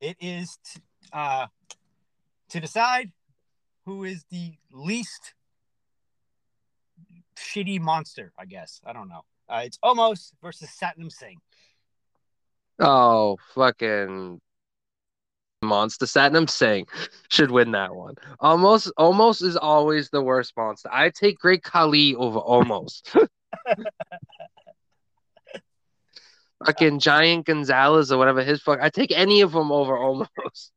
It 0.02 0.18
is 0.20 0.58
t- 0.66 0.82
uh, 1.14 1.48
to 2.50 2.60
decide 2.60 3.12
who 3.86 4.04
is 4.04 4.26
the 4.30 4.56
least 4.72 5.34
shitty 7.38 7.80
monster. 7.80 8.34
I 8.38 8.46
guess 8.46 8.82
I 8.86 8.92
don't 8.92 9.08
know. 9.08 9.24
Uh, 9.48 9.62
it's 9.64 9.78
Omos 9.80 10.32
versus 10.42 10.70
Satnam 10.82 11.10
Singh. 11.12 11.40
Oh, 12.80 13.38
fucking 13.54 14.42
monster 15.66 16.06
Satnam 16.06 16.50
Singh 16.50 16.86
should 17.30 17.52
win 17.52 17.72
that 17.72 17.96
one. 17.96 18.16
Omos, 18.42 18.92
Omos 19.00 19.42
is 19.44 19.58
always 19.58 20.10
the 20.10 20.22
worst 20.22 20.54
monster. 20.56 20.90
I 20.92 21.10
take 21.10 21.40
Great 21.40 21.64
Khali 21.64 22.16
over 22.16 22.40
Omos. 22.40 23.02
fucking 26.66 27.00
Giant 27.00 27.46
Gonzalez 27.46 28.12
or 28.12 28.18
whatever 28.18 28.44
his 28.44 28.62
fuck. 28.62 28.80
I 28.82 28.90
take 28.90 29.12
any 29.12 29.42
of 29.42 29.52
them 29.52 29.72
over 29.72 29.94
Omos. 29.94 30.72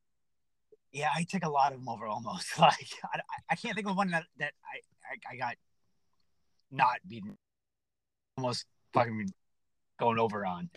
Yeah, 0.92 1.10
I 1.14 1.24
take 1.24 1.44
a 1.44 1.50
lot 1.50 1.72
of 1.72 1.78
them 1.80 1.88
over 1.88 2.06
Omos. 2.06 2.44
Like 2.58 2.88
I, 3.04 3.20
I- 3.50 3.54
can't 3.56 3.74
think 3.74 3.88
of 3.88 3.96
one 3.96 4.10
that 4.10 4.24
that 4.38 4.52
I 4.64 4.80
I, 5.12 5.34
I 5.34 5.36
got 5.36 5.54
not 6.70 6.96
beaten. 7.06 7.36
Omos 8.38 8.64
fucking 8.92 9.32
going 9.98 10.18
over 10.18 10.44
on. 10.46 10.70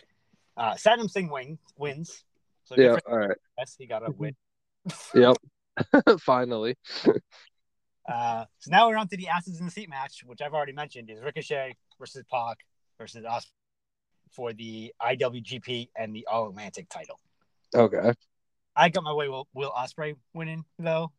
Uh, 0.56 0.74
Satnam 0.74 1.10
Singh 1.10 1.30
win, 1.30 1.58
wins. 1.78 2.24
So 2.64 2.74
Yeah. 2.76 2.98
All 3.08 3.18
right. 3.18 3.36
us. 3.60 3.74
He 3.78 3.86
got 3.86 4.06
a 4.06 4.10
win. 4.10 4.34
Yep. 5.14 5.36
Finally. 6.20 6.76
Uh, 8.08 8.44
so 8.58 8.68
now 8.70 8.88
we're 8.88 8.96
on 8.96 9.06
to 9.06 9.16
the 9.16 9.28
asses 9.28 9.60
in 9.60 9.64
the 9.64 9.70
seat 9.70 9.88
match, 9.88 10.24
which 10.26 10.42
I've 10.42 10.54
already 10.54 10.72
mentioned 10.72 11.08
is 11.08 11.20
Ricochet 11.22 11.76
versus 12.00 12.24
Pac 12.28 12.58
versus 12.98 13.24
us 13.24 13.46
for 14.32 14.52
the 14.52 14.92
IWGP 15.00 15.88
and 15.96 16.14
the 16.14 16.26
All 16.30 16.48
Atlantic 16.48 16.88
title. 16.88 17.20
Okay. 17.74 18.12
I 18.74 18.88
got 18.88 19.04
my 19.04 19.12
way 19.12 19.28
Will, 19.28 19.46
Will 19.54 19.70
Ospreay 19.70 20.16
winning 20.34 20.64
though 20.80 21.12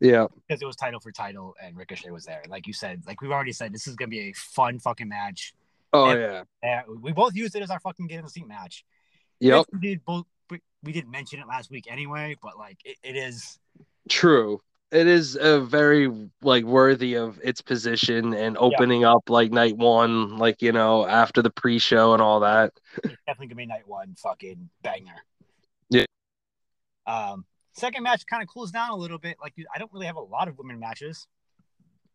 Yeah. 0.00 0.26
because 0.48 0.60
it 0.60 0.66
was 0.66 0.74
title 0.74 0.98
for 0.98 1.12
title 1.12 1.54
and 1.62 1.76
Ricochet 1.76 2.10
was 2.10 2.24
there. 2.24 2.42
Like 2.48 2.66
you 2.66 2.72
said, 2.72 3.02
like 3.06 3.20
we've 3.22 3.30
already 3.30 3.52
said, 3.52 3.72
this 3.72 3.86
is 3.86 3.94
gonna 3.94 4.08
be 4.08 4.30
a 4.30 4.32
fun 4.32 4.80
fucking 4.80 5.08
match. 5.08 5.54
Oh 5.92 6.12
Yeah. 6.12 6.42
yeah. 6.64 6.82
Uh, 6.88 6.92
we 7.00 7.12
both 7.12 7.36
used 7.36 7.54
it 7.54 7.62
as 7.62 7.70
our 7.70 7.78
fucking 7.78 8.08
get 8.08 8.18
in 8.18 8.24
the 8.24 8.30
seat 8.30 8.48
match. 8.48 8.84
Yep. 9.38 9.66
We 9.72 9.78
did 9.78 10.04
both. 10.04 10.26
We, 10.84 10.92
didn't 10.92 11.10
mention 11.10 11.40
it 11.40 11.48
last 11.48 11.70
week 11.70 11.86
anyway, 11.88 12.36
but 12.42 12.58
like 12.58 12.78
it, 12.84 12.96
it 13.02 13.16
is. 13.16 13.58
True. 14.08 14.60
It 14.90 15.06
is 15.08 15.36
a 15.40 15.60
very 15.60 16.08
like 16.42 16.64
worthy 16.64 17.14
of 17.14 17.40
its 17.42 17.60
position 17.60 18.32
and 18.34 18.56
opening 18.58 19.04
up 19.04 19.28
like 19.28 19.50
night 19.50 19.76
one, 19.76 20.36
like 20.36 20.62
you 20.62 20.70
know, 20.70 21.06
after 21.06 21.42
the 21.42 21.50
pre-show 21.50 22.12
and 22.12 22.22
all 22.22 22.40
that. 22.40 22.72
It's 23.02 23.16
definitely 23.26 23.48
gonna 23.48 23.56
be 23.56 23.66
night 23.66 23.88
one 23.88 24.14
fucking 24.16 24.68
banger. 24.82 25.16
Yeah. 25.90 26.04
Um, 27.06 27.44
second 27.72 28.04
match 28.04 28.24
kind 28.26 28.42
of 28.42 28.48
cools 28.48 28.70
down 28.70 28.90
a 28.90 28.96
little 28.96 29.18
bit. 29.18 29.36
Like 29.42 29.54
I 29.74 29.78
don't 29.78 29.92
really 29.92 30.06
have 30.06 30.16
a 30.16 30.20
lot 30.20 30.46
of 30.46 30.58
women 30.58 30.78
matches. 30.78 31.26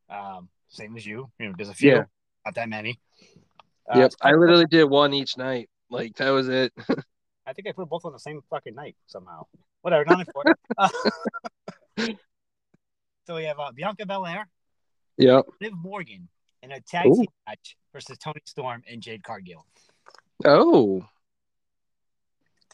Um, 0.09 0.47
same 0.69 0.95
as 0.95 1.05
you. 1.05 1.29
You 1.39 1.47
know, 1.47 1.53
there's 1.57 1.69
a 1.69 1.73
few, 1.73 1.91
Yeah. 1.91 2.03
not 2.45 2.55
that 2.55 2.69
many. 2.69 2.99
Uh, 3.93 3.99
Yep. 3.99 4.13
I 4.21 4.31
literally 4.33 4.67
did 4.67 4.85
one 4.85 5.13
each 5.13 5.37
night. 5.37 5.69
Like 5.89 6.15
that 6.17 6.29
was 6.29 6.47
it. 6.47 6.71
I 7.49 7.53
think 7.53 7.67
I 7.67 7.71
put 7.71 7.89
both 7.89 8.05
on 8.05 8.13
the 8.13 8.19
same 8.19 8.41
fucking 8.49 8.75
night 8.75 8.95
somehow. 9.07 9.45
Whatever, 9.81 10.05
not 10.05 10.19
important. 10.19 10.57
Uh, 10.77 10.89
so 13.27 13.35
we 13.35 13.43
have 13.43 13.59
uh, 13.59 13.71
Bianca 13.75 14.05
Belair, 14.05 14.47
Yep. 15.17 15.45
Liv 15.59 15.73
Morgan 15.73 16.29
in 16.63 16.71
a 16.71 16.79
tag 16.79 17.07
Ooh. 17.07 17.15
team 17.15 17.27
match 17.47 17.75
versus 17.91 18.17
Toni 18.17 18.39
Storm 18.45 18.83
and 18.89 19.01
Jade 19.01 19.23
Cargill. 19.23 19.65
Oh. 20.45 21.05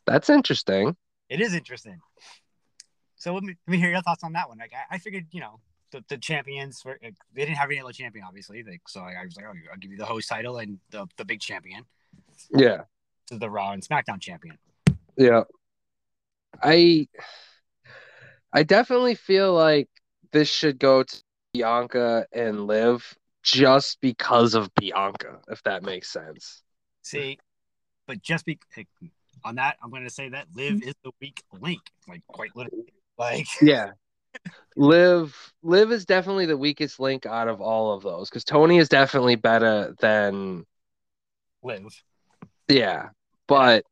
That's 0.06 0.30
interesting. 0.30 0.96
It 1.30 1.42
is 1.42 1.56
interesting. 1.56 2.00
So 3.16 3.34
let 3.34 3.42
me, 3.44 3.56
let 3.66 3.72
me 3.72 3.78
hear 3.80 3.90
your 3.90 4.04
thoughts 4.04 4.24
on 4.24 4.34
that 4.34 4.48
one. 4.48 4.60
Like 4.60 4.74
I, 4.74 4.96
I 4.96 4.98
figured, 5.00 5.26
you 5.32 5.40
know, 5.40 5.60
the, 5.92 6.04
the 6.08 6.18
champions 6.18 6.84
were 6.86 7.00
they 7.02 7.12
didn't 7.34 7.56
have 7.56 7.72
any 7.72 7.82
other 7.82 7.92
champion, 7.92 8.26
obviously. 8.28 8.64
Like, 8.64 8.82
so 8.88 9.02
I, 9.02 9.22
I 9.22 9.26
was 9.26 9.36
like, 9.36 9.46
oh, 9.46 9.54
I'll 9.72 9.80
give 9.80 9.90
you 9.90 9.98
the 9.98 10.06
host 10.06 10.30
title 10.30 10.58
and 10.58 10.78
the, 10.92 11.08
the 11.18 11.26
big 11.26 11.40
champion. 11.40 11.84
Yeah. 12.56 12.82
Is 13.32 13.40
the 13.40 13.50
Raw 13.50 13.72
and 13.72 13.82
SmackDown 13.82 14.22
champion. 14.22 14.58
Yeah. 15.18 15.44
I 16.62 17.08
I 18.54 18.64
definitely 18.64 19.16
feel 19.16 19.54
like 19.54 19.90
this 20.32 20.50
should 20.50 20.80
go 20.80 21.04
to 21.04 21.24
Bianca 21.54 22.26
and 22.32 22.68
Liv 22.68 23.16
just 23.44 24.00
because 24.02 24.54
of 24.54 24.74
Bianca, 24.76 25.40
if 25.50 25.62
that 25.64 25.84
makes 25.84 26.10
sense. 26.10 26.64
See, 27.02 27.38
but 28.08 28.22
just 28.22 28.46
be 28.46 28.60
on 29.44 29.56
that, 29.56 29.78
I'm 29.84 29.92
going 29.92 30.04
to 30.04 30.10
say 30.10 30.30
that 30.30 30.48
Liv 30.56 30.82
is 30.84 30.96
the 31.04 31.12
weak 31.22 31.44
link, 31.62 31.82
like 32.08 32.22
quite 32.28 32.56
literally. 32.56 32.94
Like, 33.18 33.48
Yeah. 33.62 33.92
Liv 34.76 35.54
Liv 35.64 35.92
is 35.92 36.06
definitely 36.06 36.46
the 36.46 36.58
weakest 36.58 37.00
link 37.00 37.26
out 37.26 37.48
of 37.48 37.62
all 37.62 37.94
of 37.94 38.04
those 38.04 38.30
because 38.30 38.44
Toni 38.44 38.78
is 38.78 38.90
definitely 38.90 39.36
better 39.36 39.96
than 40.00 40.66
Liv. 41.64 41.86
yeah. 42.68 43.10
But 43.48 43.86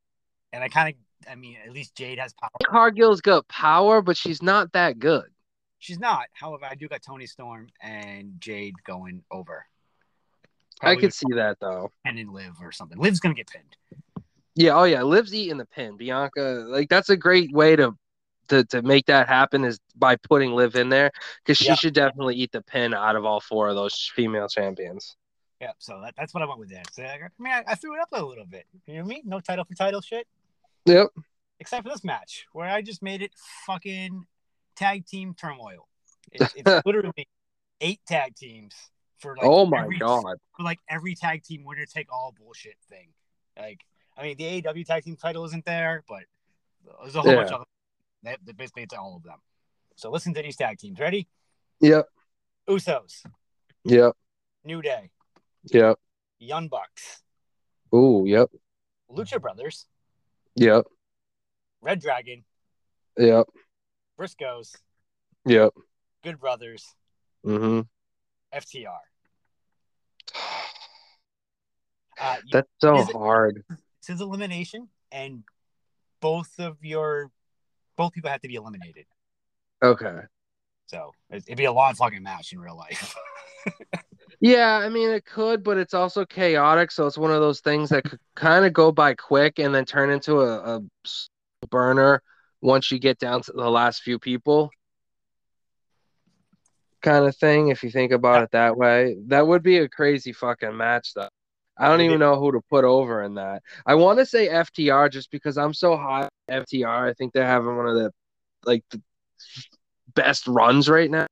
And 0.51 0.63
I 0.63 0.67
kind 0.69 0.89
of, 0.89 1.31
I 1.31 1.35
mean, 1.35 1.57
at 1.65 1.71
least 1.71 1.95
Jade 1.95 2.19
has 2.19 2.33
power. 2.33 2.49
Cargill's 2.65 3.21
got 3.21 3.47
power, 3.47 4.01
but 4.01 4.17
she's 4.17 4.41
not 4.41 4.71
that 4.73 4.99
good. 4.99 5.25
She's 5.79 5.99
not. 5.99 6.27
However, 6.33 6.65
I 6.65 6.75
do 6.75 6.87
got 6.87 7.01
Toni 7.01 7.25
Storm 7.27 7.67
and 7.81 8.33
Jade 8.39 8.75
going 8.85 9.23
over. 9.31 9.65
I 10.81 10.95
could 10.95 11.13
see 11.13 11.27
that 11.35 11.57
though. 11.61 11.91
and 12.05 12.17
then 12.17 12.33
Liv 12.33 12.53
or 12.61 12.71
something. 12.71 12.97
Liv's 12.97 13.19
going 13.19 13.35
to 13.35 13.39
get 13.39 13.49
pinned. 13.49 13.77
Yeah, 14.55 14.77
oh 14.77 14.83
yeah, 14.83 15.01
Liv's 15.03 15.33
eating 15.33 15.57
the 15.57 15.65
pin. 15.65 15.97
Bianca, 15.97 16.65
like 16.67 16.89
that's 16.89 17.09
a 17.09 17.17
great 17.17 17.51
way 17.51 17.75
to 17.75 17.95
to 18.49 18.63
to 18.65 18.81
make 18.81 19.05
that 19.07 19.27
happen 19.27 19.63
is 19.63 19.79
by 19.95 20.15
putting 20.17 20.51
Liv 20.53 20.75
in 20.75 20.89
there 20.89 21.11
because 21.43 21.57
she 21.57 21.67
Yeah. 21.67 21.75
should 21.75 21.93
definitely 21.93 22.35
eat 22.35 22.51
the 22.51 22.61
pin 22.61 22.93
out 22.93 23.15
of 23.15 23.25
all 23.25 23.39
four 23.39 23.69
of 23.69 23.75
those 23.75 24.11
female 24.15 24.47
champions. 24.47 25.15
Yeah, 25.63 25.71
so 25.77 26.01
that, 26.01 26.13
that's 26.17 26.33
what 26.33 26.43
I 26.43 26.45
went 26.45 26.59
with 26.59 26.69
there. 26.69 26.83
So, 26.91 27.03
I 27.03 27.19
mean, 27.39 27.53
I, 27.53 27.63
I 27.65 27.75
threw 27.75 27.95
it 27.95 28.01
up 28.01 28.09
a 28.11 28.21
little 28.21 28.45
bit. 28.45 28.65
You 28.85 28.95
know 28.95 29.03
what 29.03 29.05
I 29.05 29.15
mean? 29.15 29.21
No 29.23 29.39
title 29.39 29.63
for 29.63 29.73
title 29.73 30.01
shit, 30.01 30.27
Yep. 30.85 31.07
except 31.57 31.83
for 31.83 31.89
this 31.89 32.03
match 32.03 32.45
where 32.51 32.67
I 32.67 32.81
just 32.81 33.01
made 33.01 33.21
it 33.21 33.31
fucking 33.65 34.25
tag 34.75 35.05
team 35.05 35.33
turmoil. 35.33 35.87
It's, 36.33 36.53
it's 36.53 36.69
literally 36.85 37.29
eight 37.79 38.01
tag 38.05 38.35
teams 38.35 38.75
for 39.19 39.37
like 39.37 39.45
oh 39.45 39.65
my 39.65 39.83
every, 39.83 39.99
god. 39.99 40.23
for 40.57 40.63
like 40.63 40.79
every 40.89 41.15
tag 41.15 41.43
team 41.43 41.63
winner 41.63 41.85
take 41.85 42.11
all 42.11 42.35
bullshit 42.37 42.75
thing. 42.89 43.07
Like, 43.57 43.85
I 44.17 44.23
mean, 44.23 44.35
the 44.35 44.61
AEW 44.61 44.85
tag 44.85 45.05
team 45.05 45.15
title 45.15 45.45
isn't 45.45 45.63
there, 45.63 46.03
but 46.09 46.23
there's 47.03 47.15
a 47.15 47.21
whole 47.21 47.35
bunch 47.35 47.51
of 47.51 47.63
that 48.23 48.39
basically 48.57 48.83
it's 48.83 48.93
all 48.93 49.15
of 49.15 49.23
them. 49.23 49.39
So 49.95 50.11
listen 50.11 50.33
to 50.33 50.41
these 50.41 50.57
tag 50.57 50.77
teams. 50.77 50.99
Ready? 50.99 51.29
Yep. 51.79 52.09
Usos, 52.67 53.23
Yep. 53.85 54.17
New 54.65 54.81
Day, 54.81 55.09
Yep. 55.71 55.97
Young 56.39 56.67
Bucks, 56.67 57.21
Ooh. 57.95 58.23
Yep. 58.27 58.49
Lucha 59.09 59.39
Brothers, 59.41 59.85
Yep. 60.55 60.85
Red 61.81 61.99
Dragon, 62.01 62.43
Yep. 63.17 63.47
Briscoes, 64.19 64.75
Yep. 65.45 65.73
Good 66.23 66.39
Brothers, 66.39 66.93
Mm-hmm. 67.45 67.81
FTR. 68.57 68.99
Uh, 72.21 72.37
you, 72.45 72.49
That's 72.53 72.69
so 72.79 72.95
it- 72.95 73.11
hard. 73.11 73.63
this 73.69 74.15
is 74.15 74.21
elimination, 74.21 74.87
and 75.11 75.43
both 76.21 76.53
of 76.59 76.77
your 76.83 77.31
both 77.97 78.13
people 78.13 78.29
have 78.29 78.39
to 78.41 78.47
be 78.47 78.53
eliminated. 78.55 79.05
Okay. 79.83 80.19
So 80.85 81.11
it'd 81.31 81.57
be 81.57 81.65
a 81.65 81.71
long 81.73 81.95
fucking 81.95 82.21
match 82.21 82.53
in 82.53 82.59
real 82.59 82.77
life. 82.77 83.15
Yeah, 84.43 84.77
I 84.77 84.89
mean 84.89 85.09
it 85.09 85.25
could, 85.25 85.63
but 85.63 85.77
it's 85.77 85.93
also 85.93 86.25
chaotic, 86.25 86.91
so 86.91 87.07
it's 87.07 87.17
one 87.17 87.31
of 87.31 87.39
those 87.39 87.61
things 87.61 87.89
that 87.91 88.03
could 88.03 88.19
kind 88.35 88.65
of 88.65 88.73
go 88.73 88.91
by 88.91 89.13
quick 89.13 89.57
and 89.57 89.73
then 89.73 89.85
turn 89.85 90.09
into 90.09 90.41
a 90.41 90.81
burner 91.69 92.21
once 92.61 92.91
you 92.91 92.99
get 92.99 93.19
down 93.19 93.41
to 93.43 93.53
the 93.53 93.69
last 93.71 94.01
few 94.01 94.19
people. 94.19 94.69
kind 97.01 97.25
of 97.25 97.35
thing. 97.37 97.69
If 97.69 97.83
you 97.83 97.91
think 97.91 98.11
about 98.11 98.43
it 98.43 98.51
that 98.51 98.75
way, 98.75 99.17
that 99.27 99.47
would 99.47 99.63
be 99.63 99.77
a 99.77 99.87
crazy 99.87 100.33
fucking 100.33 100.75
match, 100.75 101.13
though. 101.13 101.29
I 101.77 101.87
don't 101.87 102.01
even 102.01 102.19
know 102.19 102.39
who 102.39 102.51
to 102.51 102.61
put 102.69 102.85
over 102.85 103.23
in 103.23 103.35
that. 103.35 103.61
I 103.85 103.95
want 103.95 104.19
to 104.19 104.25
say 104.25 104.47
FTR 104.49 105.09
just 105.09 105.31
because 105.31 105.57
I'm 105.57 105.73
so 105.73 105.97
high 105.97 106.27
FTR. 106.49 107.09
I 107.09 107.13
think 107.13 107.33
they're 107.33 107.45
having 107.45 107.77
one 107.77 107.87
of 107.87 107.95
the 107.95 108.11
like 108.65 108.83
the 108.91 109.01
best 110.15 110.47
runs 110.47 110.89
right 110.89 111.09
now. 111.09 111.27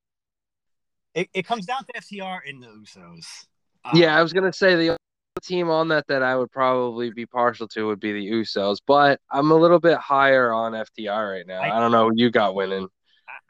It, 1.14 1.30
it 1.34 1.46
comes 1.46 1.66
down 1.66 1.84
to 1.86 1.94
FTR 2.02 2.40
and 2.48 2.62
the 2.64 2.68
Usos. 2.68 3.46
Um, 3.84 3.92
Yeah, 3.96 4.18
I 4.18 4.22
was 4.22 4.32
gonna 4.34 4.54
say 4.54 4.76
the 4.76 4.90
only 4.90 4.98
team 5.42 5.70
on 5.70 5.88
that 5.90 6.06
that 6.08 6.24
I 6.24 6.36
would 6.36 6.52
probably 6.52 7.12
be 7.12 7.26
partial 7.26 7.68
to 7.70 7.88
would 7.88 8.00
be 8.00 8.14
the 8.14 8.32
Usos, 8.32 8.78
but 8.86 9.20
I'm 9.30 9.52
a 9.52 9.56
little 9.56 9.80
bit 9.80 9.98
higher 9.98 10.52
on 10.54 10.74
FTR 10.74 11.32
right 11.34 11.48
now. 11.48 11.62
I- 11.62 11.78
I, 11.78 11.80
don't 11.80 11.92
know 11.92 12.12
you 12.14 12.30
got 12.32 12.56
winning. 12.56 12.88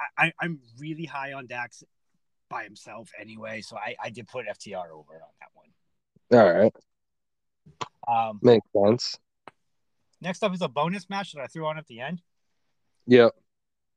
I, 0.07 0.25
I, 0.27 0.33
I'm 0.41 0.59
really 0.79 1.05
high 1.05 1.33
on 1.33 1.47
Dax 1.47 1.83
by 2.49 2.63
himself 2.63 3.09
anyway, 3.19 3.61
so 3.61 3.77
I, 3.77 3.95
I 4.03 4.09
did 4.09 4.27
put 4.27 4.45
FTR 4.47 4.89
over 4.91 5.13
on 5.13 5.29
that 5.39 5.49
one. 5.53 5.67
All 6.33 6.53
right, 6.53 6.73
Um, 8.07 8.39
makes 8.41 8.65
sense. 8.75 9.17
next 10.21 10.43
up 10.43 10.53
is 10.53 10.61
a 10.61 10.67
bonus 10.67 11.09
match 11.09 11.33
that 11.33 11.41
I 11.41 11.47
threw 11.47 11.65
on 11.67 11.77
at 11.77 11.85
the 11.87 11.99
end. 11.99 12.21
Yep. 13.07 13.33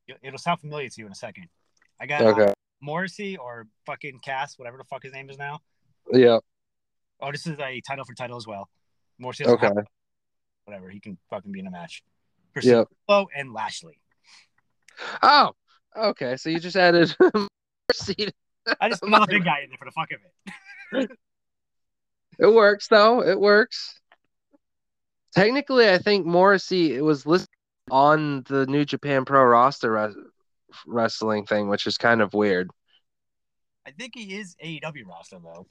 It- 0.09 0.19
It'll 0.23 0.39
sound 0.39 0.61
familiar 0.61 0.89
to 0.89 1.01
you 1.01 1.07
in 1.07 1.13
a 1.13 1.17
second. 1.17 1.49
I 2.01 2.07
got 2.07 2.23
uh, 2.23 2.29
Okay. 2.31 2.53
Morrissey 2.85 3.37
or 3.37 3.67
fucking 3.87 4.21
Cass, 4.25 4.59
whatever 4.59 4.77
the 4.77 4.85
fuck 4.85 5.03
his 5.03 5.13
name 5.13 5.31
is 5.31 5.39
now. 5.39 5.61
Yeah. 6.13 6.39
Oh, 7.21 7.33
this 7.33 7.47
is 7.47 7.59
a 7.59 7.81
title 7.81 8.05
for 8.05 8.15
title 8.15 8.37
as 8.37 8.47
well. 8.47 8.69
Morrissey, 9.19 9.47
Okay. 9.47 9.67
have- 9.67 9.87
whatever. 10.67 10.91
He 10.91 11.01
can 11.01 11.17
fucking 11.31 11.51
be 11.53 11.61
in 11.61 11.67
a 11.67 11.71
match. 11.71 12.03
Versus 12.55 12.71
Yep. 13.09 13.29
And 13.37 13.53
Lashley. 13.53 13.99
Oh, 15.23 15.53
okay. 15.97 16.37
So 16.37 16.51
you 16.51 16.61
just 16.61 16.77
added 16.77 17.15
Mercy. 17.91 18.29
I 18.81 18.89
just 18.89 19.01
put 19.03 19.09
another 19.09 19.27
big 19.29 19.45
guy 19.45 19.61
in 19.63 19.71
there 19.71 19.79
for 19.79 19.85
the 19.87 19.91
fuck 19.93 20.11
of 20.13 20.19
it. 21.01 21.11
It 22.37 22.53
works 22.53 22.89
though. 22.89 23.23
It 23.23 23.39
works. 23.39 24.01
Technically, 25.37 25.89
I 25.89 25.99
think 25.99 26.27
Morrissey 26.27 26.95
it 26.97 27.01
was 27.01 27.25
listed 27.27 27.49
on 27.93 28.43
the 28.49 28.67
New 28.67 28.85
Japan 28.85 29.25
Pro 29.25 29.45
roster 29.45 30.13
wrestling 30.87 31.47
thing, 31.47 31.69
which 31.69 31.87
is 31.87 31.97
kind 31.99 32.21
of 32.23 32.33
weird. 32.35 32.71
I 33.87 33.91
think 33.91 34.13
he 34.15 34.37
is 34.37 34.57
AEW 34.65 35.07
roster 35.07 35.39
though. 35.43 35.67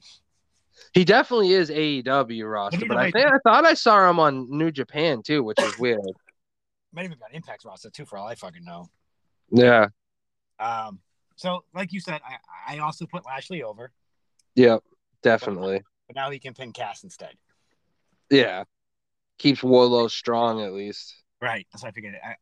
He 0.92 1.04
definitely 1.04 1.52
is 1.52 1.70
AEW 1.70 2.50
roster, 2.50 2.86
but 2.86 2.96
I 2.96 3.10
think 3.10 3.26
I 3.26 3.38
thought 3.44 3.64
I 3.64 3.74
saw 3.74 4.08
him 4.08 4.18
on 4.18 4.48
New 4.50 4.70
Japan 4.70 5.22
too, 5.22 5.42
which 5.42 5.60
is 5.60 5.78
weird. 5.78 6.00
Might 6.92 7.04
even 7.04 7.18
got 7.18 7.32
Impact 7.32 7.64
roster 7.64 7.90
too, 7.90 8.04
for 8.04 8.18
all 8.18 8.26
I 8.26 8.34
fucking 8.34 8.64
know. 8.64 8.88
Yeah. 9.50 9.86
Um, 10.58 11.00
so 11.36 11.64
like 11.74 11.92
you 11.92 12.00
said, 12.00 12.20
I 12.24 12.76
I 12.76 12.78
also 12.78 13.06
put 13.06 13.24
Lashley 13.26 13.62
over, 13.62 13.90
Yep. 14.56 14.82
Definitely. 15.22 15.82
but 16.06 16.16
now 16.16 16.30
he 16.30 16.38
can 16.38 16.54
pin 16.54 16.72
Cass 16.72 17.02
instead. 17.02 17.34
Yeah. 18.30 18.64
Keeps 19.38 19.62
Wardlow 19.62 20.10
strong 20.10 20.60
at 20.62 20.72
least. 20.72 21.14
Right. 21.40 21.66
That's 21.72 21.82
what 21.82 21.88
I 21.88 21.92
figured. 21.92 22.14
I, 22.22 22.28
I, 22.30 22.34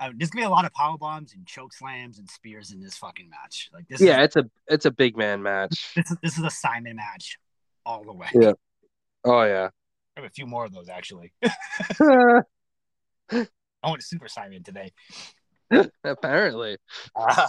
I, 0.00 0.10
there's 0.16 0.30
gonna 0.30 0.42
be 0.42 0.46
a 0.46 0.50
lot 0.50 0.64
of 0.64 0.72
power 0.72 0.96
bombs 0.96 1.34
and 1.34 1.46
choke 1.46 1.74
slams 1.74 2.18
and 2.18 2.28
spears 2.28 2.72
in 2.72 2.80
this 2.80 2.96
fucking 2.96 3.28
match. 3.28 3.68
Like 3.72 3.86
this. 3.88 4.00
Yeah, 4.00 4.20
Is, 4.20 4.24
it's 4.24 4.36
a 4.36 4.44
it's 4.66 4.86
a 4.86 4.90
big 4.90 5.16
man 5.16 5.42
match. 5.42 5.92
this 5.94 6.10
is 6.10 6.16
this 6.22 6.38
is 6.38 6.44
a 6.44 6.50
Simon 6.50 6.96
match, 6.96 7.38
all 7.84 8.02
the 8.02 8.12
way. 8.12 8.28
Yeah. 8.32 8.52
Oh 9.24 9.42
yeah. 9.42 9.68
I 10.16 10.20
have 10.20 10.30
a 10.30 10.32
few 10.32 10.46
more 10.46 10.64
of 10.64 10.72
those 10.72 10.88
actually. 10.88 11.32
Uh, 11.42 11.48
I 13.30 13.88
went 13.88 14.00
to 14.00 14.06
Super 14.06 14.28
Simon 14.28 14.62
today. 14.62 14.92
Apparently. 16.04 16.78
all 17.14 17.48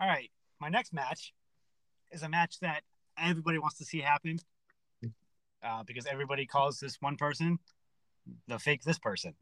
right. 0.00 0.30
My 0.60 0.68
next 0.70 0.94
match 0.94 1.34
is 2.10 2.22
a 2.22 2.28
match 2.28 2.58
that 2.60 2.82
everybody 3.18 3.58
wants 3.58 3.78
to 3.78 3.84
see 3.84 4.00
happen. 4.00 4.38
Uh, 5.62 5.82
because 5.84 6.06
everybody 6.06 6.46
calls 6.46 6.78
this 6.78 6.96
one 7.00 7.16
person 7.16 7.58
the 8.48 8.58
fake 8.58 8.82
this 8.82 8.98
person. 8.98 9.34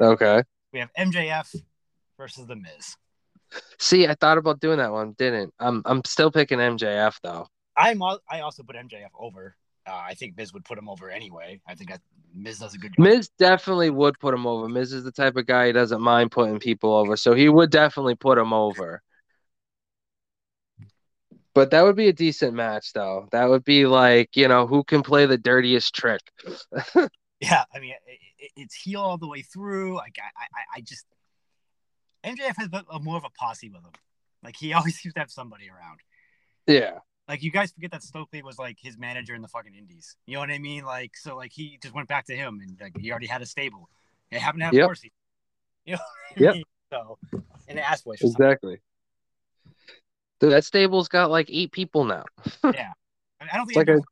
Okay. 0.00 0.42
We 0.72 0.78
have 0.78 0.90
MJF 0.98 1.54
versus 2.16 2.46
The 2.46 2.56
Miz. 2.56 2.96
See, 3.78 4.06
I 4.06 4.14
thought 4.14 4.38
about 4.38 4.60
doing 4.60 4.78
that 4.78 4.92
one, 4.92 5.14
didn't. 5.18 5.52
I'm 5.58 5.82
I'm 5.84 6.02
still 6.04 6.30
picking 6.30 6.58
MJF 6.58 7.16
though. 7.22 7.46
I'm 7.76 8.00
al- 8.02 8.22
I 8.30 8.40
also 8.40 8.62
put 8.62 8.76
MJF 8.76 9.10
over. 9.18 9.56
Uh, 9.86 10.02
I 10.06 10.14
think 10.14 10.36
Miz 10.36 10.52
would 10.52 10.64
put 10.64 10.78
him 10.78 10.88
over 10.88 11.10
anyway. 11.10 11.60
I 11.66 11.74
think 11.74 11.90
that 11.90 12.00
Miz 12.34 12.58
does 12.58 12.74
a 12.74 12.78
good 12.78 12.92
job. 12.92 13.04
Miz 13.04 13.30
definitely 13.38 13.90
would 13.90 14.18
put 14.20 14.34
him 14.34 14.46
over. 14.46 14.68
Miz 14.68 14.92
is 14.92 15.02
the 15.02 15.10
type 15.10 15.36
of 15.36 15.46
guy 15.46 15.66
he 15.68 15.72
doesn't 15.72 16.00
mind 16.00 16.30
putting 16.30 16.60
people 16.60 16.94
over, 16.94 17.16
so 17.16 17.34
he 17.34 17.48
would 17.48 17.70
definitely 17.70 18.14
put 18.14 18.38
him 18.38 18.52
over. 18.52 19.02
But 21.54 21.72
that 21.72 21.82
would 21.82 21.96
be 21.96 22.08
a 22.08 22.12
decent 22.12 22.54
match, 22.54 22.92
though. 22.92 23.28
That 23.32 23.48
would 23.48 23.64
be 23.64 23.86
like, 23.86 24.36
you 24.36 24.46
know, 24.46 24.68
who 24.68 24.84
can 24.84 25.02
play 25.02 25.26
the 25.26 25.38
dirtiest 25.38 25.94
trick? 25.94 26.20
Yeah, 27.40 27.64
I 27.74 27.78
mean, 27.78 27.92
it, 27.92 28.00
it, 28.06 28.18
it's 28.56 28.74
heel 28.74 29.00
all 29.00 29.18
the 29.18 29.28
way 29.28 29.42
through. 29.42 29.96
Like 29.96 30.16
I, 30.18 30.44
I, 30.76 30.78
I 30.78 30.80
just 30.80 31.04
MJF 32.24 32.56
has 32.56 32.68
a, 32.72 32.84
a 32.90 33.00
more 33.00 33.16
of 33.16 33.24
a 33.24 33.30
posse 33.30 33.68
with 33.68 33.82
him. 33.82 33.92
Like 34.42 34.56
he 34.56 34.72
always 34.74 34.96
seems 34.98 35.14
to 35.14 35.20
have 35.20 35.30
somebody 35.30 35.68
around. 35.68 36.00
Yeah. 36.66 36.98
Like 37.28 37.42
you 37.42 37.50
guys 37.52 37.70
forget 37.70 37.92
that 37.92 38.02
Stokely 38.02 38.42
was 38.42 38.58
like 38.58 38.78
his 38.80 38.98
manager 38.98 39.34
in 39.34 39.42
the 39.42 39.48
fucking 39.48 39.74
Indies. 39.74 40.16
You 40.26 40.34
know 40.34 40.40
what 40.40 40.50
I 40.50 40.58
mean? 40.58 40.84
Like 40.84 41.16
so, 41.16 41.36
like 41.36 41.52
he 41.52 41.78
just 41.82 41.94
went 41.94 42.08
back 42.08 42.26
to 42.26 42.36
him 42.36 42.60
and 42.60 42.76
like 42.80 42.98
he 42.98 43.10
already 43.10 43.28
had 43.28 43.40
a 43.42 43.46
stable. 43.46 43.88
They 44.30 44.38
happened 44.38 44.62
to 44.62 44.64
have 44.66 44.74
Yep. 44.74 44.82
Morrissey. 44.84 45.12
You 45.86 45.94
know? 45.94 46.00
What 46.36 46.50
I 46.50 46.52
mean? 46.52 46.64
So, 46.92 47.18
and 47.66 47.78
the 47.78 47.88
ass 47.88 48.02
some- 48.02 48.12
Exactly. 48.20 48.80
Dude, 50.40 50.52
that 50.52 50.64
stable's 50.64 51.08
got 51.08 51.30
like 51.30 51.48
eight 51.50 51.72
people 51.72 52.04
now. 52.04 52.24
I, 52.62 52.70
mean, 52.70 52.74
I 53.52 53.56
don't 53.56 53.66
think 53.66 53.76
It's 53.78 53.88
like 53.88 53.88
MJF 53.88 54.02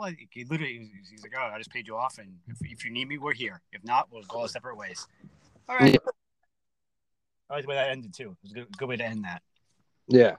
well, 0.00 0.12
he 0.30 0.44
literally 0.44 0.90
he's- 1.08 1.22
like, 1.22 1.32
oh, 1.38 1.50
I 1.54 1.58
just 1.58 1.70
paid 1.70 1.86
you 1.86 1.96
off, 1.96 2.18
and 2.18 2.38
if, 2.48 2.56
if 2.62 2.84
you 2.84 2.90
need 2.90 3.08
me, 3.08 3.18
we're 3.18 3.34
here. 3.34 3.60
If 3.72 3.84
not, 3.84 4.08
we'll 4.10 4.22
go 4.24 4.40
our 4.42 4.48
separate 4.48 4.76
ways. 4.76 5.06
All 5.68 5.76
right. 5.76 5.96
I 7.48 7.54
like 7.54 7.62
the 7.62 7.68
way 7.68 7.74
that 7.74 7.90
ended 7.90 8.14
too. 8.14 8.30
It 8.30 8.36
was 8.42 8.52
a 8.52 8.54
good, 8.54 8.76
good 8.78 8.88
way 8.88 8.96
to 8.96 9.04
end 9.04 9.24
that. 9.24 9.42
Yeah. 10.08 10.36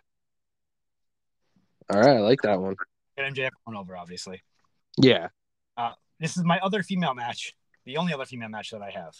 All 1.89 1.99
right, 1.99 2.17
I 2.17 2.19
like 2.19 2.41
that 2.43 2.59
one. 2.59 2.75
Get 3.17 3.33
MJF 3.33 3.49
going 3.65 3.77
over, 3.77 3.95
obviously. 3.97 4.41
Yeah. 4.97 5.27
This 6.19 6.37
is 6.37 6.43
my 6.43 6.59
other 6.59 6.83
female 6.83 7.15
match, 7.15 7.55
the 7.83 7.97
only 7.97 8.13
other 8.13 8.25
female 8.25 8.47
match 8.49 8.69
that 8.69 8.83
I 8.83 8.91
have, 8.91 9.15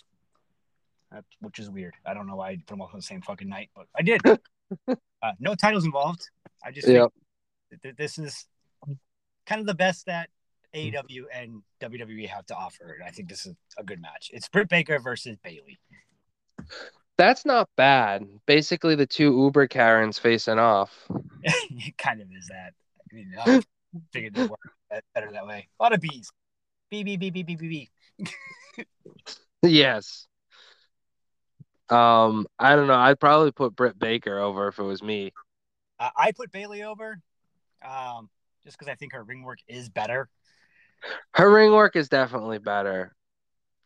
that, 1.11 1.23
which 1.39 1.57
is 1.57 1.67
weird. 1.67 1.95
I 2.05 2.13
don't 2.13 2.27
know 2.27 2.35
why 2.35 2.49
I 2.51 2.55
put 2.57 2.67
them 2.67 2.81
all 2.81 2.89
on 2.93 2.99
the 2.99 3.01
same 3.01 3.21
fucking 3.23 3.49
night, 3.49 3.71
but 3.75 3.87
I 3.97 4.03
did. 4.03 4.21
uh, 4.87 5.31
no 5.39 5.55
titles 5.55 5.83
involved. 5.83 6.21
I 6.63 6.69
just 6.69 6.87
Yep. 6.87 7.11
think 7.71 7.81
that 7.81 7.97
this 7.97 8.19
is 8.19 8.45
kind 9.45 9.61
of 9.61 9.67
the 9.67 9.73
best 9.73 10.05
that 10.05 10.29
AEW 10.75 11.23
and 11.33 11.61
WWE 11.81 12.27
have 12.29 12.45
to 12.47 12.55
offer, 12.55 12.97
and 12.99 13.03
I 13.07 13.11
think 13.11 13.29
this 13.29 13.45
is 13.45 13.55
a 13.77 13.83
good 13.83 14.01
match. 14.01 14.29
It's 14.33 14.47
Britt 14.47 14.69
Baker 14.69 14.99
versus 14.99 15.37
Bayley. 15.43 15.79
That's 17.17 17.45
not 17.45 17.69
bad. 17.75 18.25
Basically, 18.45 18.95
the 18.95 19.05
two 19.05 19.37
Uber 19.43 19.67
Karens 19.67 20.17
facing 20.17 20.59
off. 20.59 20.91
it 21.43 21.97
kind 21.97 22.21
of 22.21 22.27
is 22.31 22.47
that. 22.47 22.73
I 23.11 23.15
mean, 23.15 23.33
I 23.37 23.61
figured 24.13 24.37
it 24.37 24.49
worked 24.49 24.67
that- 24.89 25.03
better 25.13 25.31
that 25.31 25.45
way. 25.45 25.67
A 25.79 25.83
lot 25.83 25.93
of 25.93 25.99
bees. 25.99 26.31
B 26.89 27.03
B 27.03 27.17
B 27.17 27.29
B 27.29 27.43
B 27.43 27.55
B 27.55 27.89
B. 28.25 28.85
Yes. 29.63 30.27
Um, 31.89 32.47
I 32.57 32.75
don't 32.75 32.87
know. 32.87 32.95
I'd 32.95 33.19
probably 33.19 33.51
put 33.51 33.75
Britt 33.75 33.99
Baker 33.99 34.39
over 34.39 34.69
if 34.69 34.79
it 34.79 34.83
was 34.83 35.03
me. 35.03 35.33
Uh, 35.99 36.09
I 36.15 36.31
put 36.31 36.51
Bayley 36.51 36.83
over, 36.83 37.19
um, 37.85 38.29
just 38.63 38.77
because 38.77 38.91
I 38.91 38.95
think 38.95 39.13
her 39.13 39.23
ring 39.23 39.43
work 39.43 39.59
is 39.67 39.89
better. 39.89 40.29
Her 41.33 41.51
ring 41.51 41.71
work 41.71 41.95
is 41.95 42.09
definitely 42.09 42.59
better. 42.59 43.15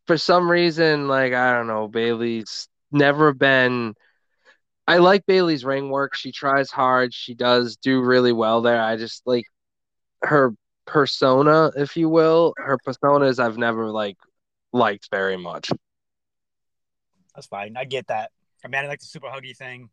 For 0.08 0.18
some 0.18 0.50
reason, 0.50 1.08
like 1.08 1.34
I 1.34 1.54
don't 1.54 1.68
know, 1.68 1.88
Bayley's 1.88 2.68
never 2.92 3.34
been. 3.34 3.96
I 4.88 4.98
like 4.98 5.26
Bayley's 5.26 5.66
ring 5.66 5.90
work. 5.90 6.16
She 6.16 6.32
tries 6.32 6.70
hard. 6.70 7.14
She 7.14 7.34
does 7.34 7.78
do 7.78 8.02
really 8.02 8.34
well 8.34 8.62
there. 8.62 8.82
I 8.82 8.98
just 8.98 9.26
like 9.26 9.46
her 10.22 10.54
persona, 10.86 11.72
if 11.76 11.98
you 11.98 12.10
will. 12.10 12.54
Her 12.58 12.78
personas 12.86 13.40
I've 13.40 13.58
never 13.58 13.90
like 13.90 14.18
liked 14.74 15.10
very 15.10 15.38
much. 15.38 15.72
That's 17.34 17.48
fine. 17.48 17.76
I 17.78 17.86
get 17.86 18.08
that. 18.08 18.32
I 18.64 18.68
mean, 18.68 18.84
I 18.84 18.88
like 18.88 19.00
the 19.00 19.06
super 19.06 19.28
huggy 19.28 19.56
thing. 19.56 19.90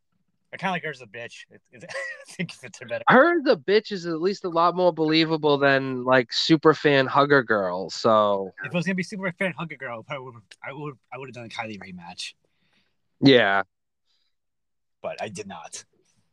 I 0.53 0.59
kind 0.59 0.71
of 0.71 0.75
like 0.75 0.85
her 0.85 0.91
as 0.91 1.01
a 1.01 1.07
bitch. 1.07 1.47
It, 1.51 1.63
it, 1.73 1.85
I 1.89 2.33
think 2.33 2.53
it's 2.63 2.81
a 2.83 2.85
better. 2.85 3.05
Her 3.09 3.39
a 3.39 3.57
bitch 3.57 3.91
is 3.91 4.07
at 4.07 4.21
least 4.21 4.45
a 4.45 4.51
lot 4.51 4.77
more 4.77 4.93
believable 4.93 5.57
than 5.57 6.05
like 6.05 6.33
super 6.33 6.75
fan 6.75 7.07
hugger 7.07 7.43
girl. 7.43 7.89
So 7.89 8.53
If 8.63 8.67
it 8.67 8.75
was 8.75 8.85
gonna 8.85 8.95
be 8.95 9.03
super 9.03 9.33
fan 9.39 9.55
hugger 9.57 9.77
girl, 9.77 10.05
I 10.09 10.19
would 10.19 10.35
I 10.63 10.73
would 10.73 10.95
I 11.13 11.19
would 11.19 11.29
have 11.29 11.35
done 11.35 11.47
a 11.47 11.49
Kylie 11.49 11.79
rematch, 11.79 12.35
yeah, 13.21 13.63
but 15.01 15.23
I 15.23 15.29
did 15.29 15.47
not. 15.47 15.85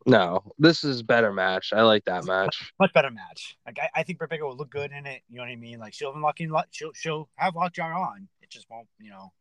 no, 0.05 0.43
this 0.57 0.83
is 0.83 1.01
better 1.01 1.31
match. 1.31 1.71
I 1.71 1.83
like 1.83 2.03
that 2.05 2.25
match. 2.25 2.73
Much 2.79 2.91
better 2.93 3.11
match. 3.11 3.57
Like 3.65 3.79
I, 3.81 4.01
I 4.01 4.03
think 4.03 4.19
Baker 4.19 4.45
will 4.45 4.57
look 4.57 4.69
good 4.69 4.91
in 4.91 5.05
it. 5.05 5.21
You 5.29 5.37
know 5.37 5.43
what 5.43 5.49
I 5.49 5.55
mean? 5.55 5.79
Like 5.79 5.93
she'll 5.93 6.13
unlock 6.13 6.41
in, 6.41 6.53
she'll 6.71 6.91
she'll 6.93 7.29
have 7.35 7.55
Lockjaw 7.55 7.85
on. 7.85 8.27
It 8.41 8.49
just 8.49 8.69
won't. 8.69 8.87
You 8.99 9.11
know. 9.11 9.31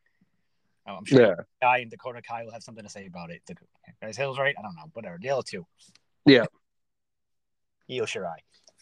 Oh, 0.88 0.94
I'm 0.94 1.05
sure 1.05 1.20
Yeah, 1.20 1.35
Guy 1.61 1.79
and 1.79 1.90
Dakota 1.90 2.22
Kai 2.22 2.44
will 2.44 2.53
have 2.53 2.62
something 2.62 2.83
to 2.85 2.90
say 2.90 3.07
about 3.07 3.31
it. 3.31 3.42
The 3.46 3.55
guys 4.01 4.16
Hill's 4.16 4.38
right. 4.38 4.55
I 4.59 4.62
don't 4.62 4.74
know. 4.74 4.90
Whatever. 4.94 5.18
The 5.20 5.29
other 5.31 5.42
two. 5.46 5.66
Yeah. 6.24 6.46
Io 7.90 8.05
Shirai. 8.05 8.37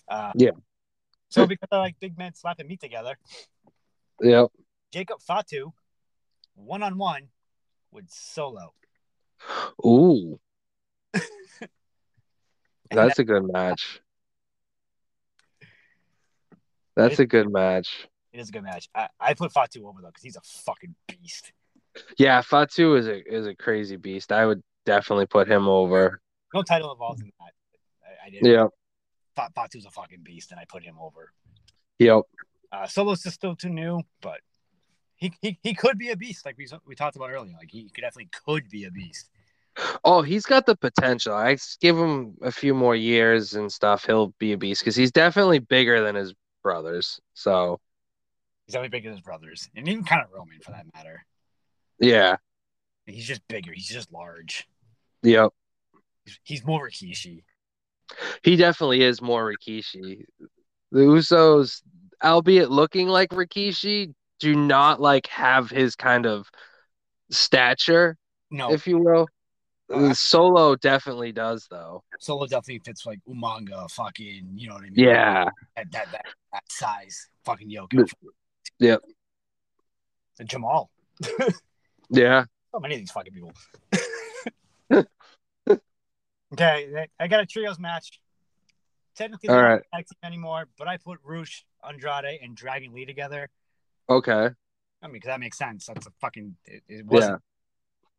Uh, 0.09 0.33
Yeah. 0.37 0.53
So 1.29 1.47
because 1.47 1.69
I 1.73 1.79
like 1.79 1.97
big 1.99 2.17
men 2.17 2.35
slapping 2.35 2.69
meat 2.69 2.81
together, 2.81 3.19
Yeah. 4.23 4.47
Jacob 4.93 5.21
Fatu, 5.21 5.73
one 6.55 6.85
on 6.85 6.97
one 6.97 7.29
with 7.91 8.09
Solo. 8.09 8.73
Ooh, 9.85 10.39
that's 12.91 13.19
a 13.19 13.25
good 13.25 13.43
match. 13.53 14.01
That's 16.95 17.19
a 17.19 17.27
good 17.27 17.53
match. 17.53 18.09
It 18.33 18.41
is 18.41 18.49
a 18.49 18.53
good 18.53 18.63
match. 18.63 18.89
I, 18.95 19.09
I 19.21 19.35
put 19.35 19.53
Fatu 19.53 19.87
over 19.87 20.01
though 20.01 20.09
because 20.09 20.23
he's 20.23 20.37
a 20.37 20.41
fucking 20.41 20.95
beast. 21.07 21.53
Yeah, 22.19 22.41
Fatu 22.41 22.97
is 22.97 23.07
a 23.07 23.23
is 23.33 23.47
a 23.47 23.55
crazy 23.55 23.97
beast. 23.97 24.33
I 24.33 24.47
would 24.47 24.63
definitely 24.85 25.27
put 25.27 25.51
him 25.51 25.69
over. 25.69 26.21
No 26.55 26.63
title 26.63 26.93
involved 26.93 27.21
in 27.23 27.33
that. 27.41 27.53
I, 28.03 28.27
I 28.27 28.31
did. 28.31 28.71
Fa- 29.35 29.51
Fatu's 29.55 29.85
a 29.87 29.91
fucking 29.91 30.21
beast, 30.23 30.51
and 30.51 30.61
I 30.61 30.65
put 30.65 30.83
him 30.83 30.97
over. 31.01 31.33
Yep. 31.99 32.23
Uh, 32.73 32.87
Solo's 32.87 33.23
just 33.23 33.37
still 33.37 33.55
too 33.55 33.69
new, 33.69 34.03
but 34.21 34.41
he, 35.17 35.33
he 35.41 35.59
he 35.63 35.75
could 35.75 35.99
be 35.99 36.11
a 36.11 36.17
beast, 36.17 36.45
like 36.45 36.57
we 36.59 36.67
we 36.87 36.95
talked 36.95 37.17
about 37.17 37.31
earlier. 37.31 37.55
Like 37.57 37.71
he 37.71 37.89
could 37.89 38.03
definitely 38.03 38.31
could 38.47 38.69
be 38.69 38.85
a 38.85 38.91
beast. 38.91 39.31
Oh, 40.05 40.23
he's 40.23 40.47
got 40.47 40.65
the 40.65 40.77
potential. 40.77 41.35
I 41.35 41.59
give 41.81 41.99
him 41.99 42.37
a 42.43 42.51
few 42.51 42.73
more 42.75 42.97
years 42.97 43.55
and 43.55 43.71
stuff. 43.71 44.07
He'll 44.07 44.35
be 44.39 44.53
a 44.53 44.59
beast 44.59 44.81
because 44.81 44.97
he's 44.97 45.13
definitely 45.13 45.59
bigger 45.59 46.03
than 46.03 46.15
his 46.15 46.35
brothers. 46.63 47.21
So 47.35 47.79
He's 48.67 48.73
definitely 48.73 48.99
bigger 48.99 49.11
than 49.11 49.19
his 49.19 49.25
brothers, 49.25 49.69
and 49.77 49.89
even 49.89 50.03
kind 50.03 50.23
of 50.25 50.33
Roman 50.33 50.59
for 50.61 50.73
that 50.73 50.87
matter. 50.95 51.25
Yeah. 51.99 52.37
He's 53.07 53.27
just 53.27 53.47
bigger. 53.49 53.73
He's 53.73 53.89
just 53.89 54.13
large. 54.13 54.67
Yep. 55.23 55.53
He's, 56.25 56.41
he's 56.43 56.65
more 56.65 56.89
Rikishi. 56.89 57.43
He 58.43 58.57
definitely 58.57 59.03
is 59.03 59.21
more 59.21 59.53
Rikishi. 59.53 60.25
The 60.93 61.01
Usos, 61.01 61.83
albeit 62.23 62.71
looking 62.71 63.09
like 63.09 63.31
Rikishi, 63.31 64.15
do 64.39 64.55
not 64.55 65.01
like 65.01 65.27
have 65.29 65.71
his 65.71 65.97
kind 65.97 66.27
of 66.27 66.49
stature, 67.31 68.17
No, 68.51 68.73
if 68.73 68.87
you 68.87 68.99
will. 68.99 69.29
Uh, 69.93 70.13
Solo 70.13 70.75
definitely 70.75 71.33
does 71.33 71.67
though. 71.71 72.03
Solo 72.19 72.47
definitely 72.47 72.81
fits 72.85 73.07
like 73.07 73.21
Umaga, 73.29 73.89
fucking, 73.91 74.51
you 74.57 74.69
know 74.69 74.75
what 74.75 74.85
I 74.85 74.91
mean? 74.91 74.95
Yeah. 75.09 75.49
that 75.77 75.91
that 75.93 76.13
that, 76.13 76.25
that 76.53 76.63
size, 76.69 77.29
fucking 77.45 77.71
Yoko. 77.71 78.09
Yep. 78.79 79.01
And 80.39 80.49
Jamal. 80.49 80.91
Yeah. 82.11 82.45
So 82.73 82.81
many 82.81 82.95
of 82.95 83.01
these 83.01 83.11
fucking 83.11 83.33
people. 83.33 83.53
okay, 86.53 87.07
I 87.19 87.27
got 87.29 87.41
a 87.41 87.47
trios 87.47 87.79
match. 87.79 88.21
Technically, 89.17 89.49
All 89.49 89.63
right. 89.63 89.83
not 89.93 89.99
team 90.01 90.19
anymore, 90.23 90.69
but 90.79 90.89
I 90.89 90.99
put 90.99 91.21
Rush, 91.25 91.65
Andrade, 91.87 92.39
and 92.43 92.55
Dragon 92.55 92.93
Lee 92.93 93.07
together. 93.07 93.49
Okay. 94.11 94.51
I 95.03 95.07
mean, 95.07 95.15
because 95.15 95.29
that 95.29 95.41
makes 95.41 95.57
sense. 95.57 95.87
That's 95.87 96.07
a 96.07 96.11
fucking. 96.21 96.57
It, 96.67 96.83
it 96.89 97.07
Yeah. 97.11 97.37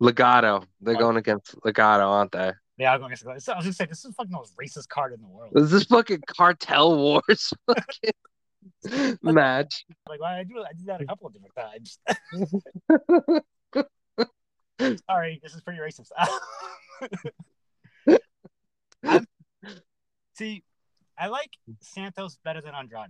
Legado. 0.02 0.66
They're 0.82 0.96
going 0.96 1.18
against 1.18 1.56
Legado, 1.62 2.08
aren't 2.08 2.32
they? 2.32 2.52
Yeah, 2.78 2.94
I'm 2.94 3.00
going 3.00 3.12
against. 3.14 3.28
I 3.28 3.56
was 3.56 3.66
gonna 3.66 3.74
say 3.74 3.86
this 3.86 4.06
is 4.06 4.14
fucking 4.16 4.32
the 4.32 4.38
most 4.38 4.56
racist 4.56 4.88
card 4.90 5.14
in 5.14 5.22
the 5.22 5.28
world. 5.28 5.54
Is 5.56 5.72
this 5.72 5.86
fucking 5.86 6.22
cartel 6.28 6.96
wars 6.98 7.54
fucking 7.68 9.18
match? 9.24 9.86
Like, 10.08 10.22
why 10.22 10.40
I 10.40 10.44
do 10.44 10.60
I 10.60 10.74
did 10.74 10.86
that 10.86 11.02
a 11.02 11.06
couple 11.06 11.28
of 11.28 11.34
different 11.34 11.56
times. 11.56 12.00
Sorry, 14.80 15.40
this 15.42 15.54
is 15.54 15.62
pretty 15.62 15.80
racist. 15.80 16.12
See, 20.36 20.64
I 21.18 21.28
like 21.28 21.50
Santos 21.82 22.38
better 22.44 22.62
than 22.62 22.76
Andrade. 22.76 23.10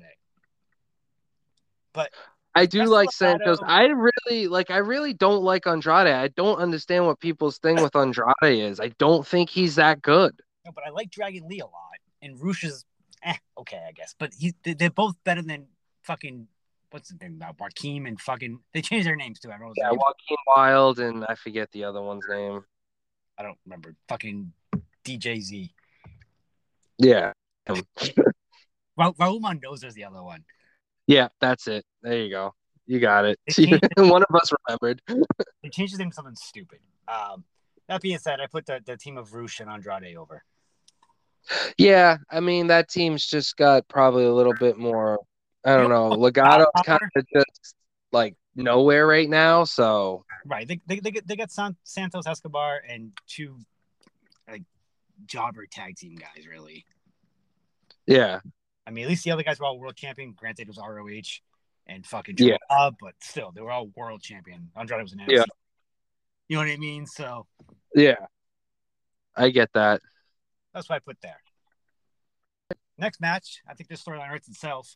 But 1.94 2.12
I 2.56 2.66
do 2.66 2.86
like 2.86 3.12
Santos. 3.12 3.60
I 3.64 3.86
really 3.86 4.48
like. 4.48 4.72
I 4.72 4.78
really 4.78 5.14
don't 5.14 5.44
like 5.44 5.68
Andrade. 5.68 6.08
I 6.08 6.30
don't 6.30 6.58
understand 6.58 7.06
what 7.06 7.20
people's 7.20 7.58
thing 7.58 7.82
with 7.82 7.96
Andrade 7.96 8.34
is. 8.44 8.80
I 8.80 8.90
don't 8.98 9.26
think 9.26 9.50
he's 9.50 9.76
that 9.76 10.02
good. 10.02 10.40
No, 10.66 10.72
but 10.72 10.86
I 10.86 10.90
like 10.90 11.12
Dragon 11.12 11.48
Lee 11.48 11.60
a 11.60 11.66
lot, 11.66 11.98
and 12.22 12.42
Rush 12.42 12.64
is 12.64 12.86
eh, 13.24 13.36
okay, 13.60 13.84
I 13.88 13.92
guess. 13.92 14.16
But 14.18 14.34
he, 14.38 14.54
they're 14.64 14.90
both 14.90 15.16
better 15.24 15.42
than 15.42 15.68
fucking 16.04 16.48
what's 16.92 17.10
the 17.10 17.18
name 17.24 17.36
about 17.36 17.58
Markeem 17.58 18.08
and 18.08 18.20
fucking. 18.20 18.60
They 18.74 18.82
changed 18.82 19.08
their 19.08 19.16
names 19.16 19.40
too. 19.40 19.50
I 19.50 19.58
don't 19.58 19.68
know. 19.68 19.74
Yeah, 19.76 19.92
Joaquin 19.92 20.38
Wilde 20.48 21.00
and 21.00 21.26
I 21.26 21.36
forget 21.36 21.72
the 21.72 21.84
other 21.84 22.02
one's 22.02 22.26
name. 22.30 22.64
I 23.38 23.44
don't 23.44 23.58
remember. 23.66 23.96
Fucking 24.10 24.52
DJZ. 25.06 25.72
Yeah, 26.98 27.34
Ra- 28.98 29.12
Raul 29.14 29.40
Mendoza's 29.40 29.94
the 29.94 30.06
other 30.06 30.24
one. 30.24 30.44
yeah, 31.06 31.28
that's 31.40 31.68
it. 31.68 31.86
There 32.02 32.18
you 32.18 32.32
go. 32.32 32.54
You 32.88 33.00
got 33.00 33.26
it. 33.26 33.40
It. 33.46 33.82
One 33.98 34.24
of 34.24 34.36
us 34.36 34.52
remembered. 34.68 35.02
They 35.64 35.70
changed 35.70 35.92
his 35.92 36.00
name 36.00 36.12
to 36.12 36.16
something 36.16 36.36
stupid. 36.36 36.80
Um, 37.08 37.44
that 37.90 38.02
being 38.02 38.18
said, 38.20 38.40
I 38.40 38.48
put 38.48 38.66
the, 38.66 38.80
the 38.86 38.96
team 38.96 39.18
of 39.18 39.34
Rush 39.34 39.60
and 39.60 39.70
Andrade 39.70 40.16
over. 40.16 40.44
Yeah, 41.78 42.18
I 42.32 42.40
mean 42.40 42.68
that 42.68 42.90
team's 42.90 43.26
just 43.26 43.58
got 43.58 43.88
probably 43.88 44.26
a 44.26 44.34
little 44.34 44.54
bit 44.54 44.78
more. 44.78 45.20
I 45.66 45.76
don't 45.76 45.90
know. 45.90 46.10
Legado's 46.12 46.68
kind 46.86 47.00
of 47.16 47.26
just 47.34 47.76
like 48.12 48.36
nowhere 48.56 49.06
right 49.06 49.30
now. 49.30 49.64
So 49.64 50.26
Right. 50.46 50.68
They 50.68 50.80
they 50.88 51.00
they 51.00 51.12
get 51.12 51.28
they 51.28 51.36
got 51.36 51.52
San, 51.52 51.76
Santos 51.84 52.26
Escobar 52.26 52.82
and 52.88 53.12
two 53.28 53.58
like 54.50 54.64
jobber 55.26 55.66
tag 55.70 55.96
team 55.98 56.16
guys. 56.16 56.48
Really. 56.48 56.86
yeah, 58.06 58.40
I 58.86 58.92
mean, 58.92 59.04
at 59.04 59.10
least 59.10 59.24
the 59.26 59.32
other 59.32 59.44
guys 59.44 59.60
were 59.60 59.66
all 59.66 59.78
world 59.80 59.96
champion. 59.98 60.34
Granted, 60.34 60.64
it 60.64 60.68
was 60.70 60.78
ROH 60.78 61.42
and 61.88 62.06
fucking 62.06 62.36
Yeah. 62.38 62.58
but 62.70 63.14
still, 63.22 63.52
they 63.52 63.62
were 63.62 63.72
all 63.72 63.88
world 63.96 64.22
champion. 64.22 64.70
Andrade 64.76 65.02
was 65.04 65.14
an 65.14 65.20
NFC. 65.20 65.32
Yeah. 65.32 65.44
You 66.48 66.56
know 66.56 66.62
what 66.64 66.72
I 66.72 66.78
mean? 66.78 67.06
So 67.06 67.46
yeah, 67.94 68.16
I 69.36 69.50
get 69.50 69.70
that. 69.74 70.02
that's 70.74 70.88
what 70.88 70.96
I 70.96 71.00
put 71.00 71.18
there. 71.22 71.42
Next 72.98 73.20
match, 73.20 73.62
I 73.68 73.74
think 73.74 73.90
this 73.90 74.04
storyline 74.04 74.30
writes 74.30 74.48
itself. 74.48 74.94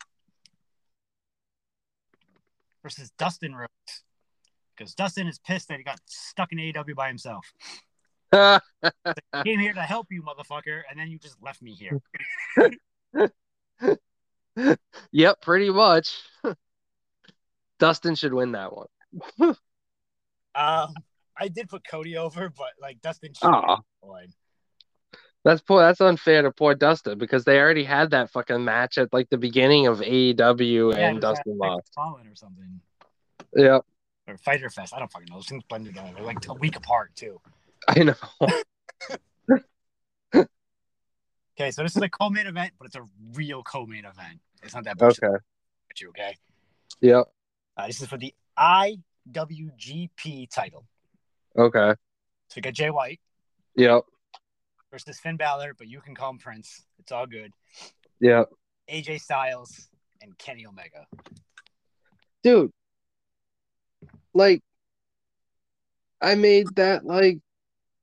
Versus 2.83 3.11
Dustin 3.17 3.55
Rhodes. 3.55 4.03
Because 4.75 4.95
Dustin 4.95 5.27
is 5.27 5.39
pissed 5.39 5.67
that 5.67 5.77
he 5.77 5.83
got 5.83 5.99
stuck 6.05 6.51
in 6.51 6.57
AEW 6.57 6.95
by 6.95 7.07
himself. 7.07 7.45
Came 8.33 9.59
here 9.59 9.73
to 9.73 9.81
help 9.81 10.07
you, 10.09 10.23
motherfucker, 10.23 10.81
and 10.89 10.99
then 10.99 11.09
you 11.09 11.19
just 11.19 11.35
left 11.41 11.61
me 11.61 11.73
here. 11.73 12.01
yep, 15.11 15.41
pretty 15.41 15.69
much. 15.69 16.21
Dustin 17.79 18.15
should 18.15 18.33
win 18.33 18.53
that 18.53 18.71
one. 18.75 18.87
Um, 20.53 20.93
I 21.37 21.47
did 21.47 21.69
put 21.69 21.87
Cody 21.87 22.17
over, 22.17 22.49
but 22.49 22.71
like 22.81 22.99
Dustin 23.01 23.33
should 23.33 23.47
Aw. 23.47 23.79
win. 24.03 24.33
That's 25.43 25.61
poor. 25.61 25.81
That's 25.81 26.01
unfair 26.01 26.43
to 26.43 26.51
poor 26.51 26.75
Dustin 26.75 27.17
because 27.17 27.45
they 27.45 27.59
already 27.59 27.83
had 27.83 28.11
that 28.11 28.29
fucking 28.29 28.63
match 28.63 28.97
at 28.97 29.11
like 29.11 29.29
the 29.29 29.37
beginning 29.37 29.87
of 29.87 29.99
AEW 29.99 30.93
Yeah, 30.93 31.09
and 31.09 31.19
Dustin 31.21 31.57
like, 31.57 31.71
lost. 31.71 31.91
Or 31.97 32.35
something. 32.35 32.79
Yeah. 33.55 33.79
Or 34.27 34.37
Fyter 34.37 34.69
Fest. 34.69 34.93
I 34.95 34.99
don't 34.99 35.11
fucking 35.11 35.27
know. 35.31 35.37
Those 35.37 35.47
things 35.47 35.63
blend 35.67 35.85
together. 35.85 36.11
They're 36.15 36.23
like 36.23 36.47
a 36.47 36.53
week 36.53 36.75
apart 36.75 37.15
too. 37.15 37.41
I 37.87 38.03
know. 38.03 38.13
Okay, 41.59 41.69
so 41.69 41.83
this 41.83 41.95
is 41.95 42.01
a 42.01 42.09
co-main 42.09 42.47
event, 42.47 42.71
but 42.79 42.87
it's 42.87 42.95
a 42.95 43.03
real 43.33 43.61
co-main 43.61 44.05
event. 44.05 44.39
It's 44.63 44.73
not 44.73 44.83
that 44.85 44.97
bullshit. 44.97 45.23
okay. 45.25 45.37
You 45.99 46.09
okay? 46.09 46.35
Yep. 47.01 47.25
Uh, 47.77 47.87
this 47.87 48.01
is 48.01 48.07
for 48.07 48.17
the 48.17 48.33
IWGP 48.57 50.49
title. 50.49 50.85
Okay. 51.55 51.93
So 52.47 52.53
we 52.55 52.61
got 52.63 52.73
Jay 52.73 52.89
White 52.89 53.19
Yep. 53.75 54.05
Versus 54.91 55.19
Finn 55.19 55.37
Balor, 55.37 55.73
but 55.77 55.87
you 55.87 56.01
can 56.01 56.13
call 56.13 56.31
him 56.31 56.37
Prince. 56.37 56.83
It's 56.99 57.11
all 57.11 57.25
good. 57.25 57.53
Yeah. 58.19 58.43
AJ 58.89 59.21
Styles 59.21 59.89
and 60.21 60.37
Kenny 60.37 60.67
Omega. 60.67 61.07
Dude. 62.43 62.71
Like 64.33 64.61
I 66.21 66.35
made 66.35 66.67
that 66.75 67.05
like 67.05 67.39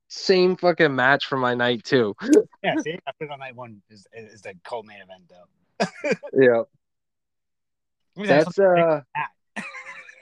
same 0.09 0.55
fucking 0.57 0.95
match 0.95 1.27
for 1.27 1.37
my 1.37 1.53
night 1.53 1.83
too. 1.83 2.15
Yeah, 2.61 2.75
see, 2.81 2.99
I 3.07 3.11
put 3.17 3.27
it 3.27 3.31
on 3.31 3.39
night 3.39 3.55
one 3.55 3.81
is 3.89 4.05
is 4.13 4.41
the 4.41 4.53
co-main 4.65 4.97
event 4.99 5.29
though. 5.29 6.09
Maybe 6.33 8.27
that's 8.27 8.43
That's 8.43 8.55
something 8.55 8.83
uh 8.83 9.01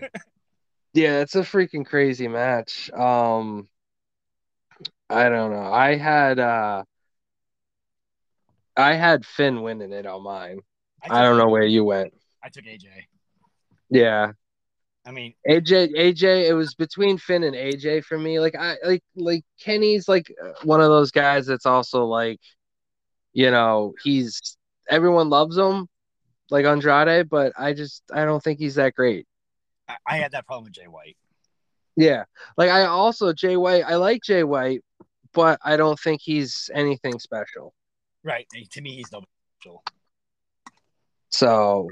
yeah, 0.93 1.21
it's 1.21 1.33
a 1.33 1.39
freaking 1.39 1.83
crazy 1.83 2.27
match. 2.27 2.91
Um 2.91 3.67
I 5.09 5.29
don't 5.29 5.51
know. 5.51 5.71
I 5.71 5.95
had 5.95 6.39
uh 6.39 6.83
I 8.75 8.93
had 8.93 9.25
Finn 9.25 9.61
winning 9.61 9.91
it 9.93 10.05
on 10.05 10.23
mine. 10.23 10.59
took- 11.03 11.11
I 11.13 11.21
don't 11.23 11.37
know 11.37 11.47
where 11.49 11.63
you 11.65 11.83
went. 11.83 12.13
I 12.43 12.49
took 12.49 12.65
AJ. 12.65 12.87
Yeah. 13.89 14.31
I 15.05 15.11
mean, 15.11 15.33
AJ 15.49 15.93
AJ 15.95 16.47
it 16.49 16.53
was 16.53 16.75
between 16.75 17.17
Finn 17.17 17.43
and 17.43 17.55
AJ 17.55 18.03
for 18.03 18.17
me. 18.17 18.39
Like 18.39 18.55
I 18.55 18.75
like 18.83 19.03
like 19.15 19.43
Kenny's 19.59 20.07
like 20.09 20.33
uh, 20.43 20.51
one 20.63 20.81
of 20.81 20.89
those 20.89 21.11
guys 21.11 21.45
that's 21.45 21.65
also 21.65 22.03
like 22.05 22.39
you 23.33 23.51
know, 23.51 23.93
he's 24.03 24.57
everyone 24.89 25.29
loves 25.29 25.57
him 25.57 25.87
like 26.49 26.65
Andrade, 26.65 27.29
but 27.29 27.53
I 27.57 27.73
just 27.73 28.03
I 28.13 28.25
don't 28.25 28.43
think 28.43 28.59
he's 28.59 28.75
that 28.75 28.95
great. 28.95 29.25
I, 29.87 29.95
I 30.05 30.17
had 30.17 30.31
that 30.33 30.45
problem 30.45 30.65
with 30.65 30.73
Jay 30.73 30.87
White. 30.87 31.17
Yeah. 31.95 32.25
Like 32.57 32.69
I 32.69 32.85
also 32.85 33.31
Jay 33.33 33.55
White, 33.57 33.83
I 33.85 33.95
like 33.95 34.21
Jay 34.23 34.43
White, 34.43 34.81
but 35.37 35.59
I 35.63 35.77
don't 35.77 35.99
think 35.99 36.19
he's 36.23 36.67
anything 36.73 37.19
special. 37.19 37.71
Right. 38.23 38.47
To 38.71 38.81
me, 38.81 38.95
he's 38.95 39.11
no 39.11 39.21
special. 39.59 39.83
So 41.29 41.87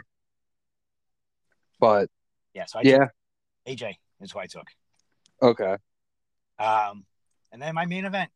but 1.80 2.10
yeah, 2.56 2.66
so 2.66 2.80
I 2.80 2.82
yeah. 2.84 3.08
AJ 3.68 3.93
is 4.22 4.32
who 4.32 4.39
I 4.39 4.48
took. 4.48 4.66
Okay. 5.43 5.78
Um 6.58 7.06
and 7.52 7.62
then 7.62 7.76
my 7.76 7.86
main 7.86 8.06
event. 8.06 8.32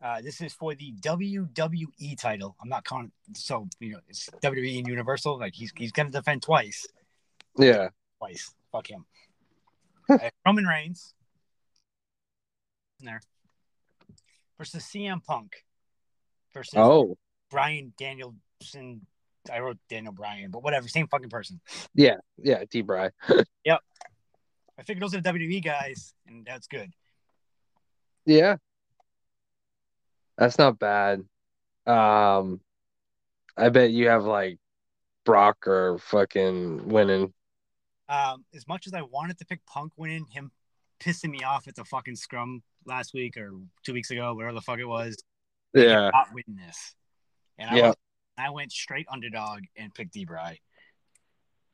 Uh, 0.00 0.20
this 0.20 0.40
is 0.40 0.52
for 0.52 0.74
the 0.74 0.92
WWE 1.00 2.20
title. 2.20 2.54
I'm 2.62 2.68
not 2.68 2.84
con 2.84 3.10
so 3.34 3.66
you 3.80 3.94
know 3.94 4.00
it's 4.08 4.30
WWE 4.44 4.78
and 4.78 4.86
Universal. 4.86 5.40
Like 5.40 5.54
he's 5.56 5.72
he's 5.76 5.90
gonna 5.90 6.10
defend 6.10 6.42
twice. 6.42 6.86
Yeah. 7.58 7.88
Twice. 8.18 8.54
Fuck 8.70 8.88
him. 8.90 9.06
uh, 10.08 10.30
Roman 10.46 10.66
Reigns. 10.66 11.14
There. 13.00 13.20
Versus 14.58 14.84
CM 14.84 15.22
Punk. 15.22 15.64
Versus 16.54 16.74
Oh. 16.76 17.16
Bryan 17.50 17.92
Danielson. 17.98 19.06
I 19.52 19.60
wrote 19.60 19.78
Daniel 19.88 20.12
Bryan, 20.12 20.50
but 20.50 20.64
whatever, 20.64 20.88
same 20.88 21.06
fucking 21.06 21.30
person. 21.30 21.60
Yeah, 21.94 22.16
yeah, 22.42 22.64
D 22.68 22.82
Bry. 22.82 23.10
yep. 23.64 23.80
I 24.78 24.82
figured 24.82 25.02
those 25.02 25.14
are 25.14 25.20
the 25.20 25.28
WWE 25.32 25.62
guys, 25.64 26.12
and 26.26 26.44
that's 26.44 26.66
good. 26.66 26.92
Yeah. 28.24 28.56
That's 30.36 30.58
not 30.58 30.78
bad. 30.78 31.24
Um 31.86 32.60
I 33.56 33.68
bet 33.68 33.90
you 33.92 34.08
have 34.08 34.24
like 34.24 34.58
Brock 35.24 35.66
or 35.66 35.98
fucking 35.98 36.88
winning. 36.88 37.32
Um, 38.08 38.44
as 38.54 38.66
much 38.68 38.86
as 38.86 38.94
I 38.94 39.02
wanted 39.02 39.38
to 39.38 39.44
pick 39.46 39.64
Punk 39.66 39.92
winning, 39.96 40.26
him 40.30 40.50
pissing 41.00 41.30
me 41.30 41.42
off 41.42 41.68
at 41.68 41.74
the 41.74 41.84
fucking 41.84 42.16
scrum 42.16 42.62
last 42.84 43.14
week 43.14 43.36
or 43.36 43.52
two 43.84 43.92
weeks 43.92 44.10
ago, 44.10 44.34
whatever 44.34 44.54
the 44.54 44.60
fuck 44.60 44.78
it 44.78 44.84
was. 44.86 45.16
Yeah. 45.74 46.10
Not 46.12 46.32
win 46.32 46.44
this. 46.56 46.94
And 47.58 47.70
I, 47.70 47.76
Yeah. 47.76 47.82
went, 47.82 47.96
I 48.38 48.50
went 48.50 48.72
straight 48.72 49.06
underdog 49.10 49.60
and 49.76 49.94
picked 49.94 50.12
D 50.12 50.26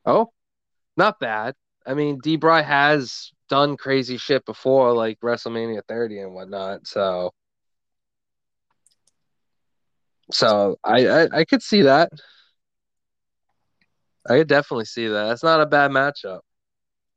Oh, 0.05 0.31
not 0.97 1.19
bad. 1.19 1.55
I 1.85 1.93
mean, 1.93 2.19
D 2.21 2.37
has 2.41 3.31
done 3.49 3.77
crazy 3.77 4.17
shit 4.17 4.45
before, 4.45 4.93
like 4.93 5.19
WrestleMania 5.21 5.81
30 5.87 6.19
and 6.19 6.33
whatnot. 6.33 6.87
So, 6.87 7.31
so 10.31 10.77
I, 10.83 11.07
I 11.07 11.27
I 11.39 11.45
could 11.45 11.61
see 11.61 11.83
that. 11.83 12.09
I 14.29 14.37
could 14.39 14.47
definitely 14.47 14.85
see 14.85 15.07
that. 15.07 15.27
That's 15.27 15.43
not 15.43 15.61
a 15.61 15.65
bad 15.65 15.91
matchup. 15.91 16.39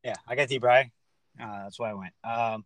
Yeah, 0.02 0.16
I 0.26 0.34
got 0.34 0.48
D 0.48 0.58
Bry. 0.58 0.90
Uh, 1.40 1.64
that's 1.64 1.78
why 1.78 1.90
I 1.90 1.94
went. 1.94 2.12
Um, 2.24 2.64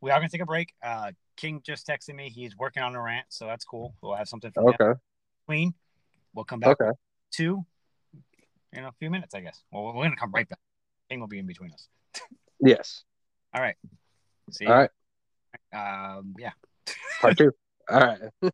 we 0.00 0.10
are 0.10 0.18
gonna 0.18 0.28
take 0.28 0.42
a 0.42 0.46
break. 0.46 0.72
Uh, 0.82 1.12
King 1.36 1.60
just 1.64 1.86
texted 1.86 2.14
me. 2.14 2.28
He's 2.28 2.56
working 2.56 2.82
on 2.82 2.94
a 2.94 3.00
rant, 3.00 3.26
so 3.30 3.46
that's 3.46 3.64
cool. 3.64 3.94
We'll 4.00 4.14
have 4.14 4.28
something 4.28 4.50
for 4.52 4.62
him. 4.62 4.76
Okay. 4.80 5.00
Queen. 5.46 5.74
We'll 6.34 6.44
come 6.44 6.60
back 6.60 6.80
Okay. 6.80 6.90
Two 7.30 7.64
in 8.72 8.84
a 8.84 8.92
few 8.98 9.10
minutes, 9.10 9.34
I 9.34 9.40
guess. 9.40 9.62
Well, 9.70 9.84
we're 9.84 10.04
gonna 10.04 10.16
come 10.16 10.32
right 10.32 10.48
back. 10.48 10.58
King 11.10 11.20
will 11.20 11.28
be 11.28 11.38
in 11.38 11.46
between 11.46 11.72
us. 11.72 11.88
Yes. 12.64 13.02
All 13.52 13.60
right. 13.60 13.74
See. 14.52 14.66
All 14.66 14.74
right. 14.76 14.90
Um, 15.72 16.36
yeah. 16.38 16.52
Part 17.20 17.36
two. 17.36 17.50
All 17.90 17.98
right. 17.98 18.20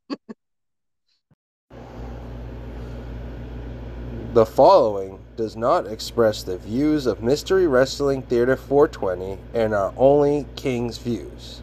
The 4.35 4.47
following 4.47 5.18
does 5.39 5.57
not 5.57 5.87
express 5.87 6.43
the 6.43 6.59
views 6.59 7.07
of 7.07 7.23
Mystery 7.23 7.69
Wrestling 7.69 8.23
Theater 8.23 8.57
420 8.57 9.39
and 9.55 9.73
are 9.73 9.95
only 9.97 10.47
King's 10.57 10.99
views. 10.99 11.63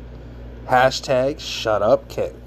Hashtag 0.66 1.42
shut 1.42 1.82
up 1.82 2.08
King. 2.08 2.42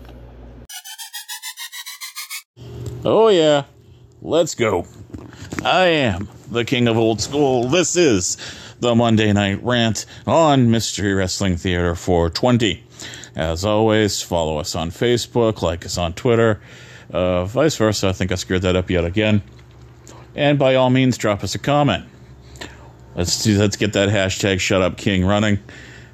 Oh, 3.05 3.29
yeah. 3.29 3.65
Let's 4.23 4.55
go. 4.55 4.87
I 5.63 5.89
am 5.89 6.31
the 6.51 6.65
king 6.65 6.89
of 6.89 6.97
old 6.97 7.21
school. 7.21 7.69
This 7.69 7.95
is 7.95 8.39
the 8.81 8.95
Monday 8.95 9.31
Night 9.35 9.63
Rant 9.63 10.07
on 10.27 10.71
Mystery 10.71 11.13
Wrestling 11.13 11.59
Theater 11.59 11.95
420. 11.95 12.83
As 13.37 13.67
always, 13.67 14.23
follow 14.23 14.57
us 14.57 14.75
on 14.75 14.91
Facebook, 14.91 15.61
like 15.61 15.85
us 15.85 15.99
on 15.99 16.15
Twitter, 16.15 16.59
uh, 17.11 17.45
vice 17.45 17.77
versa. 17.77 18.09
I 18.09 18.13
think 18.13 18.33
I 18.33 18.37
screwed 18.37 18.63
that 18.63 18.77
up 18.77 18.89
yet 18.89 19.05
again. 19.05 19.43
And 20.39 20.57
by 20.57 20.77
all 20.77 20.89
means, 20.89 21.19
drop 21.19 21.43
us 21.43 21.57
a 21.57 21.59
comment. 21.59 22.05
Let's 23.17 23.33
see, 23.33 23.57
let's 23.57 23.75
get 23.75 23.95
that 23.95 24.09
hashtag 24.09 24.61
Shut 24.61 24.81
Up 24.81 24.97
King 24.97 25.25
running. 25.25 25.59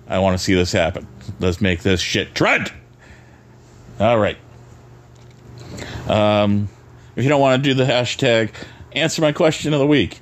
I 0.08 0.18
want 0.18 0.38
to 0.38 0.42
see 0.42 0.54
this 0.54 0.72
happen. 0.72 1.06
Let's 1.40 1.60
make 1.60 1.82
this 1.82 2.00
shit 2.00 2.34
trend. 2.34 2.72
All 4.00 4.18
right. 4.18 4.38
Um, 6.08 6.70
if 7.14 7.22
you 7.22 7.28
don't 7.28 7.40
want 7.42 7.62
to 7.62 7.68
do 7.68 7.74
the 7.74 7.84
hashtag, 7.84 8.54
answer 8.92 9.20
my 9.20 9.32
question 9.32 9.74
of 9.74 9.78
the 9.78 9.86
week. 9.86 10.20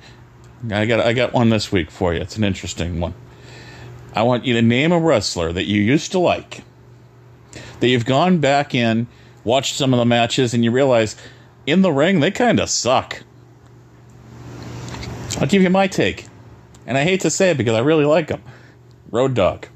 I 0.69 0.85
got 0.85 0.99
I 0.99 1.13
got 1.13 1.31
one 1.31 1.49
this 1.49 1.71
week 1.71 1.89
for 1.89 2.13
you. 2.13 2.19
It's 2.19 2.35
an 2.35 2.43
interesting 2.43 2.99
one. 2.99 3.13
I 4.13 4.23
want 4.23 4.43
you 4.43 4.53
to 4.55 4.61
name 4.61 4.91
a 4.91 4.99
wrestler 4.99 5.53
that 5.53 5.63
you 5.63 5.81
used 5.81 6.11
to 6.11 6.19
like, 6.19 6.65
that 7.79 7.87
you've 7.87 8.05
gone 8.05 8.39
back 8.39 8.75
in, 8.75 9.07
watched 9.45 9.75
some 9.75 9.93
of 9.93 9.97
the 9.97 10.05
matches, 10.05 10.53
and 10.53 10.61
you 10.61 10.71
realize 10.71 11.15
in 11.65 11.83
the 11.83 11.91
ring 11.93 12.19
they 12.19 12.31
kind 12.31 12.59
of 12.59 12.69
suck. 12.69 13.23
I'll 15.39 15.47
give 15.47 15.61
you 15.61 15.69
my 15.69 15.87
take, 15.87 16.27
and 16.85 16.97
I 16.97 17.03
hate 17.03 17.21
to 17.21 17.29
say 17.29 17.51
it 17.51 17.57
because 17.57 17.75
I 17.75 17.79
really 17.79 18.05
like 18.05 18.29
him. 18.29 18.41
Road 19.11 19.33
Dog, 19.33 19.67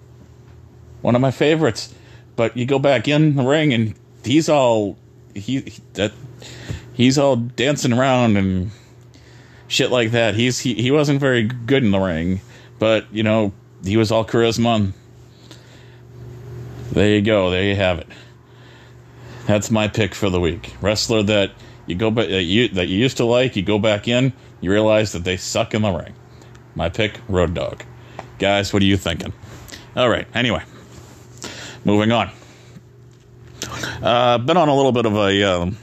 one 1.01 1.15
of 1.15 1.21
my 1.21 1.31
favorites. 1.31 1.93
But 2.35 2.55
you 2.55 2.65
go 2.65 2.77
back 2.77 3.07
in 3.07 3.35
the 3.35 3.43
ring 3.43 3.73
and 3.73 3.95
he's 4.23 4.47
all 4.47 4.97
he, 5.33 5.61
he 5.61 5.73
that 5.93 6.11
he's 6.93 7.17
all 7.17 7.35
dancing 7.35 7.93
around 7.93 8.37
and 8.37 8.71
shit 9.67 9.91
like 9.91 10.11
that. 10.11 10.35
He's 10.35 10.59
he, 10.59 10.75
he 10.75 10.91
wasn't 10.91 11.19
very 11.19 11.43
good 11.43 11.83
in 11.83 11.91
the 11.91 11.99
ring, 11.99 12.41
but 12.79 13.05
you 13.11 13.23
know 13.23 13.53
he 13.83 13.97
was 13.97 14.11
all 14.11 14.25
charisma. 14.25 14.93
There 16.91 17.09
you 17.09 17.21
go. 17.21 17.49
There 17.49 17.63
you 17.63 17.75
have 17.75 17.99
it. 17.99 18.07
That's 19.45 19.71
my 19.71 19.87
pick 19.87 20.13
for 20.13 20.29
the 20.29 20.39
week. 20.39 20.75
Wrestler 20.81 21.23
that 21.23 21.51
you 21.85 21.95
go 21.95 22.11
back 22.11 22.27
that 22.29 22.43
you 22.43 22.67
that 22.69 22.87
you 22.87 22.97
used 22.97 23.17
to 23.17 23.25
like. 23.25 23.55
You 23.55 23.63
go 23.63 23.79
back 23.79 24.07
in, 24.07 24.33
you 24.61 24.71
realize 24.71 25.11
that 25.13 25.23
they 25.23 25.37
suck 25.37 25.73
in 25.73 25.81
the 25.81 25.91
ring. 25.91 26.13
My 26.75 26.89
pick, 26.89 27.19
Road 27.27 27.53
Dog. 27.53 27.83
Guys, 28.39 28.71
what 28.73 28.81
are 28.81 28.85
you 28.85 28.97
thinking? 28.97 29.33
All 29.95 30.09
right. 30.09 30.27
Anyway, 30.33 30.63
moving 31.85 32.11
on. 32.11 32.29
Uh, 34.01 34.37
been 34.37 34.57
on 34.57 34.69
a 34.69 34.75
little 34.75 34.91
bit 34.91 35.05
of 35.05 35.15
a 35.15 35.43
um, 35.43 35.77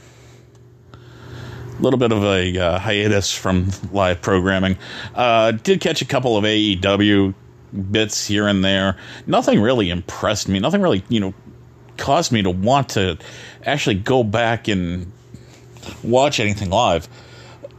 little 1.79 1.99
bit 1.99 2.11
of 2.11 2.23
a 2.23 2.57
uh, 2.57 2.79
hiatus 2.79 3.33
from 3.33 3.69
live 3.91 4.21
programming. 4.21 4.77
Uh, 5.13 5.51
did 5.51 5.81
catch 5.81 6.01
a 6.01 6.05
couple 6.05 6.37
of 6.37 6.43
AEW 6.43 7.33
bits 7.91 8.25
here 8.25 8.47
and 8.47 8.63
there. 8.63 8.97
Nothing 9.27 9.61
really 9.61 9.89
impressed 9.89 10.47
me. 10.47 10.59
Nothing 10.59 10.81
really, 10.81 11.03
you 11.09 11.19
know, 11.19 11.33
caused 11.97 12.31
me 12.31 12.41
to 12.41 12.49
want 12.49 12.89
to 12.89 13.17
actually 13.65 13.95
go 13.95 14.23
back 14.23 14.67
and 14.67 15.11
watch 16.03 16.39
anything 16.39 16.69
live. 16.69 17.07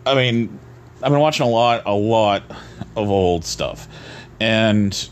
I 0.04 0.14
mean, 0.14 0.58
I've 1.02 1.12
been 1.12 1.20
watching 1.20 1.46
a 1.46 1.50
lot, 1.50 1.82
a 1.86 1.94
lot 1.94 2.42
of 2.96 3.10
old 3.10 3.44
stuff, 3.44 3.86
and 4.40 5.08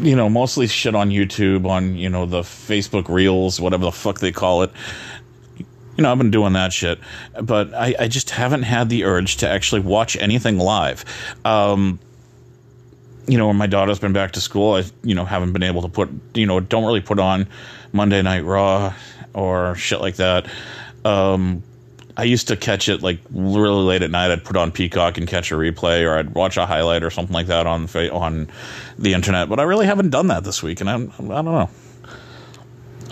you 0.00 0.16
know, 0.16 0.28
mostly 0.28 0.66
shit 0.66 0.94
on 0.94 1.10
YouTube, 1.10 1.66
on 1.66 1.96
you 1.96 2.08
know 2.08 2.26
the 2.26 2.42
Facebook 2.42 3.08
Reels, 3.08 3.60
whatever 3.60 3.84
the 3.84 3.92
fuck 3.92 4.20
they 4.20 4.32
call 4.32 4.62
it. 4.62 4.70
You 5.58 6.02
know, 6.02 6.10
I've 6.10 6.18
been 6.18 6.30
doing 6.30 6.54
that 6.54 6.72
shit, 6.72 6.98
but 7.40 7.72
I, 7.74 7.94
I 7.98 8.08
just 8.08 8.30
haven't 8.30 8.62
had 8.62 8.88
the 8.88 9.04
urge 9.04 9.38
to 9.38 9.48
actually 9.48 9.82
watch 9.82 10.16
anything 10.16 10.58
live. 10.58 11.04
Um, 11.44 11.98
you 13.26 13.38
know, 13.38 13.46
when 13.46 13.56
my 13.56 13.66
daughter's 13.66 13.98
been 13.98 14.12
back 14.12 14.32
to 14.32 14.40
school, 14.40 14.74
I 14.74 14.84
you 15.02 15.14
know 15.14 15.24
haven't 15.24 15.52
been 15.52 15.62
able 15.62 15.82
to 15.82 15.88
put 15.88 16.10
you 16.34 16.46
know 16.46 16.60
don't 16.60 16.84
really 16.84 17.00
put 17.00 17.18
on 17.18 17.46
Monday 17.92 18.22
Night 18.22 18.44
Raw 18.44 18.94
or 19.34 19.74
shit 19.74 20.00
like 20.00 20.16
that. 20.16 20.46
Um, 21.04 21.62
I 22.16 22.24
used 22.24 22.48
to 22.48 22.56
catch 22.56 22.88
it 22.88 23.02
like 23.02 23.18
really 23.30 23.82
late 23.84 24.02
at 24.02 24.10
night. 24.10 24.30
I'd 24.30 24.44
put 24.44 24.56
on 24.56 24.70
Peacock 24.70 25.16
and 25.18 25.26
catch 25.26 25.50
a 25.50 25.54
replay, 25.54 26.06
or 26.06 26.16
I'd 26.18 26.34
watch 26.34 26.56
a 26.56 26.66
highlight 26.66 27.02
or 27.02 27.10
something 27.10 27.32
like 27.32 27.46
that 27.46 27.66
on 27.66 27.88
on 28.10 28.48
the 28.98 29.14
internet. 29.14 29.48
But 29.48 29.60
I 29.60 29.62
really 29.62 29.86
haven't 29.86 30.10
done 30.10 30.28
that 30.28 30.44
this 30.44 30.62
week, 30.62 30.80
and 30.80 30.90
I, 30.90 30.94
I 30.94 30.96
don't 30.96 31.44
know. 31.44 31.70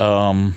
Um, 0.04 0.56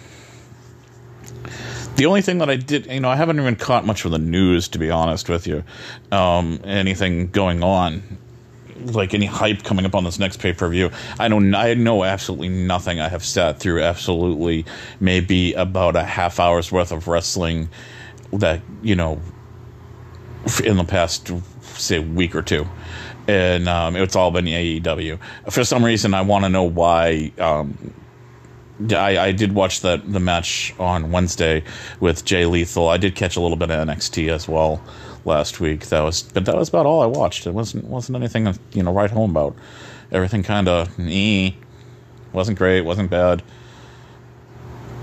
the 1.95 2.05
only 2.05 2.21
thing 2.21 2.39
that 2.39 2.49
I 2.49 2.55
did, 2.55 2.87
you 2.87 2.99
know, 2.99 3.09
I 3.09 3.15
haven't 3.15 3.39
even 3.39 3.55
caught 3.55 3.85
much 3.85 4.05
of 4.05 4.11
the 4.11 4.19
news 4.19 4.67
to 4.69 4.79
be 4.79 4.89
honest 4.89 5.29
with 5.29 5.47
you. 5.47 5.63
Um, 6.11 6.59
anything 6.63 7.29
going 7.29 7.63
on 7.63 8.17
like 8.85 9.13
any 9.13 9.25
hype 9.25 9.63
coming 9.63 9.85
up 9.85 9.95
on 9.95 10.03
this 10.03 10.19
next 10.19 10.37
pay 10.37 10.53
per 10.53 10.67
view. 10.67 10.91
I 11.19 11.27
know 11.27 11.57
I 11.57 11.73
know 11.75 12.03
absolutely 12.03 12.49
nothing. 12.49 12.99
I 12.99 13.09
have 13.09 13.23
sat 13.23 13.59
through 13.59 13.81
absolutely 13.81 14.65
maybe 14.99 15.53
about 15.53 15.95
a 15.95 16.03
half 16.03 16.39
hour's 16.39 16.71
worth 16.71 16.91
of 16.91 17.07
wrestling 17.07 17.69
that 18.39 18.61
you 18.81 18.95
know 18.95 19.21
in 20.63 20.77
the 20.77 20.83
past 20.83 21.31
say 21.61 21.99
week 21.99 22.35
or 22.35 22.41
two 22.41 22.67
and 23.27 23.69
um, 23.69 23.95
it's 23.95 24.15
all 24.15 24.31
been 24.31 24.45
AEW. 24.45 25.19
For 25.49 25.63
some 25.63 25.83
reason, 25.83 26.13
I 26.13 26.21
want 26.21 26.45
to 26.45 26.49
know 26.49 26.63
why. 26.63 27.31
Um, 27.39 27.93
I, 28.91 29.17
I 29.17 29.31
did 29.31 29.53
watch 29.53 29.81
that 29.81 30.11
the 30.11 30.19
match 30.19 30.73
on 30.79 31.11
Wednesday 31.11 31.63
with 31.99 32.25
Jay 32.25 32.45
Lethal. 32.45 32.89
I 32.89 32.97
did 32.97 33.15
catch 33.15 33.37
a 33.37 33.39
little 33.39 33.55
bit 33.55 33.69
of 33.69 33.87
NXT 33.87 34.29
as 34.29 34.47
well 34.47 34.81
last 35.25 35.59
week. 35.59 35.87
That 35.87 36.01
was, 36.01 36.23
but 36.23 36.45
that 36.45 36.55
was 36.55 36.69
about 36.69 36.85
all 36.85 37.01
I 37.01 37.05
watched. 37.05 37.47
It 37.47 37.53
wasn't 37.53 37.85
wasn't 37.85 38.17
anything 38.17 38.53
you 38.73 38.83
know 38.83 38.91
write 38.91 39.11
home 39.11 39.31
about. 39.31 39.55
Everything 40.11 40.43
kind 40.43 40.67
of 40.67 40.89
eh, 40.99 41.51
wasn't 42.33 42.57
great, 42.57 42.81
wasn't 42.81 43.09
bad, 43.09 43.41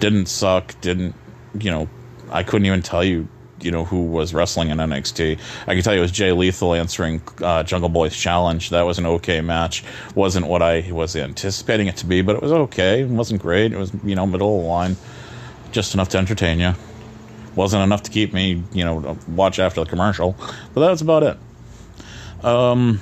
didn't 0.01 0.27
suck, 0.27 0.79
didn't 0.81 1.15
you 1.59 1.71
know. 1.71 1.89
I 2.31 2.43
couldn't 2.43 2.67
even 2.67 2.83
tell 2.83 3.05
you 3.05 3.29
you 3.63 3.71
know 3.71 3.85
who 3.85 4.05
was 4.05 4.33
wrestling 4.35 4.71
in 4.71 4.79
NXT. 4.79 5.39
I 5.67 5.75
can 5.75 5.83
tell 5.83 5.93
you 5.93 6.01
it 6.01 6.03
was 6.03 6.13
Jay 6.13 6.33
Lethal 6.33 6.75
answering 6.75 7.21
uh, 7.43 7.63
Jungle 7.63 7.89
Boy's 7.89 8.17
challenge. 8.17 8.71
That 8.71 8.83
was 8.83 8.99
an 8.99 9.07
okay 9.07 9.41
match. 9.41 9.85
wasn't 10.15 10.47
what 10.47 10.63
I 10.63 10.91
was 10.93 11.17
anticipating 11.17 11.87
it 11.87 11.97
to 11.99 12.07
be, 12.07 12.23
but 12.23 12.37
it 12.37 12.43
was 12.43 12.53
okay. 12.53 13.03
It 13.03 13.09
wasn't 13.09 13.43
great. 13.43 13.73
It 13.73 13.79
was 13.79 13.93
you 14.05 14.15
know 14.15 14.27
middle 14.27 14.57
of 14.57 14.63
the 14.63 14.69
line, 14.69 14.97
just 15.73 15.95
enough 15.95 16.09
to 16.11 16.19
entertain 16.19 16.59
you. 16.59 16.75
Wasn't 17.55 17.83
enough 17.83 18.03
to 18.05 18.11
keep 18.11 18.33
me 18.33 18.63
you 18.73 18.85
know 18.85 19.19
watch 19.29 19.59
after 19.59 19.83
the 19.85 19.91
commercial, 19.91 20.37
but 20.75 20.81
that's 20.81 21.03
about 21.03 21.23
it. 21.23 22.45
Um, 22.45 23.01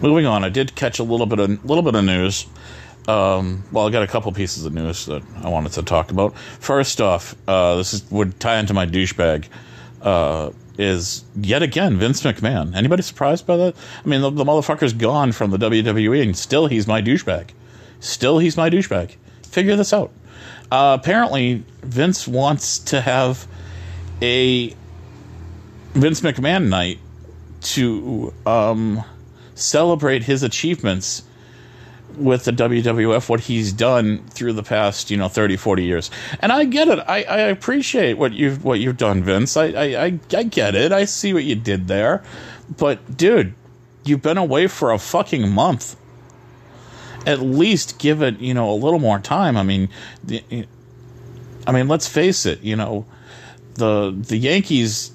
moving 0.00 0.26
on, 0.26 0.44
I 0.44 0.48
did 0.48 0.74
catch 0.74 0.98
a 0.98 1.02
little 1.04 1.26
bit 1.26 1.38
of 1.38 1.64
little 1.64 1.82
bit 1.82 1.94
of 1.94 2.04
news. 2.04 2.46
Um, 3.06 3.64
well, 3.70 3.86
I 3.86 3.90
got 3.90 4.02
a 4.02 4.06
couple 4.06 4.32
pieces 4.32 4.64
of 4.64 4.72
news 4.72 5.06
that 5.06 5.22
I 5.42 5.48
wanted 5.48 5.72
to 5.72 5.82
talk 5.82 6.10
about. 6.10 6.36
First 6.38 7.00
off, 7.00 7.34
uh, 7.46 7.76
this 7.76 7.92
is, 7.92 8.10
would 8.10 8.40
tie 8.40 8.58
into 8.58 8.74
my 8.74 8.86
douchebag. 8.86 9.46
Uh, 10.00 10.50
is 10.76 11.24
yet 11.36 11.62
again 11.62 11.98
Vince 11.98 12.22
McMahon. 12.22 12.74
Anybody 12.74 13.02
surprised 13.02 13.46
by 13.46 13.56
that? 13.56 13.76
I 14.04 14.08
mean, 14.08 14.22
the, 14.22 14.30
the 14.30 14.44
motherfucker's 14.44 14.92
gone 14.92 15.32
from 15.32 15.50
the 15.50 15.56
WWE, 15.56 16.22
and 16.22 16.36
still 16.36 16.66
he's 16.66 16.86
my 16.86 17.00
douchebag. 17.00 17.50
Still 18.00 18.38
he's 18.38 18.56
my 18.56 18.70
douchebag. 18.70 19.14
Figure 19.44 19.76
this 19.76 19.92
out. 19.92 20.10
Uh, 20.72 20.96
apparently, 21.00 21.62
Vince 21.82 22.26
wants 22.26 22.78
to 22.80 23.00
have 23.00 23.46
a 24.20 24.74
Vince 25.92 26.22
McMahon 26.22 26.68
night 26.68 26.98
to 27.62 28.34
um, 28.44 29.04
celebrate 29.54 30.24
his 30.24 30.42
achievements 30.42 31.22
with 32.16 32.44
the 32.44 32.52
WWF 32.52 33.28
what 33.28 33.40
he's 33.40 33.72
done 33.72 34.26
through 34.28 34.52
the 34.54 34.62
past, 34.62 35.10
you 35.10 35.16
know, 35.16 35.28
30, 35.28 35.56
40 35.56 35.84
years. 35.84 36.10
And 36.40 36.52
I 36.52 36.64
get 36.64 36.88
it. 36.88 36.98
I, 37.00 37.22
I 37.24 37.38
appreciate 37.38 38.18
what 38.18 38.32
you've 38.32 38.64
what 38.64 38.80
you've 38.80 38.96
done, 38.96 39.22
Vince. 39.22 39.56
I, 39.56 39.66
I, 39.66 40.04
I, 40.04 40.20
I 40.32 40.42
get 40.44 40.74
it. 40.74 40.92
I 40.92 41.04
see 41.04 41.32
what 41.32 41.44
you 41.44 41.54
did 41.54 41.88
there. 41.88 42.22
But 42.76 43.16
dude, 43.16 43.54
you've 44.04 44.22
been 44.22 44.38
away 44.38 44.66
for 44.66 44.92
a 44.92 44.98
fucking 44.98 45.50
month. 45.50 45.96
At 47.26 47.40
least 47.40 47.98
give 47.98 48.20
it, 48.22 48.38
you 48.38 48.52
know, 48.52 48.70
a 48.70 48.74
little 48.76 48.98
more 48.98 49.18
time. 49.18 49.56
I 49.56 49.62
mean, 49.62 49.88
the, 50.22 50.66
I 51.66 51.72
mean, 51.72 51.88
let's 51.88 52.06
face 52.06 52.44
it, 52.44 52.60
you 52.60 52.76
know, 52.76 53.06
the 53.74 54.14
the 54.16 54.36
Yankees 54.36 55.12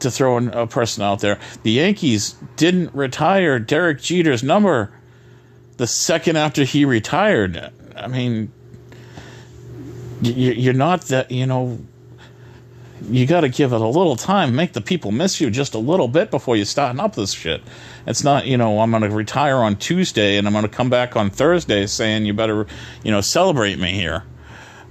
to 0.00 0.10
throw 0.10 0.38
a 0.38 0.66
person 0.66 1.02
out 1.02 1.20
there, 1.20 1.38
the 1.62 1.72
Yankees 1.72 2.34
didn't 2.56 2.94
retire 2.94 3.58
Derek 3.58 4.00
Jeter's 4.00 4.42
number 4.42 4.90
the 5.80 5.86
second 5.86 6.36
after 6.36 6.64
he 6.64 6.84
retired. 6.84 7.72
I 7.96 8.06
mean, 8.06 8.52
you're 10.20 10.74
not 10.74 11.06
that, 11.06 11.30
you 11.30 11.46
know, 11.46 11.78
you 13.08 13.26
got 13.26 13.40
to 13.40 13.48
give 13.48 13.72
it 13.72 13.80
a 13.80 13.86
little 13.86 14.14
time, 14.14 14.54
make 14.54 14.74
the 14.74 14.82
people 14.82 15.10
miss 15.10 15.40
you 15.40 15.48
just 15.48 15.72
a 15.72 15.78
little 15.78 16.06
bit 16.06 16.30
before 16.30 16.54
you 16.54 16.66
starting 16.66 17.00
up 17.00 17.14
this 17.14 17.32
shit. 17.32 17.62
It's 18.06 18.22
not, 18.22 18.46
you 18.46 18.58
know, 18.58 18.80
I'm 18.80 18.90
going 18.90 19.04
to 19.04 19.08
retire 19.08 19.56
on 19.56 19.76
Tuesday 19.76 20.36
and 20.36 20.46
I'm 20.46 20.52
going 20.52 20.64
to 20.64 20.68
come 20.68 20.90
back 20.90 21.16
on 21.16 21.30
Thursday 21.30 21.86
saying 21.86 22.26
you 22.26 22.34
better, 22.34 22.66
you 23.02 23.10
know, 23.10 23.22
celebrate 23.22 23.78
me 23.78 23.92
here. 23.92 24.24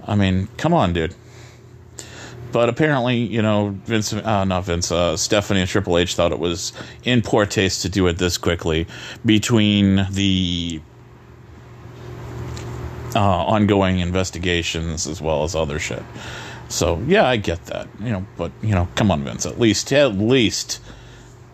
I 0.07 0.15
mean, 0.15 0.47
come 0.57 0.73
on, 0.73 0.93
dude. 0.93 1.13
But 2.51 2.69
apparently, 2.69 3.17
you 3.17 3.41
know, 3.41 3.77
Vince, 3.85 4.11
uh, 4.11 4.43
not 4.45 4.65
Vince, 4.65 4.91
uh, 4.91 5.15
Stephanie 5.17 5.61
and 5.61 5.69
Triple 5.69 5.97
H 5.97 6.15
thought 6.15 6.31
it 6.31 6.39
was 6.39 6.73
in 7.03 7.21
poor 7.21 7.45
taste 7.45 7.83
to 7.83 7.89
do 7.89 8.07
it 8.07 8.17
this 8.17 8.37
quickly 8.37 8.87
between 9.25 10.07
the 10.11 10.81
uh, 13.15 13.19
ongoing 13.19 13.99
investigations 13.99 15.07
as 15.07 15.21
well 15.21 15.43
as 15.43 15.55
other 15.55 15.79
shit. 15.79 16.03
So 16.69 17.03
yeah, 17.07 17.27
I 17.27 17.37
get 17.37 17.65
that, 17.65 17.87
you 17.99 18.11
know. 18.11 18.25
But 18.37 18.51
you 18.61 18.75
know, 18.75 18.87
come 18.95 19.11
on, 19.11 19.23
Vince. 19.23 19.45
At 19.45 19.59
least, 19.59 19.91
at 19.93 20.15
least, 20.15 20.79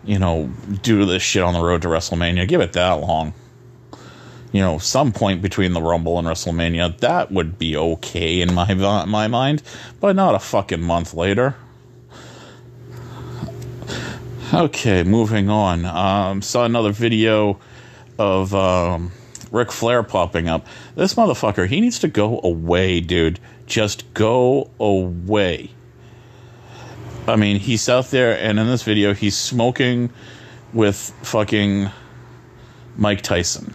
you 0.04 0.18
know, 0.18 0.50
do 0.82 1.04
this 1.04 1.22
shit 1.22 1.42
on 1.42 1.54
the 1.54 1.62
road 1.62 1.82
to 1.82 1.88
WrestleMania. 1.88 2.46
Give 2.48 2.60
it 2.60 2.72
that 2.74 3.00
long 3.00 3.34
you 4.52 4.60
know, 4.60 4.78
some 4.78 5.12
point 5.12 5.42
between 5.42 5.72
the 5.72 5.82
Rumble 5.82 6.18
and 6.18 6.26
WrestleMania, 6.26 6.98
that 6.98 7.30
would 7.30 7.58
be 7.58 7.76
okay 7.76 8.40
in 8.40 8.54
my 8.54 8.72
my 8.74 9.28
mind, 9.28 9.62
but 10.00 10.16
not 10.16 10.34
a 10.34 10.38
fucking 10.38 10.82
month 10.82 11.14
later. 11.14 11.56
Okay, 14.54 15.02
moving 15.02 15.50
on. 15.50 15.84
Um, 15.84 16.40
saw 16.40 16.64
another 16.64 16.92
video 16.92 17.58
of 18.16 18.54
um, 18.54 19.10
Ric 19.50 19.72
Flair 19.72 20.04
popping 20.04 20.48
up. 20.48 20.66
This 20.94 21.14
motherfucker, 21.14 21.66
he 21.66 21.80
needs 21.80 21.98
to 21.98 22.08
go 22.08 22.40
away, 22.44 23.00
dude. 23.00 23.40
Just 23.66 24.12
go 24.14 24.70
away. 24.78 25.70
I 27.26 27.34
mean, 27.34 27.58
he's 27.58 27.88
out 27.88 28.06
there, 28.10 28.38
and 28.38 28.60
in 28.60 28.68
this 28.68 28.84
video, 28.84 29.14
he's 29.14 29.36
smoking 29.36 30.10
with 30.72 30.96
fucking 31.22 31.90
Mike 32.96 33.22
Tyson 33.22 33.74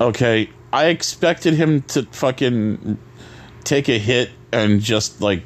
okay, 0.00 0.50
I 0.72 0.86
expected 0.86 1.54
him 1.54 1.82
to 1.82 2.04
fucking 2.04 2.98
take 3.64 3.88
a 3.88 3.98
hit 3.98 4.30
and 4.52 4.80
just 4.80 5.20
like 5.20 5.42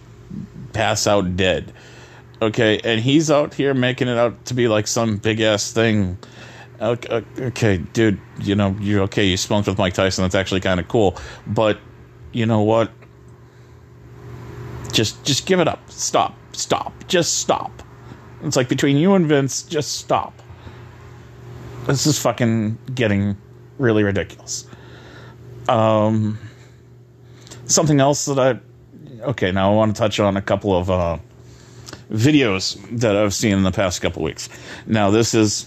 pass 0.72 1.06
out 1.06 1.36
dead. 1.36 1.72
Okay, 2.40 2.78
and 2.84 3.00
he's 3.00 3.30
out 3.30 3.54
here 3.54 3.74
making 3.74 4.08
it 4.08 4.16
out 4.16 4.44
to 4.46 4.54
be 4.54 4.68
like 4.68 4.86
some 4.86 5.16
big 5.16 5.40
ass 5.40 5.72
thing. 5.72 6.18
Okay, 6.80 7.24
okay, 7.40 7.78
dude, 7.78 8.20
you 8.40 8.54
know, 8.54 8.76
you're 8.80 9.02
okay. 9.02 9.24
You 9.24 9.36
smoked 9.36 9.66
with 9.66 9.78
Mike 9.78 9.94
Tyson. 9.94 10.22
That's 10.22 10.36
actually 10.36 10.60
kind 10.60 10.78
of 10.78 10.86
cool. 10.86 11.16
But 11.46 11.78
you 12.32 12.46
know 12.46 12.62
what? 12.62 12.92
Just, 14.92 15.24
just 15.24 15.46
give 15.46 15.58
it 15.58 15.66
up. 15.66 15.90
Stop. 15.90 16.36
Stop. 16.52 16.92
Just 17.08 17.38
stop. 17.38 17.82
It's 18.42 18.56
like 18.56 18.68
between 18.68 18.96
you 18.96 19.14
and 19.14 19.26
Vince, 19.26 19.62
just 19.64 19.96
stop. 19.98 20.40
This 21.86 22.06
is 22.06 22.18
fucking 22.20 22.78
getting 22.94 23.36
really 23.78 24.02
ridiculous. 24.02 24.66
Um, 25.68 26.38
something 27.66 28.00
else 28.00 28.24
that 28.26 28.38
I 28.38 28.58
okay 29.22 29.52
now 29.52 29.72
I 29.72 29.74
want 29.74 29.94
to 29.94 29.98
touch 29.98 30.20
on 30.20 30.36
a 30.36 30.42
couple 30.42 30.76
of 30.76 30.90
uh, 30.90 31.18
videos 32.10 32.78
that 33.00 33.16
I've 33.16 33.34
seen 33.34 33.52
in 33.52 33.62
the 33.62 33.72
past 33.72 34.00
couple 34.00 34.22
weeks. 34.22 34.48
Now 34.86 35.10
this 35.10 35.34
is 35.34 35.66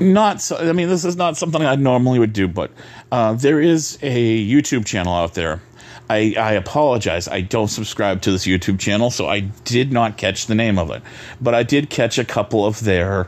not 0.00 0.40
so, 0.40 0.56
I 0.56 0.72
mean 0.72 0.88
this 0.88 1.04
is 1.04 1.16
not 1.16 1.36
something 1.36 1.62
I 1.62 1.76
normally 1.76 2.18
would 2.18 2.32
do, 2.32 2.48
but 2.48 2.70
uh, 3.12 3.34
there 3.34 3.60
is 3.60 3.98
a 4.02 4.46
YouTube 4.46 4.86
channel 4.86 5.14
out 5.14 5.34
there. 5.34 5.60
I, 6.08 6.34
I 6.38 6.52
apologize. 6.52 7.26
I 7.26 7.40
don't 7.40 7.68
subscribe 7.68 8.22
to 8.22 8.30
this 8.30 8.46
YouTube 8.46 8.78
channel, 8.78 9.10
so 9.10 9.26
I 9.26 9.40
did 9.40 9.92
not 9.92 10.16
catch 10.16 10.46
the 10.46 10.54
name 10.54 10.78
of 10.78 10.90
it. 10.90 11.02
But 11.40 11.54
I 11.54 11.64
did 11.64 11.90
catch 11.90 12.16
a 12.16 12.24
couple 12.24 12.64
of 12.64 12.84
their 12.84 13.26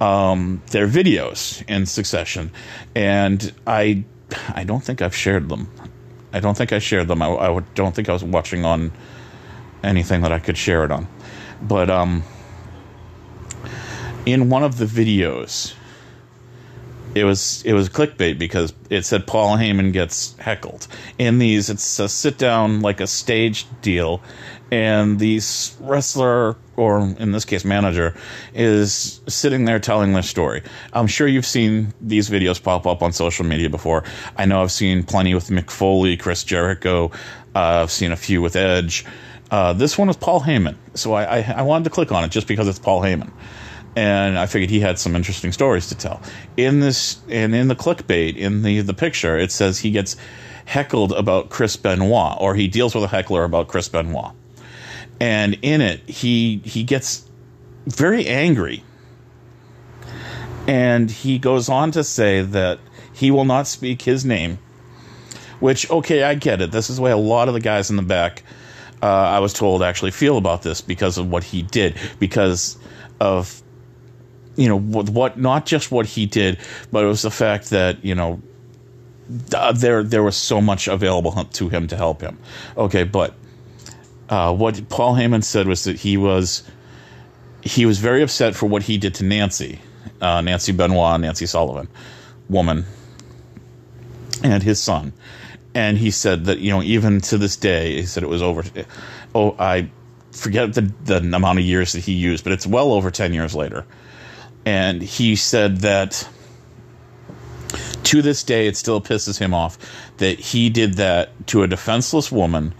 um, 0.00 0.62
their 0.70 0.86
videos 0.86 1.64
in 1.68 1.86
succession, 1.86 2.50
and 2.94 3.52
I 3.66 4.04
I 4.54 4.64
don't 4.64 4.82
think 4.82 5.02
I've 5.02 5.14
shared 5.14 5.48
them. 5.48 5.70
I 6.32 6.40
don't 6.40 6.56
think 6.56 6.72
I 6.72 6.78
shared 6.78 7.08
them. 7.08 7.22
I, 7.22 7.28
I 7.28 7.60
don't 7.74 7.94
think 7.94 8.08
I 8.08 8.12
was 8.12 8.24
watching 8.24 8.64
on 8.64 8.92
anything 9.82 10.22
that 10.22 10.32
I 10.32 10.38
could 10.38 10.58
share 10.58 10.84
it 10.84 10.90
on, 10.90 11.06
but 11.62 11.88
um, 11.88 12.24
in 14.26 14.50
one 14.50 14.64
of 14.64 14.78
the 14.78 14.86
videos, 14.86 15.74
it 17.14 17.24
was 17.24 17.62
it 17.64 17.72
was 17.72 17.88
clickbait 17.88 18.38
because 18.38 18.74
it 18.90 19.04
said 19.06 19.26
Paul 19.26 19.56
Heyman 19.56 19.92
gets 19.92 20.36
heckled. 20.38 20.86
In 21.18 21.38
these, 21.38 21.70
it's 21.70 21.98
a 21.98 22.08
sit 22.08 22.36
down 22.36 22.82
like 22.82 23.00
a 23.00 23.06
stage 23.06 23.66
deal, 23.80 24.20
and 24.70 25.18
the 25.18 25.40
wrestler 25.80 26.56
or 26.76 27.00
in 27.18 27.32
this 27.32 27.44
case 27.44 27.64
manager 27.64 28.14
is 28.54 29.20
sitting 29.28 29.64
there 29.64 29.78
telling 29.78 30.12
their 30.12 30.22
story. 30.22 30.62
I'm 30.92 31.06
sure 31.06 31.26
you've 31.26 31.46
seen 31.46 31.94
these 32.00 32.28
videos 32.28 32.62
pop 32.62 32.86
up 32.86 33.02
on 33.02 33.12
social 33.12 33.44
media 33.44 33.70
before. 33.70 34.04
I 34.36 34.44
know 34.44 34.62
i've 34.62 34.72
seen 34.72 35.04
plenty 35.04 35.34
with 35.34 35.48
mick 35.48 35.70
foley 35.70 36.16
chris 36.16 36.44
jericho. 36.44 37.10
Uh, 37.54 37.82
i've 37.82 37.90
seen 37.90 38.12
a 38.12 38.16
few 38.16 38.42
with 38.42 38.56
edge. 38.56 39.04
Uh, 39.50 39.72
this 39.72 39.96
one 39.96 40.08
is 40.08 40.16
paul 40.16 40.40
heyman. 40.40 40.76
So 40.94 41.12
I, 41.12 41.38
I, 41.38 41.54
I, 41.58 41.62
wanted 41.62 41.84
to 41.84 41.90
click 41.90 42.10
on 42.10 42.24
it 42.24 42.30
just 42.30 42.48
because 42.48 42.66
it's 42.66 42.78
paul 42.78 43.00
heyman. 43.00 43.30
And 43.94 44.38
I 44.38 44.46
figured 44.46 44.68
he 44.68 44.80
had 44.80 44.98
some 44.98 45.16
interesting 45.16 45.52
stories 45.52 45.88
to 45.88 45.94
tell. 45.94 46.20
In 46.56 46.80
this 46.80 47.20
and 47.30 47.54
in 47.54 47.68
the 47.68 47.76
clickbait 47.76 48.36
in 48.36 48.62
the 48.62 48.80
the 48.80 48.92
picture, 48.92 49.38
it 49.38 49.52
says 49.52 49.78
he 49.78 49.90
gets 49.90 50.16
heckled 50.66 51.12
about 51.12 51.48
Chris 51.48 51.76
Benoit, 51.76 52.36
or 52.38 52.54
he 52.54 52.68
deals 52.68 52.94
with 52.94 53.04
a 53.04 53.08
heckler 53.08 53.44
about 53.44 53.68
Chris 53.68 53.88
Benoit, 53.88 54.32
and 55.20 55.58
in 55.62 55.80
it 55.80 56.08
he 56.08 56.58
he 56.64 56.84
gets 56.84 57.28
very 57.86 58.26
angry, 58.26 58.82
and 60.66 61.10
he 61.10 61.38
goes 61.38 61.68
on 61.68 61.92
to 61.92 62.04
say 62.04 62.42
that 62.42 62.78
he 63.12 63.30
will 63.30 63.44
not 63.44 63.66
speak 63.66 64.02
his 64.02 64.24
name. 64.24 64.58
Which 65.60 65.90
okay, 65.90 66.22
I 66.22 66.34
get 66.34 66.60
it. 66.60 66.70
This 66.70 66.90
is 66.90 66.96
the 66.96 67.02
way 67.02 67.12
a 67.12 67.16
lot 67.16 67.48
of 67.48 67.54
the 67.54 67.60
guys 67.60 67.90
in 67.90 67.96
the 67.96 68.02
back. 68.02 68.42
Uh, 69.02 69.06
I 69.06 69.38
was 69.40 69.52
told 69.52 69.82
actually 69.82 70.10
feel 70.10 70.36
about 70.36 70.62
this 70.62 70.80
because 70.80 71.18
of 71.18 71.30
what 71.30 71.44
he 71.44 71.62
did, 71.62 71.96
because 72.18 72.78
of 73.20 73.62
you 74.56 74.68
know 74.68 74.78
what, 74.78 75.08
what 75.10 75.38
not 75.38 75.66
just 75.66 75.90
what 75.90 76.06
he 76.06 76.26
did, 76.26 76.58
but 76.90 77.04
it 77.04 77.06
was 77.06 77.22
the 77.22 77.30
fact 77.30 77.70
that 77.70 78.04
you 78.04 78.14
know 78.14 78.42
uh, 79.54 79.72
there 79.72 80.02
there 80.02 80.22
was 80.22 80.36
so 80.36 80.60
much 80.60 80.88
available 80.88 81.32
to 81.44 81.68
him 81.68 81.86
to 81.88 81.96
help 81.96 82.20
him. 82.20 82.38
Okay, 82.76 83.04
but 83.04 83.34
uh, 84.28 84.54
what 84.54 84.88
Paul 84.88 85.14
Heyman 85.14 85.44
said 85.44 85.66
was 85.68 85.84
that 85.84 85.96
he 85.96 86.16
was 86.16 86.62
he 87.62 87.86
was 87.86 87.98
very 87.98 88.22
upset 88.22 88.54
for 88.54 88.66
what 88.66 88.82
he 88.82 88.98
did 88.98 89.14
to 89.16 89.24
Nancy, 89.24 89.80
uh, 90.20 90.40
Nancy 90.40 90.72
Benoit, 90.72 91.20
Nancy 91.20 91.46
Sullivan, 91.46 91.88
woman, 92.48 92.84
and 94.42 94.62
his 94.62 94.80
son. 94.80 95.12
And 95.74 95.98
he 95.98 96.10
said 96.10 96.46
that 96.46 96.58
you 96.58 96.70
know 96.70 96.82
even 96.82 97.20
to 97.22 97.38
this 97.38 97.56
day, 97.56 97.96
he 97.96 98.06
said 98.06 98.22
it 98.22 98.28
was 98.28 98.42
over. 98.42 98.64
Oh, 99.34 99.54
I 99.58 99.90
forget 100.32 100.74
the 100.74 100.92
the 101.04 101.18
amount 101.18 101.58
of 101.58 101.64
years 101.64 101.92
that 101.92 102.00
he 102.00 102.12
used, 102.12 102.44
but 102.44 102.52
it's 102.52 102.66
well 102.66 102.92
over 102.92 103.10
ten 103.10 103.32
years 103.32 103.54
later 103.54 103.84
and 104.66 105.00
he 105.00 105.36
said 105.36 105.78
that 105.78 106.28
to 108.02 108.20
this 108.20 108.42
day 108.42 108.66
it 108.66 108.76
still 108.76 109.00
pisses 109.00 109.38
him 109.38 109.54
off 109.54 109.78
that 110.18 110.38
he 110.38 110.68
did 110.68 110.94
that 110.94 111.30
to 111.46 111.62
a 111.62 111.68
defenseless 111.68 112.30
woman 112.30 112.74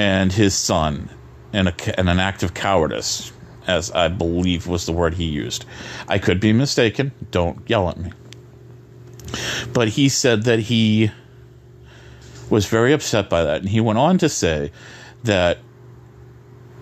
and 0.00 0.32
his 0.32 0.54
son 0.54 1.10
in, 1.52 1.66
a, 1.66 1.74
in 1.98 2.08
an 2.08 2.18
act 2.18 2.42
of 2.42 2.54
cowardice 2.54 3.32
as 3.66 3.90
i 3.90 4.08
believe 4.08 4.66
was 4.66 4.86
the 4.86 4.92
word 4.92 5.12
he 5.12 5.26
used. 5.26 5.66
I 6.08 6.18
could 6.18 6.40
be 6.40 6.54
mistaken. 6.54 7.12
Don't 7.30 7.68
yell 7.68 7.90
at 7.90 7.98
me. 7.98 8.10
But 9.74 9.88
he 9.88 10.08
said 10.08 10.44
that 10.44 10.58
he 10.58 11.12
was 12.48 12.64
very 12.64 12.94
upset 12.94 13.28
by 13.28 13.44
that. 13.44 13.60
And 13.60 13.68
he 13.68 13.80
went 13.80 13.98
on 13.98 14.16
to 14.18 14.28
say 14.30 14.72
that 15.24 15.58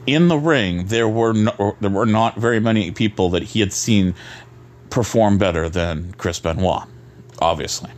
in 0.07 0.29
the 0.29 0.39
ring, 0.39 0.87
there 0.87 1.09
were 1.09 1.33
no, 1.33 1.77
there 1.81 1.91
were 1.91 2.07
not 2.07 2.37
very 2.37 2.61
many 2.61 2.93
people 2.93 3.31
that 3.31 3.43
he 3.43 3.59
had 3.59 3.73
seen 3.73 4.14
perform 4.91 5.39
better 5.39 5.69
than 5.69 6.14
Chris 6.19 6.39
Benoit, 6.39 6.85
obviously. 7.41 7.91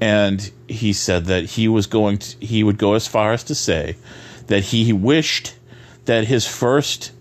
And 0.00 0.50
he 0.68 0.92
said 0.92 1.24
that 1.24 1.44
he 1.44 1.66
was 1.66 1.88
going 1.88 2.18
to, 2.18 2.36
he 2.38 2.62
would 2.62 2.78
go 2.78 2.94
as 2.94 3.08
far 3.08 3.32
as 3.32 3.42
to 3.44 3.54
say 3.56 3.96
that 4.46 4.64
he 4.64 4.92
wished 4.92 5.54
that 6.04 6.24
his 6.26 6.46
first 6.46 7.12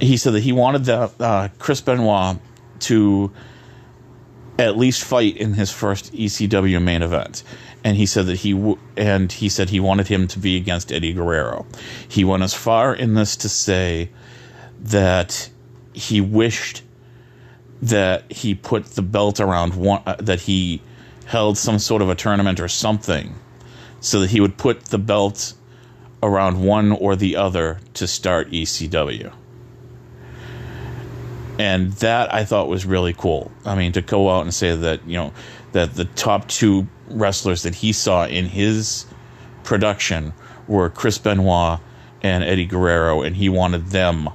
he 0.00 0.16
said 0.16 0.32
that 0.32 0.40
he 0.40 0.52
wanted 0.52 0.84
that 0.86 1.20
uh, 1.20 1.48
Chris 1.58 1.80
Benoit 1.80 2.38
to 2.80 3.30
at 4.58 4.76
least 4.76 5.04
fight 5.04 5.36
in 5.36 5.54
his 5.54 5.70
first 5.70 6.12
ECW 6.12 6.82
main 6.82 7.02
event 7.02 7.44
and 7.84 7.96
he 7.96 8.06
said 8.06 8.26
that 8.26 8.38
he 8.38 8.52
w- 8.52 8.78
and 8.96 9.30
he 9.32 9.48
said 9.48 9.70
he 9.70 9.80
wanted 9.80 10.08
him 10.08 10.28
to 10.28 10.38
be 10.38 10.56
against 10.56 10.92
Eddie 10.92 11.12
Guerrero. 11.12 11.66
He 12.08 12.24
went 12.24 12.42
as 12.42 12.54
far 12.54 12.94
in 12.94 13.14
this 13.14 13.36
to 13.36 13.48
say 13.48 14.10
that 14.80 15.50
he 15.92 16.20
wished 16.20 16.82
that 17.80 18.30
he 18.30 18.54
put 18.54 18.84
the 18.86 19.02
belt 19.02 19.40
around 19.40 19.74
one 19.74 20.02
uh, 20.06 20.16
that 20.20 20.42
he 20.42 20.80
held 21.26 21.58
some 21.58 21.78
sort 21.78 22.02
of 22.02 22.08
a 22.08 22.14
tournament 22.14 22.60
or 22.60 22.68
something 22.68 23.34
so 24.00 24.20
that 24.20 24.30
he 24.30 24.40
would 24.40 24.56
put 24.56 24.86
the 24.86 24.98
belt 24.98 25.54
around 26.22 26.62
one 26.62 26.92
or 26.92 27.16
the 27.16 27.36
other 27.36 27.80
to 27.94 28.06
start 28.06 28.50
ECW. 28.50 29.32
And 31.58 31.92
that 31.94 32.32
I 32.32 32.44
thought 32.44 32.68
was 32.68 32.86
really 32.86 33.12
cool. 33.12 33.50
I 33.64 33.74
mean, 33.74 33.92
to 33.92 34.02
go 34.02 34.30
out 34.30 34.42
and 34.42 34.54
say 34.54 34.74
that, 34.74 35.06
you 35.06 35.16
know, 35.16 35.32
that 35.72 35.94
the 35.94 36.04
top 36.04 36.48
two 36.48 36.86
wrestlers 37.08 37.62
that 37.62 37.74
he 37.74 37.92
saw 37.92 38.26
in 38.26 38.46
his 38.46 39.06
production 39.64 40.32
were 40.66 40.88
Chris 40.90 41.18
Benoit 41.18 41.80
and 42.22 42.44
Eddie 42.44 42.66
Guerrero, 42.66 43.22
and 43.22 43.34
he 43.34 43.48
wanted 43.48 43.86
them, 43.88 44.30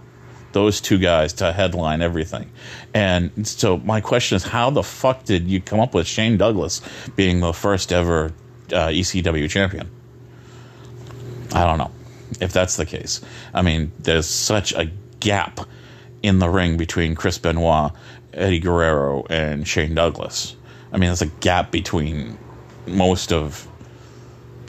those 0.51 0.81
two 0.81 0.97
guys, 0.97 1.33
to 1.33 1.53
headline 1.53 2.01
everything. 2.01 2.51
And 2.93 3.47
so 3.47 3.77
my 3.77 4.01
question 4.01 4.35
is, 4.35 4.43
how 4.43 4.69
the 4.69 4.83
fuck 4.83 5.23
did 5.23 5.47
you 5.47 5.61
come 5.61 5.79
up 5.79 5.93
with 5.93 6.05
Shane 6.05 6.37
Douglas 6.37 6.81
being 7.15 7.39
the 7.39 7.53
first 7.53 7.93
ever 7.93 8.33
uh, 8.71 8.87
ECW 8.87 9.49
champion? 9.49 9.89
I 11.53 11.65
don't 11.65 11.77
know 11.77 11.91
if 12.39 12.51
that's 12.51 12.75
the 12.75 12.85
case. 12.85 13.21
I 13.53 13.61
mean, 13.61 13.91
there's 13.99 14.27
such 14.27 14.73
a 14.73 14.91
gap 15.19 15.61
in 16.23 16.39
the 16.39 16.49
ring 16.49 16.77
between 16.77 17.15
Chris 17.15 17.37
Benoit, 17.37 17.91
Eddie 18.33 18.59
Guerrero, 18.59 19.25
and 19.29 19.67
Shane 19.67 19.95
Douglas. 19.95 20.55
I 20.91 20.97
mean, 20.97 21.07
there's 21.07 21.21
a 21.21 21.27
gap 21.27 21.71
between 21.71 22.37
most 22.85 23.31
of 23.31 23.67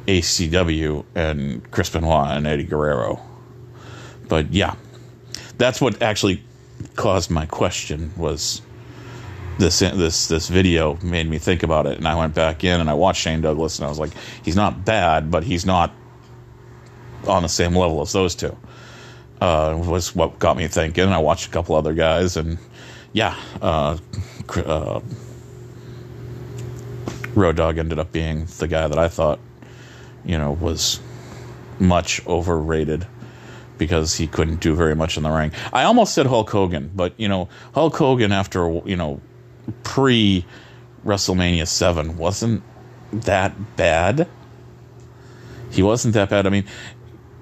ECW 0.07 1.05
and 1.15 1.71
Chris 1.71 1.91
Benoit 1.91 2.31
and 2.31 2.47
Eddie 2.47 2.65
Guerrero. 2.65 3.21
But 4.29 4.53
yeah, 4.53 4.75
that's 5.59 5.81
what 5.81 6.01
actually 6.03 6.43
caused 6.97 7.31
my 7.31 7.47
question 7.47 8.13
was 8.17 8.63
this 9.59 9.81
this 9.81 10.29
this 10.29 10.49
video 10.49 10.97
made 11.03 11.29
me 11.29 11.39
think 11.39 11.63
about 11.63 11.87
it 11.87 11.99
and 11.99 12.07
I 12.07 12.15
went 12.15 12.35
back 12.35 12.63
in 12.63 12.81
and 12.81 12.89
I 12.89 12.95
watched 12.95 13.23
Shane 13.23 13.41
Douglas 13.41 13.79
and 13.79 13.87
I 13.87 13.89
was 13.89 13.99
like 13.99 14.13
he's 14.45 14.55
not 14.55 14.85
bad 14.85 15.31
but 15.31 15.43
he's 15.43 15.67
not 15.67 15.93
on 17.29 17.43
the 17.43 17.49
same 17.49 17.77
level 17.77 18.01
as 18.01 18.13
those 18.13 18.35
two 18.35 18.57
uh, 19.41 19.81
was 19.87 20.15
what 20.15 20.39
got 20.39 20.57
me 20.57 20.69
thinking 20.69 21.09
I 21.09 21.19
watched 21.19 21.47
a 21.47 21.51
couple 21.51 21.75
other 21.77 21.95
guys 21.95 22.37
and 22.37 22.59
yeah 23.13 23.37
uh, 23.63 23.99
uh, 24.57 25.01
Road 27.39 27.57
Dog 27.57 27.79
ended 27.79 27.99
up 27.99 28.13
being 28.13 28.47
the 28.59 28.69
guy 28.69 28.89
that 28.89 28.99
I 28.99 29.09
thought, 29.09 29.39
you 30.25 30.37
know, 30.37 30.53
was 30.53 31.01
much 31.79 32.27
overrated 32.27 33.07
because 33.79 34.15
he 34.15 34.27
couldn't 34.27 34.61
do 34.61 34.75
very 34.75 34.97
much 34.97 35.17
in 35.17 35.23
the 35.23 35.31
ring. 35.31 35.53
I 35.73 35.85
almost 35.85 36.15
said 36.15 36.27
Hulk 36.27 36.51
Hogan, 36.51 36.91
but 36.95 37.15
you 37.17 37.29
know, 37.29 37.49
Hulk 37.75 37.97
Hogan 37.97 38.33
after 38.33 38.81
you 38.85 38.97
know 38.97 39.21
pre 39.85 40.45
WrestleMania 41.05 41.67
7 41.67 42.17
wasn't 42.17 42.63
that 43.13 43.77
bad. 43.77 44.27
He 45.71 45.83
wasn't 45.83 46.15
that 46.15 46.31
bad. 46.31 46.47
I 46.47 46.51
mean, 46.51 46.65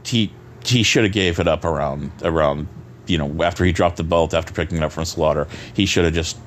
he 0.06 0.32
he 0.64 0.82
should 0.82 1.04
have 1.04 1.12
gave 1.12 1.38
it 1.38 1.48
up 1.48 1.64
around 1.64 2.10
around 2.22 2.68
you 3.06 3.18
know 3.18 3.42
after 3.42 3.64
he 3.64 3.72
dropped 3.72 3.96
the 3.96 4.04
belt 4.04 4.34
after 4.34 4.52
picking 4.52 4.78
it 4.78 4.82
up 4.82 4.92
from 4.92 5.04
Slaughter. 5.04 5.46
He 5.74 5.86
should 5.86 6.04
have 6.04 6.14
just 6.14 6.38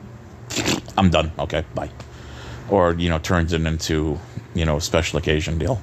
I'm 0.97 1.09
done. 1.09 1.31
Okay, 1.39 1.63
bye 1.73 1.89
or 2.69 2.93
you 2.93 3.09
know 3.09 3.19
turns 3.19 3.53
it 3.53 3.65
into 3.65 4.19
you 4.53 4.65
know 4.65 4.77
a 4.77 4.81
special 4.81 5.19
occasion 5.19 5.57
deal. 5.57 5.81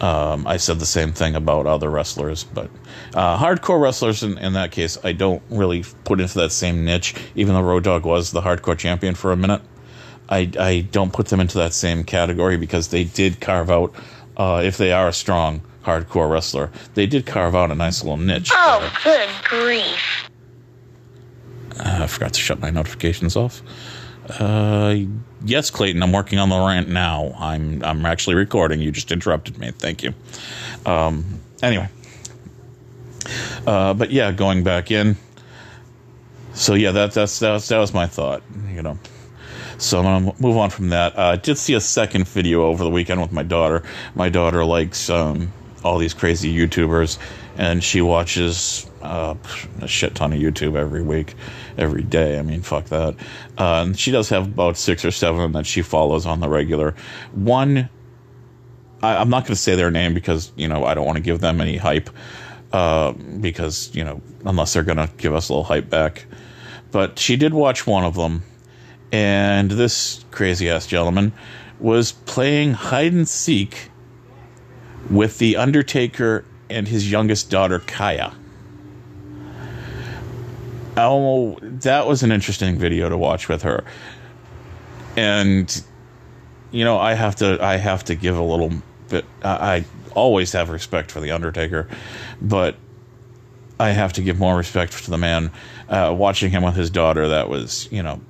Um, 0.00 0.48
I 0.48 0.56
said 0.56 0.80
the 0.80 0.86
same 0.86 1.12
thing 1.12 1.36
about 1.36 1.66
other 1.66 1.88
wrestlers, 1.88 2.42
but 2.42 2.70
uh, 3.14 3.38
hardcore 3.38 3.80
wrestlers 3.80 4.24
in, 4.24 4.36
in, 4.36 4.54
that 4.54 4.72
case, 4.72 4.98
I 5.04 5.12
don't 5.12 5.40
really 5.48 5.84
put 6.02 6.20
into 6.20 6.38
that 6.40 6.50
same 6.50 6.84
niche. 6.84 7.14
Even 7.36 7.54
though 7.54 7.62
Road 7.62 7.84
Dog 7.84 8.04
was 8.04 8.32
the 8.32 8.40
hardcore 8.40 8.76
champion 8.76 9.14
for 9.14 9.30
a 9.30 9.36
minute, 9.36 9.62
I, 10.28 10.50
I 10.58 10.80
don't 10.90 11.12
put 11.12 11.28
them 11.28 11.38
into 11.38 11.58
that 11.58 11.72
same 11.72 12.02
category 12.02 12.56
because 12.56 12.88
they 12.88 13.04
did 13.04 13.40
carve 13.40 13.70
out, 13.70 13.94
uh, 14.36 14.62
if 14.64 14.76
they 14.76 14.90
are 14.90 15.12
strong 15.12 15.62
hardcore 15.82 16.30
wrestler, 16.30 16.70
they 16.94 17.06
did 17.06 17.26
carve 17.26 17.54
out 17.54 17.70
a 17.70 17.74
nice 17.74 18.02
little 18.02 18.16
niche. 18.16 18.50
Oh, 18.52 18.92
good 19.04 19.28
grief! 19.44 20.30
Uh, 21.78 22.00
I 22.02 22.06
forgot 22.06 22.34
to 22.34 22.40
shut 22.40 22.60
my 22.60 22.70
notifications 22.70 23.36
off. 23.36 23.62
Uh, 24.38 24.96
yes, 25.44 25.70
Clayton. 25.70 26.02
I'm 26.02 26.12
working 26.12 26.38
on 26.38 26.48
the 26.48 26.58
rant 26.58 26.88
now. 26.88 27.34
I'm 27.38 27.82
I'm 27.84 28.06
actually 28.06 28.36
recording. 28.36 28.80
You 28.80 28.92
just 28.92 29.10
interrupted 29.10 29.58
me. 29.58 29.72
Thank 29.72 30.02
you. 30.02 30.14
Um, 30.86 31.24
anyway, 31.62 31.88
uh, 33.66 33.94
but 33.94 34.10
yeah, 34.10 34.30
going 34.32 34.62
back 34.62 34.90
in. 34.90 35.16
So 36.54 36.74
yeah, 36.74 36.92
that 36.92 37.12
that's 37.12 37.38
that 37.40 37.52
was, 37.52 37.68
that 37.68 37.78
was 37.78 37.92
my 37.92 38.06
thought. 38.06 38.42
You 38.72 38.82
know. 38.82 38.98
So 39.78 39.98
I'm 39.98 40.26
gonna 40.26 40.36
move 40.38 40.56
on 40.56 40.70
from 40.70 40.90
that. 40.90 41.18
Uh, 41.18 41.22
I 41.22 41.36
did 41.36 41.58
see 41.58 41.74
a 41.74 41.80
second 41.80 42.28
video 42.28 42.66
over 42.66 42.84
the 42.84 42.90
weekend 42.90 43.20
with 43.20 43.32
my 43.32 43.42
daughter. 43.42 43.82
My 44.14 44.28
daughter 44.28 44.64
likes 44.64 45.10
um, 45.10 45.52
all 45.84 45.98
these 45.98 46.14
crazy 46.14 46.54
YouTubers, 46.54 47.18
and 47.56 47.82
she 47.82 48.00
watches 48.00 48.90
uh, 49.02 49.34
a 49.80 49.88
shit 49.88 50.14
ton 50.14 50.32
of 50.32 50.38
YouTube 50.38 50.76
every 50.76 51.02
week, 51.02 51.34
every 51.76 52.02
day. 52.02 52.38
I 52.38 52.42
mean, 52.42 52.62
fuck 52.62 52.86
that. 52.86 53.14
Uh, 53.58 53.84
and 53.86 53.98
she 53.98 54.10
does 54.10 54.28
have 54.28 54.46
about 54.46 54.76
six 54.76 55.04
or 55.04 55.10
seven 55.10 55.52
that 55.52 55.66
she 55.66 55.82
follows 55.82 56.26
on 56.26 56.40
the 56.40 56.48
regular. 56.48 56.94
One, 57.32 57.88
I, 59.02 59.20
am 59.20 59.30
not 59.30 59.44
going 59.44 59.54
to 59.54 59.60
say 59.60 59.74
their 59.74 59.90
name 59.90 60.14
because 60.14 60.52
you 60.56 60.68
know 60.68 60.84
I 60.84 60.94
don't 60.94 61.06
want 61.06 61.16
to 61.16 61.22
give 61.22 61.40
them 61.40 61.60
any 61.60 61.76
hype. 61.76 62.10
uh, 62.72 63.12
because 63.12 63.94
you 63.94 64.04
know 64.04 64.20
unless 64.44 64.72
they're 64.72 64.82
gonna 64.82 65.10
give 65.18 65.34
us 65.34 65.48
a 65.48 65.52
little 65.52 65.64
hype 65.64 65.88
back. 65.88 66.26
But 66.90 67.18
she 67.18 67.36
did 67.36 67.54
watch 67.54 67.86
one 67.86 68.04
of 68.04 68.14
them, 68.14 68.42
and 69.12 69.70
this 69.70 70.24
crazy 70.30 70.68
ass 70.70 70.86
gentleman 70.86 71.32
was 71.80 72.12
playing 72.12 72.74
hide 72.74 73.12
and 73.12 73.28
seek 73.28 73.90
with 75.10 75.38
the 75.38 75.56
Undertaker 75.56 76.44
and 76.70 76.88
his 76.88 77.10
youngest 77.10 77.50
daughter 77.50 77.78
Kaia. 77.78 78.34
Oh, 80.96 81.58
that 81.62 82.06
was 82.06 82.22
an 82.22 82.32
interesting 82.32 82.76
video 82.76 83.08
to 83.08 83.16
watch 83.16 83.48
with 83.48 83.62
her. 83.62 83.84
And 85.16 85.82
you 86.70 86.84
know, 86.84 86.98
I 86.98 87.14
have 87.14 87.36
to 87.36 87.58
I 87.62 87.76
have 87.76 88.04
to 88.04 88.14
give 88.14 88.36
a 88.36 88.42
little 88.42 88.72
bit 89.08 89.24
I, 89.42 89.84
always 90.14 90.52
have 90.52 90.68
respect 90.68 91.10
for 91.10 91.20
the 91.20 91.30
Undertaker, 91.30 91.88
but 92.42 92.76
I 93.80 93.90
have 93.90 94.12
to 94.14 94.22
give 94.22 94.38
more 94.38 94.54
respect 94.56 95.04
to 95.04 95.10
the 95.10 95.16
man 95.16 95.50
uh, 95.88 96.14
watching 96.16 96.50
him 96.50 96.62
with 96.62 96.74
his 96.74 96.90
daughter 96.90 97.28
that 97.28 97.48
was, 97.48 97.88
you 97.90 98.02
know, 98.02 98.20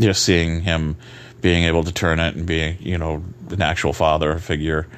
just 0.00 0.24
seeing 0.24 0.62
him 0.62 0.96
being 1.42 1.64
able 1.64 1.84
to 1.84 1.92
turn 1.92 2.20
it 2.20 2.34
and 2.34 2.46
being, 2.46 2.78
you 2.80 2.96
know, 2.96 3.22
an 3.50 3.60
actual 3.60 3.92
father 3.92 4.38
figure 4.38 4.88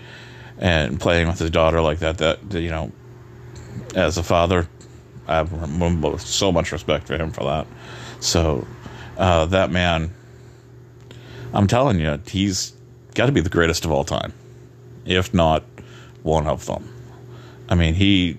and 0.65 0.99
playing 0.99 1.29
with 1.29 1.39
his 1.39 1.51
daughter 1.51 1.83
like 1.83 1.99
that 1.99 2.17
that 2.17 2.55
you 2.55 2.71
know 2.71 2.91
as 3.95 4.17
a 4.17 4.23
father 4.23 4.67
I 5.29 5.37
have 5.37 6.21
so 6.21 6.51
much 6.51 6.73
respect 6.73 7.07
for 7.07 7.17
him 7.17 7.31
for 7.31 7.45
that. 7.45 7.67
So 8.21 8.67
uh, 9.17 9.47
that 9.47 9.71
man, 9.71 10.11
I'm 11.53 11.67
telling 11.67 12.01
you, 12.01 12.21
he's 12.27 12.73
got 13.15 13.27
to 13.27 13.33
be 13.33 13.41
the 13.41 13.51
greatest 13.51 13.85
of 13.85 13.91
all 13.91 14.05
time, 14.05 14.33
if 15.05 15.33
not 15.33 15.65
one 16.23 16.47
of 16.47 16.67
them. 16.67 16.91
I 17.69 17.75
mean, 17.75 17.95
he 17.95 18.39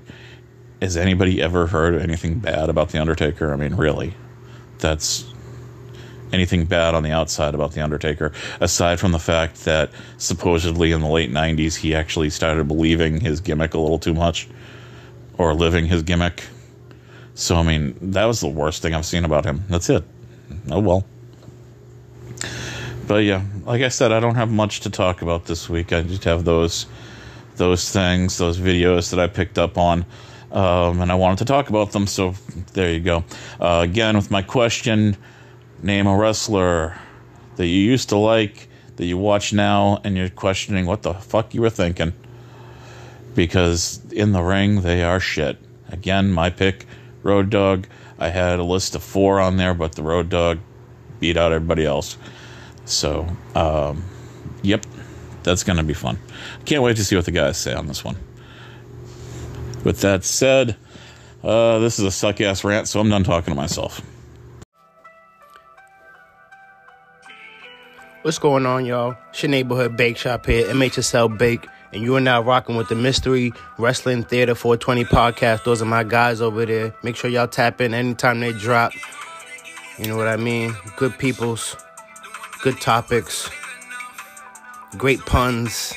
has 0.82 0.98
anybody 0.98 1.42
ever 1.42 1.68
heard 1.68 2.00
anything 2.02 2.40
bad 2.40 2.70
about 2.70 2.90
the 2.90 3.00
Undertaker? 3.00 3.52
I 3.52 3.56
mean, 3.56 3.76
really, 3.76 4.14
that's 4.78 5.26
anything 6.36 6.66
bad 6.66 6.94
on 6.94 7.02
the 7.02 7.12
outside 7.12 7.56
about 7.56 7.72
the 7.72 7.82
Undertaker, 7.82 8.32
aside 8.60 9.00
from 9.00 9.12
the 9.12 9.20
fact 9.20 9.66
that 9.66 9.90
supposedly 10.18 10.92
in 10.92 11.02
the 11.02 11.08
late 11.08 11.32
'90s 11.32 11.76
he 11.76 11.96
actually 11.96 12.30
started 12.30 12.68
believing 12.68 13.20
his 13.20 13.40
gimmick 13.40 13.74
a 13.74 13.80
little 13.80 13.98
too 13.98 14.14
much, 14.14 14.48
or 15.40 15.56
living 15.56 15.88
his 15.88 16.04
gimmick 16.04 16.44
so 17.36 17.58
I 17.58 17.64
mean, 17.64 17.96
that 18.02 18.26
was 18.26 18.40
the 18.40 18.48
worst 18.48 18.82
thing 18.82 18.96
I've 18.96 19.06
seen 19.06 19.26
about 19.26 19.46
him. 19.46 19.64
That's 19.70 19.90
it. 19.90 20.04
Oh 20.72 20.80
well. 20.80 21.06
But 23.08 23.26
yeah, 23.26 23.44
like 23.66 23.82
I 23.82 23.90
said, 23.90 24.12
I 24.12 24.20
don't 24.20 24.36
have 24.36 24.50
much 24.50 24.80
to 24.82 24.90
talk 24.90 25.22
about 25.22 25.46
this 25.46 25.70
week. 25.70 25.94
I 25.94 26.02
just 26.02 26.24
have 26.24 26.46
those 26.46 26.88
those 27.58 27.92
things, 27.92 28.38
those 28.38 28.58
videos 28.58 29.12
that 29.12 29.20
I 29.20 29.28
picked 29.28 29.60
up 29.60 29.78
on, 29.78 30.06
um, 30.52 31.02
and 31.02 31.12
I 31.12 31.16
wanted 31.16 31.40
to 31.40 31.46
talk 31.46 31.70
about 31.70 31.92
them. 31.92 32.08
So 32.08 32.36
there 32.74 32.92
you 32.92 33.02
go. 33.02 33.26
Uh, 33.60 33.82
again, 33.84 34.16
with 34.16 34.32
my 34.32 34.42
question, 34.42 35.18
name 35.86 36.08
a 36.08 36.18
wrestler 36.18 36.98
that 37.58 37.68
you 37.68 37.80
used 37.80 38.10
to 38.10 38.18
like 38.18 38.68
that 38.96 39.06
you 39.06 39.18
watch 39.18 39.54
now, 39.54 40.02
and 40.04 40.18
you're 40.18 40.30
questioning 40.30 40.86
what 40.86 41.04
the 41.04 41.14
fuck 41.14 41.54
you 41.54 41.62
were 41.62 41.70
thinking. 41.70 42.14
Because 43.36 44.02
in 44.12 44.32
the 44.32 44.42
ring, 44.42 44.82
they 44.82 45.04
are 45.04 45.20
shit. 45.20 45.58
Again, 45.90 46.32
my 46.32 46.50
pick 46.50 46.86
Road 47.22 47.50
Dog. 47.50 47.88
I 48.18 48.30
had 48.30 48.60
a 48.60 48.64
list 48.64 48.96
of 48.96 49.04
four 49.04 49.40
on 49.40 49.58
there, 49.58 49.74
but 49.74 49.94
the 49.94 50.04
Road 50.04 50.30
Dog 50.30 50.60
beat 51.20 51.38
out 51.38 51.52
everybody 51.52 51.86
else. 51.86 52.18
So, 52.86 53.28
um, 53.54 54.04
yep, 54.64 54.86
that's 55.44 55.64
going 55.64 55.78
to 55.78 55.84
be 55.84 55.94
fun. 55.94 56.18
Can't 56.66 56.82
wait 56.82 56.98
to 56.98 57.04
see 57.04 57.16
what 57.16 57.26
the 57.26 57.32
guys 57.32 57.58
say 57.58 57.74
on 57.74 57.88
this 57.88 58.04
one. 58.04 58.16
With 59.84 60.02
that 60.02 60.24
said, 60.24 60.78
uh, 61.44 61.80
this 61.80 62.00
is 62.00 62.06
a 62.06 62.12
suck 62.12 62.42
ass 62.42 62.64
rant, 62.64 62.88
so 62.88 63.00
I'm 63.00 63.10
done 63.10 63.24
talking 63.24 63.54
to 63.54 63.56
myself. 63.56 64.02
What's 68.26 68.40
going 68.40 68.66
on, 68.66 68.88
y'all? 68.88 69.16
It's 69.30 69.44
your 69.44 69.52
neighborhood 69.52 69.96
bake 69.96 70.18
shop 70.18 70.48
here, 70.48 70.66
MHSL 70.66 71.38
Bake 71.38 71.68
and 71.94 72.02
you 72.02 72.16
are 72.16 72.20
now 72.20 72.42
rocking 72.42 72.76
with 72.76 72.90
the 72.90 72.96
Mystery 72.96 73.54
Wrestling 73.78 74.24
Theater 74.24 74.56
420 74.56 75.06
podcast. 75.06 75.64
Those 75.64 75.80
are 75.80 75.86
my 75.86 76.04
guys 76.04 76.42
over 76.42 76.66
there. 76.66 76.96
Make 77.04 77.18
sure 77.18 77.30
y'all 77.30 77.48
tap 77.48 77.82
in 77.82 77.94
anytime 77.94 78.40
they 78.40 78.52
drop. 78.52 78.94
You 80.00 80.08
know 80.08 80.18
what 80.18 80.28
I 80.28 80.38
mean? 80.38 80.76
Good 80.98 81.16
peoples, 81.20 81.78
good 82.64 82.82
topics, 82.82 83.48
great 84.98 85.20
puns. 85.20 85.94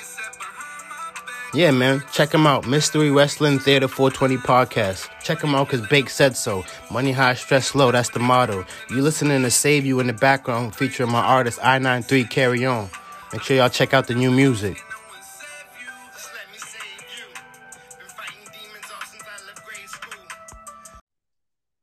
Yeah, 1.54 1.70
man, 1.70 2.04
check 2.12 2.34
him 2.34 2.46
out. 2.46 2.66
Mystery 2.66 3.10
Wrestling 3.10 3.58
Theater 3.58 3.88
420 3.88 4.36
podcast. 4.36 5.08
Check 5.22 5.40
him 5.40 5.54
out 5.54 5.68
because 5.68 5.86
Bake 5.88 6.10
said 6.10 6.36
so. 6.36 6.62
Money 6.90 7.10
high, 7.12 7.34
stress 7.34 7.74
low. 7.74 7.90
That's 7.90 8.10
the 8.10 8.18
motto. 8.18 8.66
You 8.90 9.00
listening 9.00 9.42
to 9.42 9.50
Save 9.50 9.86
You 9.86 9.98
in 10.00 10.08
the 10.08 10.12
background 10.12 10.76
featuring 10.76 11.10
my 11.10 11.22
artist 11.22 11.58
I93 11.60 12.28
Carry 12.28 12.66
On. 12.66 12.90
Make 13.32 13.42
sure 13.42 13.56
y'all 13.56 13.70
check 13.70 13.94
out 13.94 14.06
the 14.06 14.14
new 14.14 14.30
music. 14.30 14.78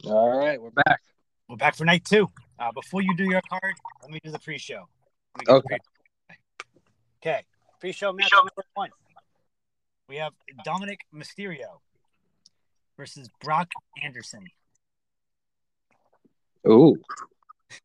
All 0.05 0.38
right, 0.38 0.61
we're 0.61 0.70
back. 0.70 1.01
We're 1.49 1.55
back 1.55 1.76
for 1.76 1.86
night 1.86 2.05
two. 2.05 2.30
Uh, 2.59 2.72
before 2.72 3.01
you 3.01 3.18
do 3.18 3.24
your 3.24 3.41
card, 3.49 3.74
let 4.03 4.11
me 4.11 4.20
do 4.24 4.30
the 4.30 4.38
pre-show. 4.38 4.88
Okay. 5.47 5.78
Okay. 7.20 7.43
Pre-show 7.80 8.13
match 8.13 8.30
number 8.32 8.51
one. 8.76 8.91
We 10.07 10.17
have 10.17 10.33
Dominic 10.63 11.01
Mysterio 11.13 11.79
versus 12.97 13.29
Brock 13.41 13.69
Anderson. 14.03 14.45
Ooh, 16.67 16.97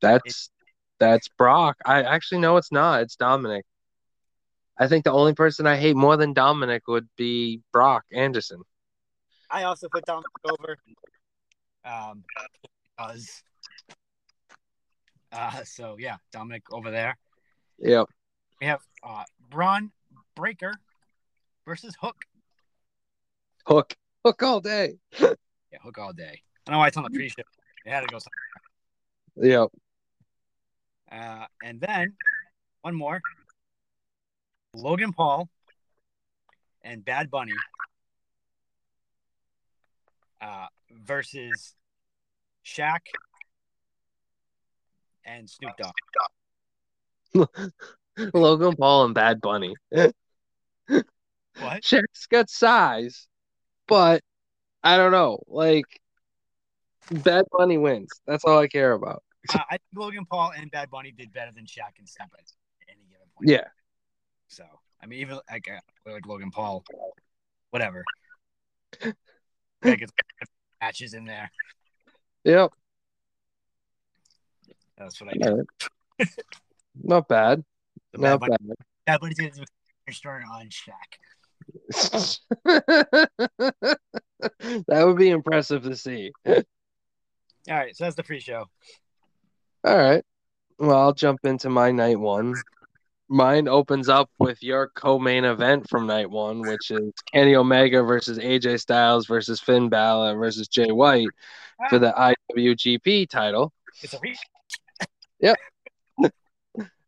that's 0.00 0.50
that's 0.98 1.28
Brock. 1.28 1.76
I 1.84 2.02
actually 2.02 2.40
no, 2.40 2.56
it's 2.56 2.72
not. 2.72 3.02
It's 3.02 3.16
Dominic. 3.16 3.64
I 4.78 4.86
think 4.86 5.04
the 5.04 5.12
only 5.12 5.34
person 5.34 5.66
I 5.66 5.76
hate 5.76 5.96
more 5.96 6.16
than 6.16 6.32
Dominic 6.32 6.88
would 6.88 7.08
be 7.16 7.60
Brock 7.72 8.04
Anderson. 8.12 8.62
I 9.50 9.64
also 9.64 9.88
put 9.88 10.04
Dominic 10.04 10.30
over 10.44 10.76
um, 11.84 12.24
because 12.96 13.42
uh, 15.32 15.62
so 15.64 15.96
yeah, 15.98 16.16
Dominic 16.32 16.62
over 16.72 16.90
there. 16.90 17.16
Yep. 17.78 18.06
We 18.60 18.66
have 18.66 18.80
uh, 19.02 19.24
Bron 19.48 19.90
Breakker 20.34 20.74
versus 21.66 21.94
Hook. 22.00 22.24
Hook. 23.66 23.94
Hook 24.24 24.42
all 24.42 24.60
day. 24.60 24.98
Yeah, 25.18 25.78
Hook 25.82 25.98
all 25.98 26.12
day. 26.12 26.42
I 26.66 26.72
know 26.72 26.78
why 26.78 26.88
it's 26.88 26.96
on 26.96 27.04
the 27.04 27.10
pre-show. 27.10 27.42
It 27.86 27.90
had 27.90 28.00
to 28.00 28.06
go 28.06 28.18
somewhere. 28.18 29.60
Yep. 29.60 29.68
Uh, 31.10 31.46
and 31.62 31.80
then 31.80 32.14
one 32.82 32.94
more. 32.94 33.20
Logan 34.74 35.12
Paul 35.12 35.48
and 36.82 37.04
Bad 37.04 37.30
Bunny 37.30 37.52
uh, 40.40 40.66
versus 41.02 41.74
Shaq 42.64 43.00
and 45.24 45.48
Snoop 45.48 45.72
Dogg. 47.34 47.48
Logan 48.34 48.76
Paul 48.76 49.06
and 49.06 49.14
Bad 49.14 49.40
Bunny. 49.40 49.74
What? 51.60 51.82
Shaq's 51.82 52.26
got 52.26 52.48
size, 52.48 53.26
but 53.86 54.22
I 54.82 54.96
don't 54.96 55.12
know. 55.12 55.42
Like 55.46 55.84
Bad 57.10 57.44
Bunny 57.52 57.78
wins. 57.78 58.08
That's 58.26 58.44
all 58.44 58.58
I 58.58 58.68
care 58.68 58.92
about. 58.92 59.22
Uh, 59.52 59.58
I 59.70 59.72
think 59.72 59.82
Logan 59.94 60.26
Paul 60.26 60.52
and 60.56 60.70
Bad 60.70 60.90
Bunny 60.90 61.12
did 61.12 61.32
better 61.32 61.50
than 61.54 61.64
Shaq 61.64 61.98
and 61.98 62.08
Snoop 62.08 62.28
at 62.38 62.44
any 62.88 63.04
given 63.08 63.26
point. 63.36 63.48
Yeah. 63.48 63.68
So 64.48 64.64
I 65.02 65.06
mean, 65.06 65.20
even 65.20 65.38
like 65.50 65.68
uh, 65.70 66.10
like 66.10 66.26
Logan 66.26 66.50
Paul, 66.50 66.84
whatever. 67.70 68.04
Gotta 69.82 69.96
get 69.96 70.10
matches 70.80 71.14
in 71.14 71.24
there. 71.24 71.50
Yep. 72.44 72.72
That's 74.98 75.20
what 75.20 75.30
I 75.30 75.38
do. 75.38 75.50
Alright. 75.50 75.66
Not 77.02 77.28
bad. 77.28 77.64
Not 78.14 78.40
Bad 78.40 78.56
bad. 79.06 79.20
Bunny 79.20 79.34
did 79.34 79.54
story 80.10 80.42
on 80.50 80.66
Shaq. 80.66 81.18
that 84.86 85.02
would 85.04 85.16
be 85.16 85.30
impressive 85.30 85.82
to 85.82 85.96
see. 85.96 86.32
All 86.46 86.54
right, 87.68 87.96
so 87.96 88.04
that's 88.04 88.16
the 88.16 88.22
pre-show. 88.22 88.66
All 89.84 89.98
right. 89.98 90.24
Well, 90.78 90.96
I'll 90.96 91.12
jump 91.12 91.40
into 91.44 91.68
my 91.68 91.90
night 91.90 92.18
one. 92.18 92.54
Mine 93.28 93.68
opens 93.68 94.08
up 94.08 94.28
with 94.38 94.62
your 94.62 94.88
co-main 94.94 95.44
event 95.44 95.88
from 95.88 96.06
night 96.06 96.28
one, 96.28 96.62
which 96.62 96.90
is 96.90 97.12
Kenny 97.32 97.54
Omega 97.54 98.02
versus 98.02 98.38
AJ 98.38 98.80
Styles 98.80 99.26
versus 99.26 99.60
Finn 99.60 99.88
Balor 99.88 100.36
versus 100.36 100.68
Jay 100.68 100.90
White 100.90 101.28
for 101.88 101.98
the 101.98 102.12
IWGP 102.12 103.28
title. 103.28 103.72
It's 104.02 104.14
a 104.14 104.18
re- 104.20 104.36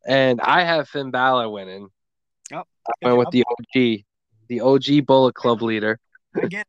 And 0.06 0.40
I 0.40 0.62
have 0.62 0.88
Finn 0.88 1.10
Balor 1.10 1.48
winning. 1.48 1.88
Oh, 2.52 2.62
I 2.86 2.92
went 3.06 3.18
with 3.18 3.30
the 3.30 3.44
OG, 3.48 4.04
the 4.52 4.60
OG 4.60 5.06
Bullet 5.06 5.34
Club 5.34 5.62
leader. 5.62 5.98
again. 6.34 6.64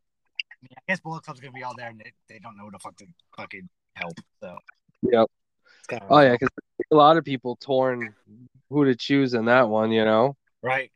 mean, 0.62 0.70
I 0.78 0.80
guess 0.88 1.00
Bullet 1.00 1.22
Club's 1.22 1.40
gonna 1.40 1.52
be 1.52 1.62
all 1.62 1.74
there, 1.76 1.90
and 1.90 2.00
they, 2.00 2.12
they 2.30 2.38
don't 2.38 2.56
know 2.56 2.64
who 2.64 2.70
to 2.70 2.78
fuck 2.78 2.96
to 2.96 3.06
fucking 3.36 3.68
help. 3.94 4.14
So 4.40 4.56
Yep. 5.02 5.30
kind 5.88 6.02
of 6.02 6.08
Oh 6.10 6.20
yeah, 6.20 6.32
because 6.32 6.48
a 6.90 6.96
lot 6.96 7.18
of 7.18 7.24
people 7.24 7.56
torn 7.56 8.14
who 8.70 8.86
to 8.86 8.96
choose 8.96 9.34
in 9.34 9.44
that 9.46 9.68
one. 9.68 9.92
You 9.92 10.04
know. 10.06 10.36
right. 10.62 10.90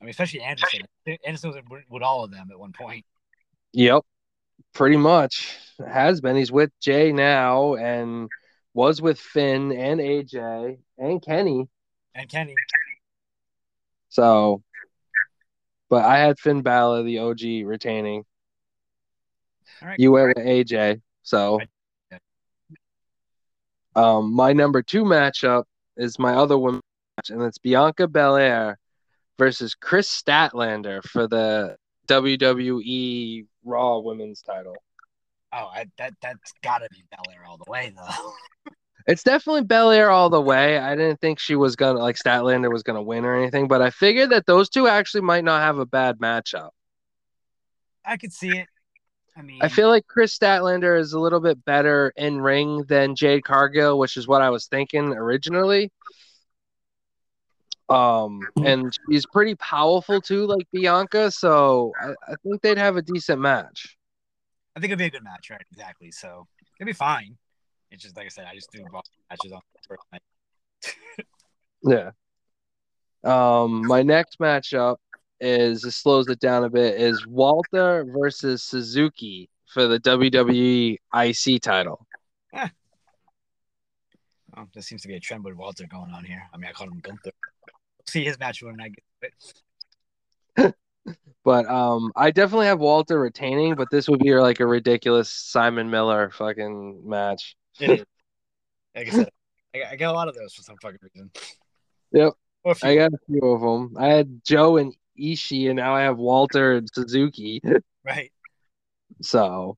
I 0.00 0.04
mean, 0.04 0.10
especially 0.10 0.40
Anderson. 0.40 0.80
Anderson 1.24 1.50
was 1.50 1.62
with 1.88 2.02
all 2.02 2.24
of 2.24 2.32
them 2.32 2.48
at 2.50 2.58
one 2.58 2.72
point. 2.72 3.06
Yep. 3.72 4.02
Pretty 4.74 4.96
much 4.96 5.56
has 5.86 6.20
been. 6.20 6.34
He's 6.34 6.50
with 6.50 6.70
Jay 6.80 7.12
now, 7.12 7.76
and 7.76 8.28
was 8.74 9.00
with 9.00 9.20
Finn 9.20 9.70
and 9.70 10.00
AJ 10.00 10.78
and 10.98 11.22
Kenny. 11.22 11.68
And 12.16 12.28
Kenny, 12.28 12.56
So, 14.08 14.62
but 15.92 16.06
I 16.06 16.20
had 16.20 16.38
Finn 16.38 16.62
Balor, 16.62 17.02
the 17.02 17.18
OG, 17.18 17.66
retaining. 17.66 18.24
right, 19.82 19.98
You 19.98 20.12
went 20.12 20.28
with 20.28 20.46
AJ. 20.46 21.02
So, 21.22 21.60
um, 23.94 24.32
my 24.32 24.54
number 24.54 24.80
two 24.80 25.04
matchup 25.04 25.64
is 25.98 26.18
my 26.18 26.32
other 26.32 26.56
women 26.56 26.80
match, 27.18 27.28
and 27.28 27.42
it's 27.42 27.58
Bianca 27.58 28.08
Belair 28.08 28.78
versus 29.38 29.74
Kris 29.74 30.08
Statlander 30.08 31.04
for 31.04 31.28
the 31.28 31.76
WWE 32.08 33.44
Raw 33.62 33.98
Women's 33.98 34.40
title. 34.40 34.82
oh, 35.52 35.70
I, 35.74 35.84
that 35.98 36.14
that's 36.22 36.54
gotta 36.62 36.88
be 36.90 37.04
Belair 37.10 37.44
all 37.46 37.58
the 37.58 37.70
way 37.70 37.92
though. 37.94 38.32
It's 39.06 39.22
definitely 39.22 39.64
Belair 39.64 40.10
all 40.10 40.30
the 40.30 40.40
way. 40.40 40.78
I 40.78 40.94
didn't 40.94 41.20
think 41.20 41.38
she 41.38 41.56
was 41.56 41.76
gonna 41.76 41.98
like 41.98 42.16
Statlander 42.16 42.72
was 42.72 42.82
gonna 42.82 43.02
win 43.02 43.24
or 43.24 43.36
anything, 43.36 43.68
but 43.68 43.82
I 43.82 43.90
figured 43.90 44.30
that 44.30 44.46
those 44.46 44.68
two 44.68 44.86
actually 44.86 45.22
might 45.22 45.44
not 45.44 45.62
have 45.62 45.78
a 45.78 45.86
bad 45.86 46.18
matchup. 46.18 46.70
I 48.04 48.16
could 48.16 48.32
see 48.32 48.50
it. 48.50 48.66
I 49.36 49.42
mean, 49.42 49.60
I 49.62 49.68
feel 49.68 49.88
like 49.88 50.06
Kris 50.06 50.36
Statlander 50.36 50.98
is 50.98 51.14
a 51.14 51.20
little 51.20 51.40
bit 51.40 51.64
better 51.64 52.12
in 52.16 52.40
ring 52.40 52.84
than 52.84 53.16
Jade 53.16 53.44
Cargill, 53.44 53.98
which 53.98 54.16
is 54.16 54.28
what 54.28 54.42
I 54.42 54.50
was 54.50 54.66
thinking 54.66 55.12
originally. 55.12 55.90
Um, 57.88 58.40
and 58.64 58.92
she's 59.10 59.26
pretty 59.26 59.54
powerful 59.56 60.20
too, 60.20 60.46
like 60.46 60.66
Bianca. 60.72 61.30
So 61.30 61.92
I, 62.00 62.10
I 62.32 62.34
think 62.42 62.62
they'd 62.62 62.78
have 62.78 62.96
a 62.96 63.02
decent 63.02 63.40
match. 63.40 63.96
I 64.74 64.80
think 64.80 64.90
it'd 64.90 64.98
be 64.98 65.06
a 65.06 65.10
good 65.10 65.24
match, 65.24 65.50
right? 65.50 65.64
Exactly. 65.72 66.10
So 66.10 66.46
it'd 66.78 66.86
be 66.86 66.92
fine. 66.92 67.36
It's 67.92 68.02
just 68.02 68.16
like 68.16 68.26
I 68.26 68.28
said, 68.28 68.46
I 68.50 68.54
just 68.54 68.72
do 68.72 68.82
both 68.90 69.04
matches 69.30 69.52
on 69.52 69.60
the 69.74 69.80
first 69.86 70.02
night. 70.12 70.22
Yeah. 71.84 72.10
Um, 73.24 73.86
my 73.86 74.02
next 74.02 74.38
matchup 74.38 74.96
is 75.40 75.82
this 75.82 75.96
slows 75.96 76.28
it 76.28 76.40
down 76.40 76.64
a 76.64 76.70
bit. 76.70 77.00
Is 77.00 77.26
Walter 77.26 78.04
versus 78.08 78.62
Suzuki 78.62 79.50
for 79.66 79.86
the 79.86 79.98
WWE 80.00 80.96
IC 81.14 81.62
title. 81.62 82.06
Oh, 84.54 84.66
there 84.74 84.82
seems 84.82 85.00
to 85.02 85.08
be 85.08 85.14
a 85.14 85.20
trend 85.20 85.44
with 85.44 85.54
Walter 85.54 85.86
going 85.86 86.12
on 86.12 86.24
here. 86.24 86.42
I 86.52 86.58
mean, 86.58 86.68
I 86.68 86.72
called 86.72 86.92
him 86.92 87.00
Gunther. 87.00 87.30
See 88.06 88.22
his 88.24 88.38
match 88.38 88.62
when 88.62 88.80
I 88.80 88.90
get 88.90 89.32
it. 90.56 90.74
But 91.44 91.66
um, 91.66 92.12
I 92.14 92.30
definitely 92.30 92.66
have 92.66 92.78
Walter 92.78 93.18
retaining, 93.18 93.74
but 93.74 93.88
this 93.90 94.08
would 94.08 94.20
be 94.20 94.32
like 94.34 94.60
a 94.60 94.66
ridiculous 94.66 95.28
Simon 95.28 95.90
Miller 95.90 96.30
fucking 96.30 97.02
match. 97.04 97.56
Is. 97.80 98.04
Like 98.94 99.08
I 99.08 99.10
said, 99.10 99.28
I, 99.74 99.92
I 99.92 99.96
got 99.96 100.12
a 100.12 100.16
lot 100.16 100.28
of 100.28 100.34
those 100.34 100.54
for 100.54 100.62
some 100.62 100.76
fucking 100.82 100.98
reason. 101.02 101.30
Yep. 102.12 102.34
Or 102.64 102.72
a 102.72 102.74
few, 102.74 102.90
I 102.90 102.96
got 102.96 103.12
a 103.12 103.18
few 103.26 103.40
of 103.44 103.60
them. 103.60 103.96
I 103.98 104.08
had 104.08 104.44
Joe 104.44 104.76
and 104.76 104.94
Ishii, 105.18 105.68
and 105.68 105.76
now 105.76 105.94
I 105.94 106.02
have 106.02 106.18
Walter 106.18 106.72
and 106.72 106.88
Suzuki. 106.92 107.60
right. 108.04 108.30
So, 109.20 109.76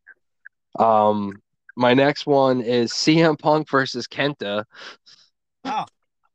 um, 0.78 1.40
my 1.76 1.94
next 1.94 2.26
one 2.26 2.60
is 2.60 2.92
CM 2.92 3.38
Punk 3.38 3.70
versus 3.70 4.06
Kenta. 4.06 4.64
Oh, 5.64 5.84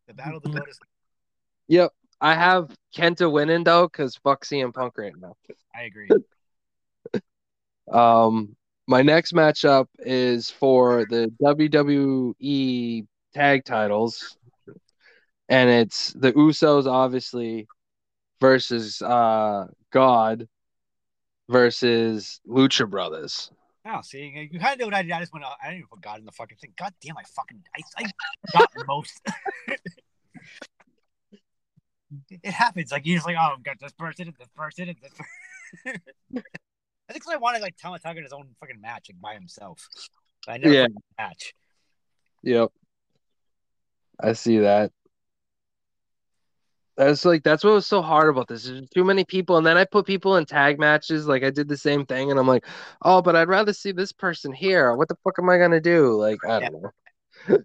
the 0.08 0.14
Battle 0.14 0.38
of 0.38 0.44
the 0.44 0.50
Lotus. 0.50 0.80
Yep, 1.68 1.92
I 2.20 2.34
have 2.34 2.76
Kenta 2.96 3.32
winning 3.32 3.64
though, 3.64 3.88
because 3.88 4.16
fuck 4.24 4.44
CM 4.46 4.74
Punk 4.74 4.98
right 4.98 5.14
now. 5.20 5.36
I 5.76 5.84
agree. 5.84 6.10
Um, 7.92 8.56
my 8.90 9.04
next 9.04 9.34
matchup 9.34 9.86
is 10.00 10.50
for 10.50 11.06
the 11.06 11.32
WWE 11.44 13.06
tag 13.36 13.64
titles, 13.64 14.36
and 15.48 15.70
it's 15.70 16.12
the 16.14 16.34
Usos, 16.34 16.88
obviously, 16.88 17.68
versus 18.42 19.00
uh 19.04 19.68
God 19.92 20.48
versus 21.50 22.42
Lucha 22.50 22.90
Brothers. 22.90 23.52
Oh, 23.86 24.02
see, 24.02 24.50
you 24.52 24.60
kind 24.60 24.74
of 24.74 24.80
know 24.80 24.86
what 24.86 24.96
I 24.96 25.04
did. 25.04 25.12
I 25.12 25.20
just 25.20 25.34
went. 25.34 25.46
I 25.46 25.54
didn't 25.66 25.78
even 25.78 25.88
put 25.90 26.02
God 26.02 26.18
in 26.18 26.26
the 26.26 26.32
fucking 26.32 26.58
thing. 26.58 26.74
God 26.76 26.92
damn, 27.00 27.16
I 27.16 27.24
fucking 27.36 27.62
I, 27.78 27.82
I 28.04 28.12
forgot 28.52 28.88
most. 28.88 29.22
it 32.32 32.52
happens. 32.52 32.92
Like 32.92 33.06
you 33.06 33.18
just 33.18 33.28
like, 33.28 33.38
oh, 33.40 33.54
I've 33.56 33.64
got 33.64 33.80
this 33.80 33.94
person, 33.94 34.30
and 34.30 34.36
this 34.36 34.50
person, 34.56 34.90
and 34.90 34.98
this. 35.00 35.12
person. 35.14 36.02
I 37.10 37.14
think 37.14 37.28
I 37.28 37.38
wanted 37.38 37.62
like 37.62 37.76
Tama 37.76 37.98
Tonga 37.98 38.20
in 38.20 38.24
his 38.24 38.34
own 38.34 38.48
fucking 38.60 38.80
match, 38.80 39.08
like 39.10 39.20
by 39.20 39.34
himself. 39.34 39.90
But 40.46 40.54
I 40.54 40.58
never 40.58 40.74
Yeah. 40.74 40.84
put 40.84 40.92
him 40.92 40.98
in 40.98 41.26
a 41.26 41.28
match. 41.28 41.54
Yep, 42.44 42.72
I 44.20 44.34
see 44.34 44.60
that. 44.60 44.92
That's 46.96 47.26
like 47.26 47.44
that's 47.44 47.64
what 47.64 47.74
was 47.74 47.88
so 47.88 48.02
hard 48.02 48.30
about 48.30 48.48
this. 48.48 48.66
There's 48.66 48.88
too 48.90 49.04
many 49.06 49.24
people, 49.24 49.58
and 49.58 49.66
then 49.66 49.78
I 49.78 49.86
put 49.86 50.06
people 50.06 50.36
in 50.36 50.46
tag 50.46 50.80
matches. 50.80 51.28
Like 51.28 51.44
I 51.44 51.50
did 51.50 51.68
the 51.68 51.78
same 51.78 52.06
thing, 52.06 52.30
and 52.30 52.40
I'm 52.40 52.48
like, 52.48 52.66
oh, 53.02 53.22
but 53.22 53.36
I'd 53.36 53.48
rather 53.48 53.74
see 53.74 53.92
this 53.92 54.12
person 54.12 54.52
here. 54.52 54.94
What 54.96 55.08
the 55.08 55.16
fuck 55.24 55.40
am 55.40 55.50
I 55.50 55.58
gonna 55.58 55.82
do? 55.82 56.14
Like 56.14 56.44
I 56.46 56.60
don't 56.60 56.82
know. 57.48 57.58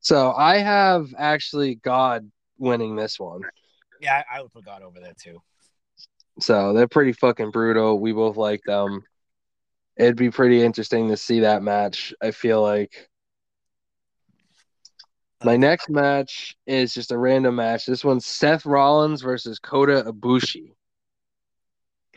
so 0.00 0.32
I 0.32 0.58
have 0.58 1.14
actually 1.16 1.76
God 1.76 2.30
winning 2.58 2.96
this 2.96 3.20
one. 3.20 3.42
Yeah, 4.00 4.22
I, 4.30 4.38
I 4.38 4.42
would 4.42 4.52
put 4.52 4.64
God 4.64 4.82
over 4.82 4.98
there 4.98 5.14
too. 5.22 5.42
So 6.38 6.72
they're 6.72 6.88
pretty 6.88 7.12
fucking 7.12 7.50
brutal. 7.50 7.98
We 7.98 8.12
both 8.12 8.36
like 8.36 8.62
them. 8.64 9.02
It'd 9.96 10.16
be 10.16 10.30
pretty 10.30 10.62
interesting 10.62 11.08
to 11.08 11.16
see 11.16 11.40
that 11.40 11.62
match. 11.62 12.12
I 12.20 12.30
feel 12.30 12.60
like. 12.62 13.08
My 15.44 15.54
uh, 15.54 15.58
next 15.58 15.88
match 15.90 16.56
is 16.66 16.94
just 16.94 17.12
a 17.12 17.18
random 17.18 17.56
match. 17.56 17.86
This 17.86 18.04
one's 18.04 18.26
Seth 18.26 18.66
Rollins 18.66 19.22
versus 19.22 19.58
Kota 19.58 20.04
Ibushi. 20.06 20.72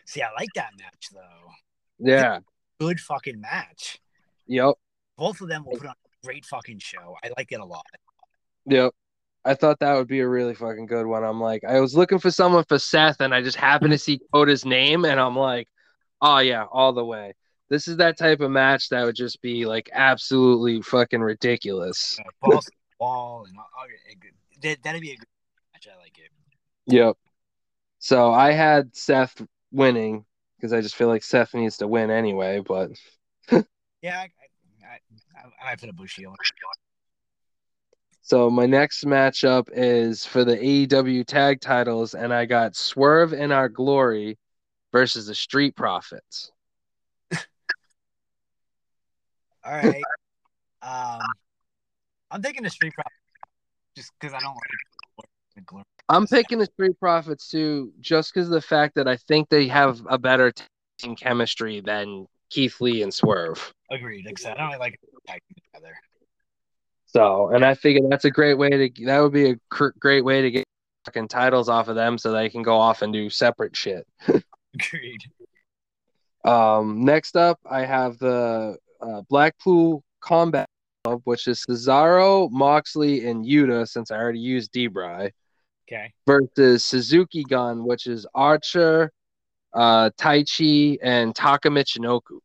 See, 0.06 0.22
I 0.22 0.32
like 0.38 0.50
that 0.56 0.72
match 0.78 1.10
though. 1.14 1.52
Yeah. 2.00 2.40
Good 2.80 3.00
fucking 3.00 3.40
match. 3.40 4.00
Yep. 4.48 4.74
Both 5.18 5.42
of 5.42 5.50
them 5.50 5.66
will 5.66 5.78
put 5.78 5.88
on 5.88 5.94
a 5.94 6.26
great 6.26 6.46
fucking 6.46 6.80
show. 6.80 7.16
I 7.24 7.30
like 7.38 7.52
it 7.52 7.60
a 7.60 7.66
lot. 7.66 7.86
Yep. 8.66 8.94
I 9.46 9.54
thought 9.54 9.80
that 9.80 9.96
would 9.96 10.08
be 10.08 10.20
a 10.20 10.28
really 10.28 10.54
fucking 10.54 10.86
good 10.86 11.06
one. 11.06 11.24
I'm 11.24 11.40
like, 11.40 11.64
I 11.64 11.80
was 11.80 11.96
looking 11.96 12.20
for 12.20 12.32
someone 12.32 12.66
for 12.66 12.78
Seth, 12.78 13.22
and 13.22 13.34
I 13.34 13.42
just 13.42 13.58
happened 13.58 13.92
to 13.92 13.98
see 13.98 14.20
Kota's 14.34 14.66
name, 14.66 15.06
and 15.06 15.20
I'm 15.20 15.36
like, 15.36 15.68
oh 16.22 16.40
yeah, 16.40 16.66
all 16.72 16.94
the 16.94 17.06
way. 17.06 17.34
This 17.70 17.88
is 17.88 17.98
that 17.98 18.18
type 18.18 18.42
of 18.42 18.52
match 18.52 18.90
that 18.90 19.06
would 19.06 19.16
just 19.16 19.42
be 19.42 19.66
like 19.66 19.90
absolutely 19.94 20.82
fucking 20.82 21.22
ridiculous. 21.22 22.18
Balls 22.42 22.66
to 22.66 22.72
the 22.72 23.04
wall 23.06 23.46
and 23.48 23.58
all, 23.58 23.70
all, 23.78 23.86
that, 24.62 24.84
that'd 24.84 25.02
be 25.02 25.12
a 25.12 25.16
good 25.16 25.28
match. 25.74 25.88
I 25.92 25.98
like 26.02 26.18
it. 26.18 26.32
Yep. 26.88 27.16
So 28.00 28.32
I 28.32 28.52
had 28.52 28.96
Seth 28.96 29.42
winning 29.72 30.26
because 30.58 30.74
I 30.74 30.82
just 30.82 30.96
feel 30.96 31.08
like 31.08 31.24
Seth 31.24 31.54
needs 31.54 31.78
to 31.78 31.88
win 31.88 32.10
anyway. 32.10 32.62
But 32.66 32.92
Yeah, 34.02 34.20
I, 34.20 34.30
I, 34.84 35.68
I, 35.68 35.72
I 35.72 35.76
put 35.76 35.94
Ibushi 35.94 36.26
on. 36.26 36.36
So 38.30 38.48
my 38.48 38.68
next 38.68 39.06
matchup 39.06 39.70
is 39.74 40.24
for 40.24 40.46
the 40.46 40.56
AEW 40.56 41.26
tag 41.26 41.62
titles, 41.62 42.14
and 42.14 42.32
I 42.32 42.46
got 42.46 42.76
Swerve 42.76 43.34
in 43.34 43.52
Our 43.52 43.68
Glory 43.68 44.38
versus 44.92 45.26
the 45.26 45.34
Street 45.34 45.76
Profits. 45.76 46.52
All 49.64 49.72
right. 49.72 50.04
um, 50.84 51.22
I'm 52.30 52.44
taking 52.44 52.62
the 52.62 52.70
Street 52.70 52.94
Profits 52.94 53.16
just 53.96 54.12
because 54.20 54.36
I 54.36 54.42
don't 54.42 54.54
like 54.54 55.28
the 55.56 55.62
glory. 55.62 55.86
I'm 56.08 56.28
picking 56.28 56.60
the 56.60 56.68
Street 56.68 57.00
Profits 57.00 57.50
too, 57.50 57.92
just 58.00 58.32
because 58.32 58.48
of 58.48 58.54
the 58.54 58.62
fact 58.62 58.94
that 58.94 59.08
I 59.08 59.18
think 59.18 59.50
they 59.50 59.68
have 59.70 60.06
a 60.08 60.20
better 60.20 60.54
team 61.00 61.16
chemistry 61.16 61.82
than 61.82 62.28
Keith 62.52 62.80
Lee 62.80 63.02
and 63.02 63.12
Swerve. 63.12 63.74
Agreed. 63.90 64.28
Like 64.28 64.46
I 64.46 64.54
don't 64.54 64.68
really 64.68 64.78
like 64.78 65.00
together. 65.74 65.96
So, 67.12 67.50
and 67.50 67.66
I 67.66 67.74
figure 67.74 68.02
that's 68.08 68.26
a 68.26 68.32
great 68.32 68.56
way 68.56 68.70
to 68.70 69.06
that 69.06 69.20
would 69.20 69.34
be 69.34 69.52
a 69.52 69.56
cr- 69.70 69.98
great 70.00 70.24
way 70.24 70.44
to 70.44 70.52
get 70.52 70.64
fucking 71.06 71.28
titles 71.28 71.68
off 71.68 71.88
of 71.88 71.96
them 71.96 72.18
so 72.20 72.32
they 72.32 72.50
can 72.50 72.62
go 72.62 72.78
off 72.78 73.02
and 73.02 73.12
do 73.12 73.30
separate 73.32 73.76
shit. 73.76 74.06
Agreed. 74.76 75.22
Um, 76.46 77.04
next 77.04 77.36
up, 77.36 77.60
I 77.70 77.84
have 77.86 78.20
the 78.20 78.78
uh, 79.02 79.22
Blackpool 79.28 80.04
Combat 80.22 80.68
Club, 81.04 81.22
which 81.24 81.48
is 81.48 81.66
Cesaro, 81.68 82.50
Moxley, 82.52 83.26
and 83.28 83.44
Yuta, 83.44 83.88
since 83.88 84.12
I 84.12 84.18
already 84.18 84.40
used 84.40 84.72
D-Bry, 84.72 85.32
Okay. 85.92 86.14
versus 86.28 86.86
Suzuki 86.86 87.44
Gun, 87.44 87.84
which 87.86 88.06
is 88.06 88.28
Archer, 88.36 89.12
uh, 89.74 90.12
Taichi, 90.20 90.98
and 91.02 91.34
Taka 91.36 91.70
Michinoku. 91.70 92.40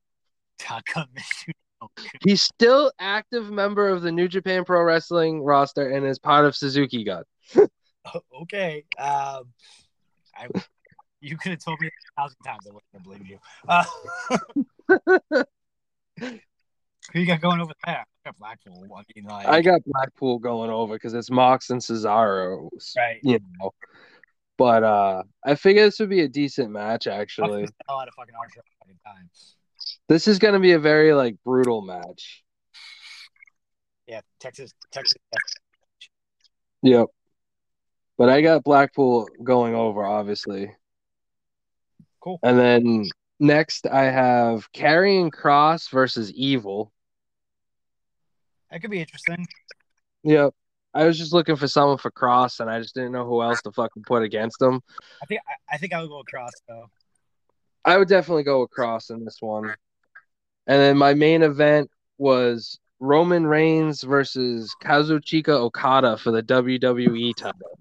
Taka 0.59 1.07
Michinoku. 1.15 1.53
He's 2.25 2.43
still 2.43 2.93
active 2.99 3.51
member 3.51 3.89
of 3.89 4.03
the 4.03 4.13
New 4.13 4.29
Japan 4.29 4.65
Pro 4.65 4.83
Wrestling 4.83 5.43
roster 5.43 5.91
and 5.91 6.07
is 6.07 6.19
part 6.19 6.45
of 6.45 6.57
Suzuki 6.57 7.05
Gun. 7.05 7.25
okay. 8.43 8.85
Um, 8.99 9.53
I, 10.37 10.49
you 11.21 11.37
could 11.37 11.53
have 11.53 11.65
told 11.65 11.81
me 11.81 11.89
a 11.89 12.21
thousand 12.21 12.39
times. 12.45 12.67
I 12.67 12.73
wouldn't 12.73 12.93
have 12.93 13.03
believed 13.03 13.29
you. 13.29 13.39
Uh, 13.69 13.85
who 17.13 17.21
you 17.21 17.27
got 17.27 17.41
going 17.41 17.61
over 17.61 17.73
there? 17.85 18.05
I 18.25 18.29
got 18.29 18.39
Blackpool. 18.39 18.87
I 18.95 19.03
mean, 19.15 19.25
like, 19.27 19.47
I 19.47 19.63
got 19.63 19.81
Blackpool 19.87 20.39
going 20.39 20.71
over 20.71 20.95
because 20.95 21.15
it's 21.15 21.31
Mox 21.31 21.71
and 21.71 21.81
Cesaro. 21.81 22.69
right. 22.97 23.21
You 23.23 23.39
know. 23.59 23.73
But 24.57 24.85
uh 24.85 25.25
I 25.45 25.57
figure 25.57 25.85
this 25.85 25.99
would 25.99 26.11
be 26.11 26.21
a 26.21 26.29
decent 26.29 26.71
match 26.71 27.07
actually. 27.07 27.67
Hell 27.89 27.99
out 27.99 28.09
of 28.09 28.15
fucking 28.15 28.35
Archer 28.39 28.63
fucking 28.79 28.99
time. 29.05 29.29
This 30.09 30.29
is 30.29 30.39
gonna 30.39 30.61
be 30.61 30.73
a 30.73 30.79
very 30.79 31.15
like 31.15 31.37
brutal 31.45 31.83
match. 31.83 32.45
Yeah, 34.07 34.21
Texas, 34.41 34.73
Texas. 34.91 35.19
Yep. 36.83 37.07
But 38.19 38.29
I 38.29 38.43
got 38.43 38.63
Blackpool 38.63 39.29
going 39.43 39.75
over, 39.75 40.05
obviously. 40.05 40.71
Cool. 42.21 42.39
And 42.43 42.59
then 42.59 43.09
next 43.41 43.87
I 43.87 44.05
have 44.05 44.71
Karrion 44.73 45.31
Kross 45.31 45.91
versus 45.91 46.33
Evil. 46.33 46.93
That 48.71 48.81
could 48.81 48.91
be 48.91 49.01
interesting. 49.01 49.47
Yep. 50.23 50.55
I 50.95 51.07
was 51.07 51.19
just 51.19 51.33
looking 51.33 51.57
for 51.57 51.67
someone 51.67 51.99
for 51.99 52.11
Kross 52.11 52.61
and 52.61 52.71
I 52.71 52.81
just 52.81 52.95
didn't 52.95 53.13
know 53.13 53.27
who 53.27 53.43
else 53.43 53.61
to 53.63 53.73
fucking 53.73 54.05
put 54.05 54.23
against 54.23 54.63
him. 54.63 54.81
I 55.23 55.27
think 55.27 55.41
I, 55.49 55.75
I 55.75 55.79
think 55.79 55.93
I 55.93 56.01
would 56.01 56.09
go 56.09 56.21
across 56.21 56.53
though. 56.69 56.89
I 57.85 57.99
would 57.99 58.09
definitely 58.09 58.45
go 58.45 58.61
with 58.61 58.71
Kross 58.71 59.11
in 59.11 59.25
this 59.25 59.39
one. 59.41 59.75
And 60.67 60.81
then 60.81 60.97
my 60.97 61.15
main 61.15 61.43
event 61.43 61.91
was 62.17 62.79
Roman 63.01 63.47
Reigns 63.47 64.03
versus 64.03 64.75
Kazuchika 64.83 65.51
Okada 65.51 66.17
for 66.17 66.31
the 66.31 66.43
WWE 66.43 67.35
title. 67.37 67.79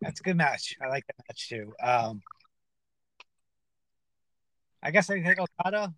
That's 0.00 0.20
a 0.20 0.22
good 0.22 0.36
match. 0.36 0.76
I 0.80 0.88
like 0.88 1.06
that 1.06 1.16
match 1.28 1.48
too. 1.48 1.72
Um, 1.82 2.22
I 4.82 4.90
guess 4.90 5.10
I 5.10 5.16
can 5.16 5.24
take 5.24 5.40
Okada, 5.40 5.92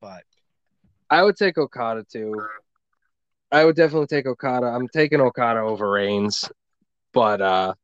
but 0.00 0.22
I 1.10 1.22
would 1.22 1.36
take 1.36 1.56
Okada 1.56 2.04
too. 2.04 2.40
I 3.50 3.64
would 3.64 3.74
definitely 3.76 4.06
take 4.06 4.26
Okada. 4.26 4.66
I'm 4.66 4.88
taking 4.88 5.20
Okada 5.20 5.60
over 5.60 5.90
Reigns, 5.90 6.44
but 7.14 7.40
uh, 7.40 7.74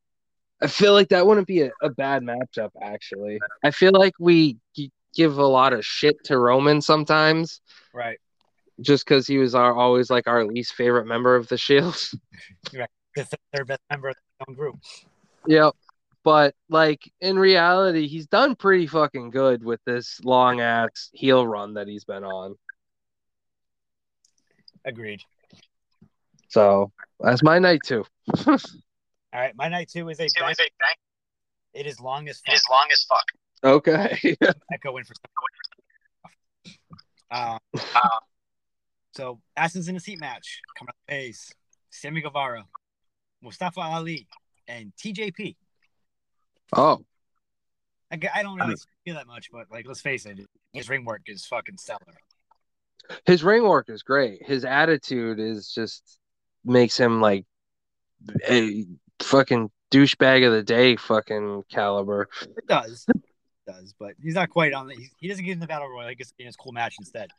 I 0.64 0.66
feel 0.66 0.94
like 0.94 1.10
that 1.10 1.26
wouldn't 1.26 1.46
be 1.46 1.60
a, 1.60 1.70
a 1.82 1.90
bad 1.90 2.22
matchup. 2.22 2.70
Actually, 2.80 3.38
I 3.62 3.70
feel 3.70 3.92
like 3.92 4.14
we 4.18 4.56
g- 4.74 4.90
give 5.14 5.36
a 5.36 5.46
lot 5.46 5.74
of 5.74 5.84
shit 5.84 6.16
to 6.24 6.38
Roman 6.38 6.80
sometimes, 6.80 7.60
right. 7.92 8.18
just 8.80 9.04
because 9.04 9.26
he 9.26 9.36
was 9.36 9.54
our 9.54 9.74
always 9.74 10.08
like 10.08 10.26
our 10.26 10.46
least 10.46 10.72
favorite 10.72 11.06
member 11.06 11.36
of 11.36 11.48
the 11.48 11.58
Shield. 11.58 11.96
Right. 12.74 12.88
The 13.14 13.28
third 13.54 13.68
best 13.68 13.80
member 13.90 14.08
of 14.08 14.16
the 14.16 14.46
own 14.48 14.54
group. 14.56 14.76
Yep. 15.46 15.74
But 16.24 16.54
like 16.70 17.00
in 17.20 17.38
reality, 17.38 18.08
he's 18.08 18.26
done 18.26 18.56
pretty 18.56 18.86
fucking 18.86 19.30
good 19.30 19.62
with 19.62 19.80
this 19.84 20.18
long 20.24 20.60
ass 20.60 21.10
heel 21.12 21.46
run 21.46 21.74
that 21.74 21.86
he's 21.86 22.04
been 22.04 22.24
on. 22.24 22.56
Agreed. 24.84 25.20
So 26.48 26.90
that's 27.20 27.42
my 27.42 27.58
night 27.58 27.80
too. 27.84 28.04
All 29.34 29.40
right, 29.40 29.56
my 29.56 29.68
night 29.68 29.88
two 29.90 30.08
is 30.10 30.20
a 30.20 30.28
bang. 30.28 30.54
It 31.72 31.86
is 31.86 31.98
long 31.98 32.28
as 32.28 32.40
fuck. 32.40 32.54
It 32.54 32.56
is 32.56 32.62
long 32.70 32.86
as 32.92 33.02
fuck. 33.02 33.24
Okay. 33.64 34.36
Echo 34.72 34.96
in 34.96 35.04
for 35.04 35.14
um, 37.32 37.58
so 39.12 39.40
Assassins 39.56 39.88
in 39.88 39.96
a 39.96 40.00
seat 40.00 40.20
match 40.20 40.60
coming 40.78 40.90
up 40.90 40.96
pace. 41.08 41.52
Sammy 41.90 42.20
Guevara, 42.20 42.64
Mustafa 43.42 43.80
Ali, 43.80 44.28
and 44.68 44.92
TJP. 44.96 45.56
oh, 46.76 47.04
I 48.10 48.42
don't 48.42 48.56
really 48.56 48.76
feel 49.04 49.14
that 49.16 49.26
much, 49.26 49.50
but 49.50 49.66
like 49.70 49.86
let's 49.86 50.00
face 50.00 50.26
it, 50.26 50.38
his 50.72 50.88
ring 50.88 51.04
work 51.04 51.22
is 51.26 51.44
fucking 51.44 51.78
stellar. 51.78 51.98
his 53.26 53.42
ring 53.42 53.64
work 53.64 53.88
is 53.88 54.02
great. 54.04 54.44
His 54.46 54.64
attitude 54.64 55.40
is 55.40 55.72
just 55.72 56.20
makes 56.64 56.96
him 56.96 57.20
like 57.20 57.46
a 58.48 58.86
fucking 59.20 59.70
douchebag 59.90 60.46
of 60.46 60.52
the 60.52 60.62
day 60.62 60.96
fucking 60.96 61.64
caliber. 61.70 62.28
It 62.42 62.66
does. 62.66 63.06
It 63.08 63.22
does, 63.66 63.94
but 63.98 64.14
he's 64.22 64.34
not 64.34 64.50
quite 64.50 64.72
on 64.72 64.88
the. 64.88 64.96
He, 65.18 65.28
doesn't 65.28 65.44
get 65.44 65.52
in 65.52 65.60
the 65.60 65.66
battle 65.66 65.88
royal. 65.88 66.08
He 66.08 66.14
gets 66.14 66.32
in 66.38 66.46
his 66.46 66.56
cool 66.56 66.72
match 66.72 66.96
instead. 66.98 67.30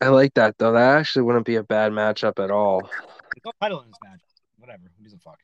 I 0.00 0.08
like 0.08 0.34
that 0.34 0.56
though. 0.58 0.72
That 0.72 0.98
actually 0.98 1.22
wouldn't 1.22 1.46
be 1.46 1.56
a 1.56 1.62
bad 1.62 1.92
matchup 1.92 2.42
at 2.42 2.50
all. 2.50 2.88
No 3.44 3.52
title 3.60 3.82
in 3.82 3.88
this 3.88 3.98
match. 4.04 4.20
Whatever. 4.58 4.90
Who 4.98 5.14
a 5.14 5.18
fuck? 5.18 5.38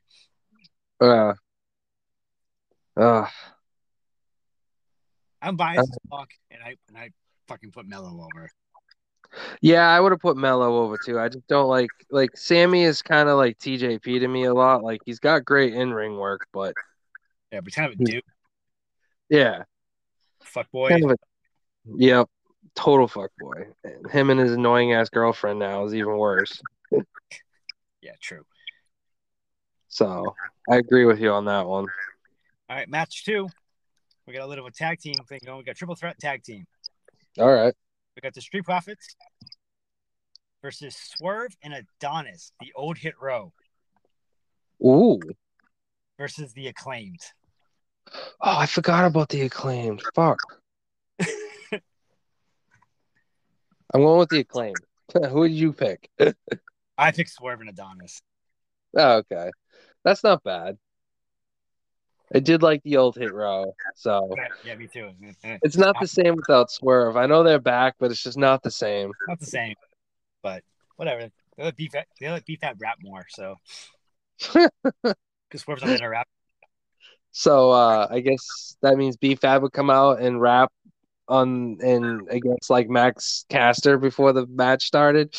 Uh, 1.01 1.35
uh, 3.01 3.27
I'm 5.43 5.57
biased 5.57 5.81
as 5.81 5.99
fuck, 6.11 6.31
and 6.51 6.63
I 6.63 6.77
and 6.89 6.97
I 6.97 7.11
fucking 7.49 7.73
put 7.73 7.87
Mello 7.87 8.09
over. 8.09 8.49
Yeah, 9.61 9.89
I 9.89 10.01
would 10.01 10.13
have 10.13 10.21
put 10.21 10.37
Mello 10.37 10.83
over 10.83 10.97
too. 11.05 11.19
I 11.19 11.29
just 11.29 11.47
don't 11.47 11.69
like 11.69 11.91
like 12.11 12.37
Sammy 12.37 12.85
is 12.85 13.03
kind 13.03 13.29
of 13.29 13.37
like 13.37 13.59
TJP 13.59 14.21
to 14.21 14.29
me 14.29 14.45
a 14.45 14.55
lot. 14.55 14.83
Like 14.83 15.01
he's 15.05 15.19
got 15.19 15.45
great 15.45 15.75
in 15.75 15.93
ring 15.93 16.17
work, 16.17 16.47
but 16.53 16.75
Yeah, 17.53 17.61
but 17.61 17.73
kind 17.75 17.93
of 17.93 17.95
a 17.95 17.97
hmm. 17.97 18.05
dude, 18.05 18.23
yeah, 19.29 19.63
fuck 20.43 20.71
boy. 20.71 20.89
kind 20.91 21.05
of 21.05 21.11
a, 21.13 21.17
yep, 21.97 22.29
total 22.75 23.09
fuck 23.09 23.31
boy. 23.39 23.69
And 23.85 24.11
him 24.11 24.31
and 24.31 24.41
his 24.41 24.53
annoying 24.53 24.93
ass 24.93 25.09
girlfriend 25.09 25.59
now 25.59 25.85
is 25.85 25.95
even 25.95 26.17
worse. 26.17 26.61
Yeah, 28.03 28.13
true. 28.21 28.45
So 29.89 30.35
I 30.69 30.77
agree 30.77 31.05
with 31.05 31.21
you 31.21 31.31
on 31.31 31.47
that 31.47 31.67
one. 31.67 31.87
All 32.69 32.77
right, 32.77 32.89
match 32.89 33.25
two. 33.25 33.49
We 34.27 34.33
got 34.33 34.43
a 34.43 34.47
little 34.47 34.67
of 34.67 34.73
a 34.73 34.75
tag 34.75 34.99
team 35.01 35.15
thing 35.29 35.41
going. 35.45 35.59
We 35.59 35.65
got 35.65 35.77
triple 35.77 35.95
threat 35.95 36.19
tag 36.19 36.43
team. 36.43 36.67
All 37.39 37.53
right. 37.53 37.75
We 38.17 38.21
got 38.21 38.35
the 38.35 38.41
Street 38.41 38.65
Profits 38.65 39.17
versus 40.63 40.97
Swerve 40.97 41.57
and 41.63 41.75
Adonis, 41.75 42.53
the 42.61 42.73
old 42.77 42.97
hit 42.97 43.15
row, 43.21 43.53
Ooh. 44.85 45.21
versus 46.19 46.53
the 46.53 46.69
acclaimed. 46.69 47.21
Oh, 48.41 48.59
I 48.59 48.67
forgot 48.67 49.05
about 49.05 49.31
the 49.31 49.43
acclaimed. 49.43 50.03
Fuck. 50.15 50.39
I'm 51.23 51.81
going 53.93 54.19
with 54.19 54.29
the 54.29 54.41
acclaimed. 54.41 54.77
Who 55.31 55.49
did 55.49 55.55
you 55.57 55.73
pick? 55.73 56.09
I 56.99 57.11
picked 57.11 57.31
Swerve 57.31 57.61
and 57.61 57.71
Adonis. 57.71 58.23
Oh, 58.97 59.17
okay. 59.19 59.51
That's 60.05 60.23
not 60.23 60.45
bad. 60.45 60.79
I 62.35 62.41
did 62.41 62.63
like 62.63 62.83
the 62.83 62.97
old 62.97 63.17
hit 63.17 63.33
row, 63.33 63.75
so 63.95 64.35
Yeah, 64.65 64.75
me 64.75 64.87
too. 64.87 65.11
it's 65.63 65.77
not 65.77 65.97
the 66.01 66.09
same 66.09 66.37
without 66.37 66.71
Swerve. 66.71 67.17
I 67.17 67.27
know 67.27 67.43
they're 67.43 67.59
back, 67.61 67.95
but 67.99 68.11
it's 68.11 68.23
just 68.23 68.39
not 68.39 68.63
the 68.63 68.71
same. 68.71 69.13
Not 69.29 69.39
the 69.39 69.47
same, 69.47 69.75
but 70.43 70.63
whatever. 70.97 71.31
They 71.57 71.65
let 71.65 71.77
beef 71.77 71.93
they 71.93 72.29
let 72.31 72.45
B 72.45 72.57
Fab 72.57 72.81
rap 72.81 72.97
more, 73.01 73.25
so 73.29 73.57
because 74.53 75.63
Swerve's 75.63 75.83
not 75.85 76.01
her 76.01 76.11
rap. 76.11 76.27
So 77.31 77.71
uh 77.71 78.09
I 78.11 78.21
guess 78.21 78.77
that 78.83 78.97
means 78.97 79.17
B 79.17 79.37
Fab 79.37 79.63
would 79.63 79.73
come 79.73 79.91
out 79.91 80.21
and 80.21 80.41
rap 80.41 80.73
on 81.29 81.79
and 81.83 82.29
against 82.31 82.71
like 82.71 82.89
Max 82.89 83.45
Caster 83.49 83.99
before 83.99 84.33
the 84.33 84.47
match 84.47 84.85
started. 84.85 85.35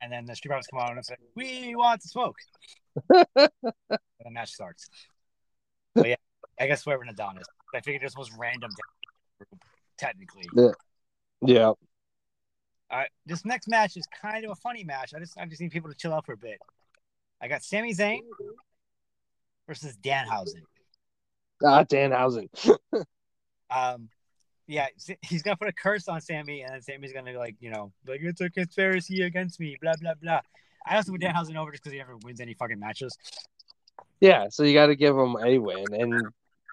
And 0.00 0.12
then 0.12 0.26
the 0.26 0.36
Street 0.36 0.50
Profits 0.50 0.68
come 0.68 0.80
out 0.80 0.92
and 0.92 1.04
say, 1.04 1.16
"We 1.34 1.74
want 1.74 2.02
to 2.02 2.08
smoke." 2.08 2.36
and 3.10 3.48
the 4.22 4.30
match 4.30 4.52
starts. 4.52 4.88
But 5.94 6.08
yeah, 6.08 6.16
I 6.60 6.66
guess 6.66 6.82
Swerve 6.82 7.00
and 7.00 7.10
Adonis. 7.10 7.46
I 7.74 7.80
figured 7.80 8.02
this 8.02 8.16
was 8.16 8.30
random, 8.38 8.70
technically. 9.98 10.48
Yeah. 11.42 11.66
All 12.90 13.00
right, 13.00 13.10
this 13.26 13.44
next 13.44 13.68
match 13.68 13.96
is 13.96 14.06
kind 14.20 14.44
of 14.44 14.52
a 14.52 14.54
funny 14.56 14.84
match. 14.84 15.14
I 15.14 15.18
just 15.18 15.36
I 15.38 15.46
just 15.46 15.60
need 15.60 15.72
people 15.72 15.90
to 15.90 15.96
chill 15.96 16.12
out 16.12 16.26
for 16.26 16.32
a 16.32 16.36
bit. 16.36 16.60
I 17.40 17.48
got 17.48 17.62
Sami 17.62 17.92
Zayn 17.92 18.20
versus 19.66 19.96
Danhausen. 20.02 20.62
Ah, 21.64 21.84
Danhausen. 21.84 22.48
Um, 23.70 24.08
yeah, 24.66 24.86
he's 25.22 25.42
gonna 25.42 25.56
put 25.56 25.68
a 25.68 25.72
curse 25.72 26.06
on 26.06 26.20
Sami, 26.20 26.62
and 26.62 26.72
then 26.72 26.80
Sami's 26.80 27.12
gonna 27.12 27.36
like 27.36 27.56
you 27.60 27.70
know 27.70 27.92
like 28.06 28.20
it's 28.22 28.40
a 28.40 28.48
conspiracy 28.48 29.22
against 29.22 29.58
me, 29.58 29.76
blah 29.80 29.94
blah 30.00 30.14
blah. 30.14 30.40
I 30.86 30.96
also 30.96 31.12
put 31.12 31.22
Danhausen 31.22 31.56
over 31.56 31.70
just 31.72 31.82
because 31.82 31.92
he 31.92 31.98
never 31.98 32.16
wins 32.18 32.40
any 32.40 32.54
fucking 32.54 32.78
matches. 32.78 33.16
Yeah, 34.20 34.46
so 34.50 34.62
you 34.62 34.74
got 34.74 34.86
to 34.86 34.96
give 34.96 35.16
him 35.16 35.36
a 35.36 35.58
win, 35.58 35.84
and 35.92 36.22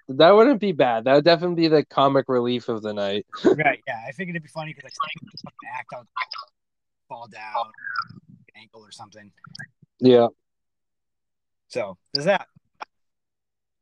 that 0.08 0.30
wouldn't 0.30 0.60
be 0.60 0.72
bad. 0.72 1.04
That 1.04 1.14
would 1.14 1.24
definitely 1.24 1.56
be 1.56 1.68
the 1.68 1.84
comic 1.84 2.26
relief 2.28 2.68
of 2.68 2.82
the 2.82 2.92
night. 2.92 3.26
right? 3.44 3.82
Yeah, 3.86 4.00
I 4.06 4.12
figured 4.12 4.36
it'd 4.36 4.42
be 4.42 4.48
funny 4.48 4.72
because 4.72 4.84
like 4.84 4.92
Sami 4.92 5.30
would 5.30 5.40
fucking 5.40 5.68
act 5.78 5.92
out, 5.94 6.06
fall 7.08 7.28
down, 7.28 7.72
ankle 8.56 8.82
or 8.82 8.90
something. 8.90 9.30
Yeah. 10.00 10.28
So 11.68 11.96
there's 12.12 12.26
that. 12.26 12.46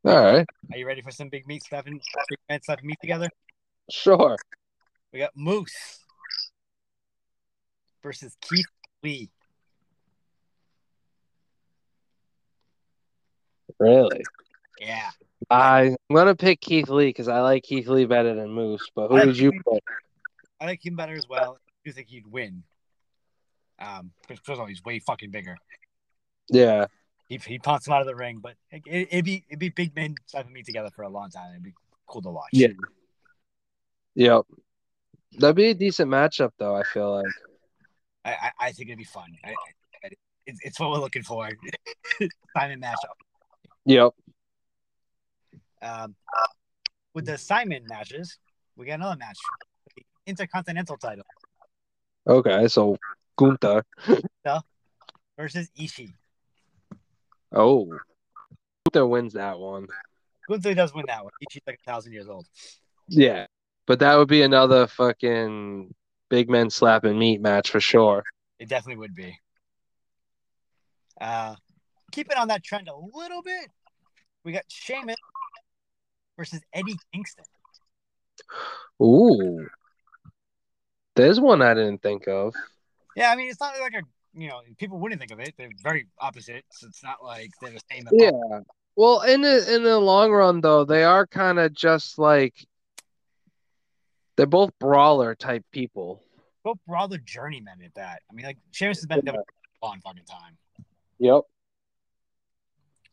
All 0.05 0.21
right. 0.21 0.47
Are 0.73 0.79
you 0.79 0.87
ready 0.87 1.03
for 1.03 1.11
some 1.11 1.29
big 1.29 1.47
meat 1.47 1.63
slapping, 1.63 2.01
big 2.29 2.39
men 2.49 2.61
slapping 2.63 2.87
meat 2.87 2.99
together? 3.01 3.29
Sure. 3.91 4.37
We 5.13 5.19
got 5.19 5.33
Moose 5.37 6.01
versus 8.03 8.37
Keith 8.41 8.67
Lee. 9.03 9.31
Really? 13.81 14.23
Yeah. 14.79 15.11
I'm 15.51 15.97
gonna 16.13 16.37
pick 16.37 16.61
Keith 16.61 16.89
Lee 16.89 17.07
because 17.07 17.27
I 17.29 17.41
like 17.41 17.65
Keith 17.65 17.89
Lee 17.89 18.05
better 18.05 18.35
than 18.35 18.51
Moose. 18.51 18.87
But 18.95 19.09
who 19.09 19.17
I 19.17 19.25
did 19.25 19.39
you 19.39 19.51
think- 19.51 19.65
pick? 19.65 19.83
I 20.61 20.67
like 20.67 20.85
him 20.85 20.95
better 20.95 21.15
as 21.15 21.27
well. 21.27 21.59
I 21.67 21.73
do 21.87 21.93
think 21.93 22.09
he'd 22.09 22.27
win. 22.27 22.63
Um, 23.79 24.13
because 24.21 24.39
first 24.41 24.57
of 24.57 24.61
all, 24.61 24.67
he's 24.67 24.85
way 24.85 24.99
fucking 24.99 25.31
bigger. 25.31 25.57
Yeah. 26.51 26.87
He 27.29 27.39
he 27.39 27.59
punts 27.59 27.87
him 27.87 27.95
out 27.95 28.03
of 28.03 28.07
the 28.07 28.15
ring, 28.15 28.41
but 28.43 28.55
it, 28.71 28.83
it'd 28.87 29.25
be 29.25 29.45
it'd 29.49 29.59
be 29.59 29.71
big 29.71 29.97
men 29.97 30.17
slapping 30.27 30.53
me 30.53 30.63
together 30.63 30.91
for 30.95 31.03
a 31.03 31.09
long 31.09 31.31
time. 31.31 31.51
It'd 31.53 31.63
be 31.63 31.73
cool 32.07 32.21
to 32.23 32.31
watch. 32.31 32.51
Yeah. 32.53 32.69
Yep. 34.17 34.43
That'd 35.39 35.57
be 35.57 35.71
a 35.71 35.75
decent 35.75 36.11
matchup, 36.11 36.51
though. 36.59 36.75
I 36.77 36.83
feel 36.83 37.15
like. 37.15 37.33
I 38.25 38.33
I, 38.33 38.51
I 38.67 38.73
think 38.73 38.91
it'd 38.91 38.99
be 38.99 39.05
fun. 39.05 39.31
I, 39.45 39.55
I, 40.05 40.11
it's, 40.45 40.59
it's 40.63 40.81
what 40.81 40.91
we're 40.91 40.99
looking 40.99 41.23
for. 41.23 41.49
Simon 42.59 42.81
matchup. 42.81 43.17
Yep. 43.87 44.13
Um, 45.83 46.15
with 47.15 47.27
the 47.27 47.39
Simon 47.39 47.85
matches, 47.89 48.39
we 48.77 48.87
got 48.87 48.95
another 48.95 49.17
match. 49.17 49.39
The 49.97 50.03
Intercontinental 50.27 50.97
title 50.97 51.25
Okay. 52.27 52.69
So 52.69 52.97
Gunther. 53.37 53.85
versus 55.37 55.71
Ishii. 55.79 56.13
Oh. 57.53 57.89
Gunther 58.85 59.07
wins 59.07 59.33
that 59.33 59.59
one. 59.59 59.87
Gunther 60.49 60.75
does 60.75 60.95
win 60.95 61.05
that 61.09 61.25
one. 61.25 61.33
Ishii's 61.43 61.63
like 61.67 61.81
a 61.87 61.91
thousand 61.91 62.13
years 62.13 62.29
old. 62.29 62.47
Yeah. 63.09 63.47
But 63.87 64.01
that 64.01 64.17
would 64.17 64.29
be 64.29 64.43
another 64.43 64.87
fucking 64.87 65.93
big 66.29 66.49
men 66.51 66.71
slapping 66.71 67.19
meat 67.19 67.41
match 67.41 67.71
for 67.71 67.81
sure. 67.81 68.23
It 68.59 68.69
definitely 68.69 69.01
would 69.01 69.15
be. 69.15 69.37
Uh, 71.21 71.57
keeping 72.11 72.37
on 72.37 72.49
that 72.49 72.63
trend 72.63 72.89
a 72.89 72.95
little 73.17 73.43
bit, 73.43 73.69
we 74.45 74.53
got 74.53 74.65
Sheamus 74.69 75.17
versus 76.37 76.61
Eddie 76.73 76.97
Kingston. 77.13 77.45
Ooh. 79.03 79.67
There's 81.17 81.41
one 81.41 81.63
I 81.63 81.75
didn't 81.75 82.03
think 82.03 82.29
of. 82.29 82.55
Yeah, 83.17 83.31
I 83.31 83.37
mean, 83.37 83.51
it's 83.51 83.61
not 83.61 83.75
like 83.81 83.95
a 83.95 84.03
you 84.33 84.49
know 84.49 84.61
people 84.79 84.99
wouldn't 84.99 85.21
think 85.21 85.33
of 85.33 85.41
it. 85.41 85.55
They're 85.59 85.69
very 85.83 86.07
opposite, 86.19 86.65
so 86.71 86.87
it's 86.87 87.03
not 87.03 87.23
like 87.23 87.51
they're 87.61 87.73
the 87.73 87.81
same. 87.91 88.07
At 88.07 88.13
all. 88.13 88.51
Yeah. 88.53 88.61
Well, 88.97 89.23
in 89.23 89.43
the 89.43 89.75
in 89.75 89.83
the 89.83 89.99
long 89.99 90.31
run 90.31 90.61
though, 90.61 90.85
they 90.85 91.03
are 91.05 91.27
kind 91.27 91.59
of 91.59 91.73
just 91.75 92.19
like 92.19 92.55
they're 94.37 94.47
both 94.47 94.71
brawler 94.79 95.35
type 95.35 95.65
people. 95.73 96.23
both 96.63 96.79
brawler 96.87 97.19
journeymen 97.19 97.83
at 97.85 97.95
that. 97.95 98.23
I 98.31 98.35
mean, 98.35 98.47
like 98.47 98.59
Sheamus 98.71 98.99
has 98.99 99.07
been 99.07 99.19
in 99.21 99.27
Yeah. 99.27 99.33
WWE 99.33 99.43
a 99.83 99.87
long 99.87 100.01
fucking 100.01 100.25
time. 100.25 100.57
Yep. 101.19 101.43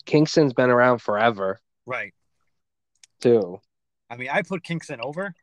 Kingston's 0.08 0.53
been 0.53 0.72
around 0.72 0.99
forever 0.99 1.60
Right. 1.86 2.14
too. 3.22 3.60
I 4.10 4.16
mean, 4.16 4.30
I 4.32 4.41
put 4.41 4.64
Kingston 4.64 4.99
over. 5.01 5.36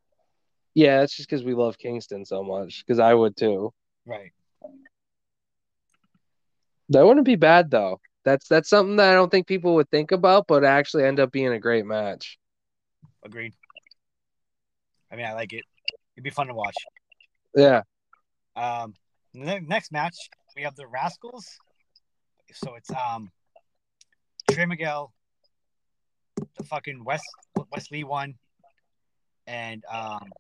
Yeah, 0.75 1.03
it's 1.03 1.15
just 1.17 1.29
because 1.29 1.45
we 1.45 1.55
love 1.55 1.79
Kingston 1.79 2.25
so 2.25 2.43
much. 2.43 2.83
Because 2.85 2.99
I 2.99 3.15
would 3.15 3.37
too. 3.37 3.73
Right. 4.05 4.33
That 6.89 7.07
wouldn't 7.07 7.27
be 7.27 7.37
bad 7.37 7.71
though. 7.71 8.01
That's 8.25 8.49
that's 8.49 8.69
something 8.69 8.97
that 8.97 9.11
I 9.11 9.15
don't 9.15 9.31
think 9.31 9.47
people 9.47 9.75
would 9.77 9.91
think 9.91 10.11
about, 10.11 10.47
but 10.47 10.65
actually 10.65 11.05
end 11.05 11.21
up 11.21 11.31
being 11.31 11.53
a 11.53 11.61
great 11.61 11.85
match. 11.87 12.39
Agreed. 13.23 13.55
I 15.13 15.17
mean, 15.17 15.27
I 15.27 15.35
like 15.35 15.53
it. 15.53 15.63
It'd 16.17 16.25
be 16.25 16.31
fun 16.31 16.49
to 16.49 16.55
watch. 16.55 16.75
Yeah. 17.55 17.83
Um, 18.57 18.95
the 19.33 19.61
next 19.61 19.93
match 19.93 20.17
we 20.57 20.63
have 20.63 20.75
the 20.77 20.87
Rascalz. 20.87 21.45
So 22.53 22.75
it's 22.75 22.91
um, 22.91 23.31
Trey 24.55 24.67
Miguel, 24.67 25.13
the 26.37 26.65
fucking 26.65 27.03
West 27.03 27.25
Wesley 27.73 28.05
one, 28.05 28.37
and 29.49 29.83
um, 29.93 30.31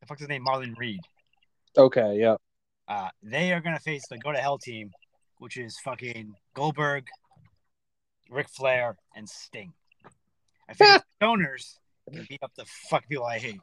the 0.00 0.06
fuck's 0.06 0.22
his 0.22 0.28
name, 0.28 0.44
Marlon 0.44 0.76
Reed. 0.76 0.98
Okay, 1.78 2.18
yeah. 2.18 2.34
Uh, 2.88 3.10
they 3.22 3.52
are 3.52 3.60
gonna 3.60 3.78
face 3.78 4.02
the 4.10 4.18
Go 4.18 4.32
to 4.32 4.38
Hell 4.38 4.58
team, 4.58 4.90
which 5.38 5.56
is 5.56 5.78
fucking 5.84 6.34
Goldberg, 6.54 7.06
Ric 8.28 8.48
Flair, 8.48 8.96
and 9.14 9.28
Sting. 9.28 9.72
I 10.68 10.74
think 10.74 11.02
donors 11.20 11.78
can 12.12 12.26
beat 12.28 12.42
up 12.42 12.50
the 12.56 12.64
fuck 12.90 13.08
people 13.08 13.24
I 13.24 13.38
hate. 13.38 13.60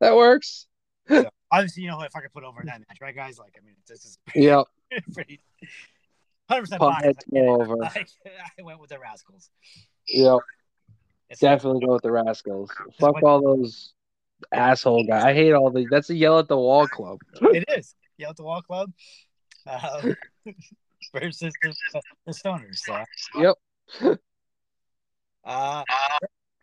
That 0.00 0.16
works. 0.16 0.66
so, 1.08 1.30
obviously, 1.52 1.84
you 1.84 1.90
know 1.90 1.96
who 1.96 2.02
I 2.02 2.08
fucking 2.08 2.30
put 2.34 2.42
over 2.42 2.60
in 2.60 2.66
that 2.66 2.80
match, 2.80 2.98
right, 3.00 3.14
guys? 3.14 3.38
Like, 3.38 3.54
I 3.56 3.64
mean, 3.64 3.76
this 3.86 4.04
is 4.04 4.18
pretty, 4.26 4.46
yeah, 4.46 4.62
pretty 5.14 5.40
100% 6.50 7.48
over. 7.48 7.76
I 7.84 8.62
went 8.62 8.80
with 8.80 8.90
the 8.90 8.96
Rascalz. 8.96 9.48
Yep. 10.08 10.38
It's 11.28 11.40
Definitely 11.40 11.80
like, 11.80 11.86
go 11.86 11.92
with 11.94 12.02
the 12.02 12.10
Rascals. 12.10 12.70
Fuck 12.98 13.22
all 13.22 13.40
those 13.40 13.92
asshole 14.52 15.04
guys. 15.04 15.24
I 15.24 15.32
hate 15.32 15.52
all 15.52 15.70
these. 15.70 15.86
That's 15.90 16.10
a 16.10 16.14
yell 16.14 16.38
at 16.38 16.48
the 16.48 16.56
wall 16.56 16.88
club. 16.88 17.20
it 17.40 17.64
is. 17.68 17.94
Yell 18.18 18.30
at 18.30 18.36
the 18.36 18.42
wall 18.42 18.62
club 18.62 18.92
uh, 19.66 20.02
versus 21.14 21.52
the, 21.62 21.74
the 22.26 22.32
Stoners. 22.32 22.78
So. 22.78 23.04
Yep. 23.36 24.18
uh, 25.44 25.84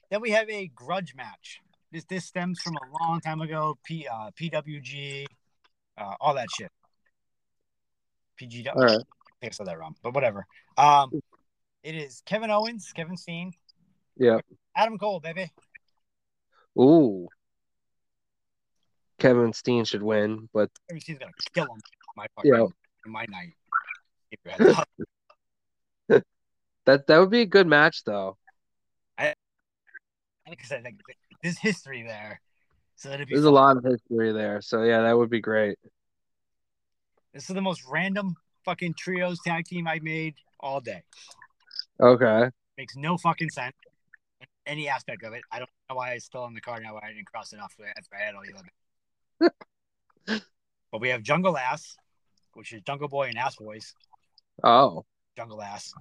then 0.09 0.21
we 0.21 0.31
have 0.31 0.49
a 0.49 0.67
grudge 0.67 1.15
match. 1.15 1.61
This 1.91 2.03
this 2.05 2.25
stems 2.25 2.59
from 2.61 2.75
a 2.75 3.03
long 3.03 3.21
time 3.21 3.39
ago. 3.39 3.77
P, 3.85 4.05
uh, 4.11 4.31
PWG, 4.31 5.25
uh, 5.97 6.15
all 6.19 6.33
that 6.35 6.47
shit. 6.57 6.71
PGW. 8.41 8.75
All 8.75 8.83
right. 8.83 8.97
I 9.37 9.45
think 9.45 9.53
I 9.53 9.55
said 9.55 9.67
that 9.67 9.77
wrong, 9.77 9.95
but 10.01 10.13
whatever. 10.15 10.47
Um, 10.77 11.11
it 11.83 11.95
is 11.95 12.21
Kevin 12.25 12.49
Owens, 12.49 12.91
Kevin 12.95 13.17
Steen, 13.17 13.53
Yeah. 14.17 14.39
Adam 14.75 14.97
Cole, 14.97 15.19
baby. 15.19 15.51
Ooh. 16.79 17.27
Kevin 19.19 19.53
Steen 19.53 19.85
should 19.85 20.01
win, 20.01 20.49
but 20.53 20.71
Kevin 20.89 21.01
Steen's 21.01 21.19
gonna 21.19 21.31
kill 21.53 21.65
him. 21.65 21.79
My 22.15 22.25
fuck, 22.35 22.45
Yeah. 22.45 22.65
my 23.05 23.25
night. 23.29 23.53
Keep 24.31 24.39
your 24.45 24.53
heads 24.73 26.23
that 26.85 27.05
that 27.05 27.17
would 27.19 27.29
be 27.29 27.41
a 27.41 27.45
good 27.45 27.67
match 27.67 28.03
though. 28.05 28.37
Like 29.19 29.35
I 30.47 30.63
said, 30.63 30.83
like, 30.85 30.95
there's 31.43 31.57
history 31.59 32.03
there, 32.03 32.39
so 32.95 33.09
that'd 33.09 33.27
be. 33.27 33.33
There's 33.35 33.43
a 33.43 33.51
lot 33.51 33.75
of 33.75 33.83
history 33.83 34.31
there, 34.31 34.61
so 34.61 34.83
yeah, 34.83 35.01
that 35.01 35.17
would 35.17 35.29
be 35.29 35.41
great. 35.41 35.77
This 37.33 37.49
is 37.49 37.53
the 37.53 37.61
most 37.61 37.83
random 37.85 38.37
fucking 38.67 38.93
trios 38.97 39.39
tag 39.45 39.65
team 39.65 39.87
I 39.87 39.99
made 40.03 40.35
all 40.59 40.81
day. 40.81 41.01
Okay. 42.01 42.49
Makes 42.77 42.97
no 42.97 43.17
fucking 43.17 43.49
sense. 43.49 43.73
Any 44.65 44.89
aspect 44.89 45.23
of 45.23 45.31
it. 45.31 45.41
I 45.51 45.59
don't 45.59 45.69
know 45.89 45.95
why 45.95 46.11
it's 46.11 46.25
still 46.25 46.43
on 46.43 46.53
the 46.53 46.59
card 46.59 46.83
now. 46.83 46.95
Why 46.95 46.99
I 47.05 47.13
didn't 47.13 47.27
cross 47.27 47.53
it 47.53 47.59
off 47.61 47.73
after 47.97 48.15
I 48.15 48.25
had 48.25 48.35
all 48.35 48.41
the 49.39 49.49
other. 50.29 50.41
but 50.91 50.99
we 50.99 51.07
have 51.09 51.23
Jungle 51.23 51.57
Ass, 51.57 51.95
which 52.53 52.73
is 52.73 52.81
Jungle 52.81 53.07
Boy 53.07 53.29
and 53.29 53.37
Ass 53.37 53.55
Boys. 53.55 53.93
Oh. 54.61 55.05
Jungle 55.37 55.61
Ass. 55.61 55.93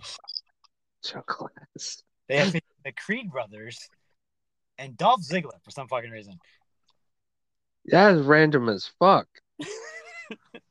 Jungle 1.05 1.49
Ass. 1.77 2.03
They 2.29 2.39
have 2.39 2.53
the 2.53 2.93
Creed 2.93 3.31
brothers 3.31 3.79
and 4.77 4.97
Dolph 4.97 5.21
Ziggler 5.23 5.63
for 5.63 5.71
some 5.71 5.87
fucking 5.87 6.11
reason. 6.11 6.35
That 7.87 8.17
is 8.17 8.23
random 8.23 8.69
as 8.69 8.91
fuck. 8.99 9.29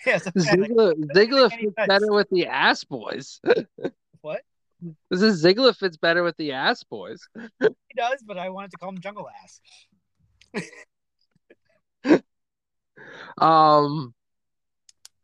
Yeah, 0.06 0.18
Ziggler, 0.18 0.94
Ziggler 1.14 1.50
fits 1.50 1.74
better 1.86 2.12
with 2.12 2.28
the 2.30 2.46
ass 2.46 2.84
boys. 2.84 3.40
what 4.20 4.42
This 5.10 5.22
is 5.22 5.44
Ziggler 5.44 5.76
fits 5.76 5.96
better 5.96 6.22
with 6.22 6.36
the 6.36 6.52
ass 6.52 6.84
boys. 6.84 7.28
he 7.60 7.68
does, 7.96 8.22
but 8.26 8.38
I 8.38 8.48
wanted 8.48 8.70
to 8.70 8.76
call 8.76 8.90
him 8.90 9.00
Jungle 9.00 9.28
Ass. 9.42 9.60
Um, 13.38 14.14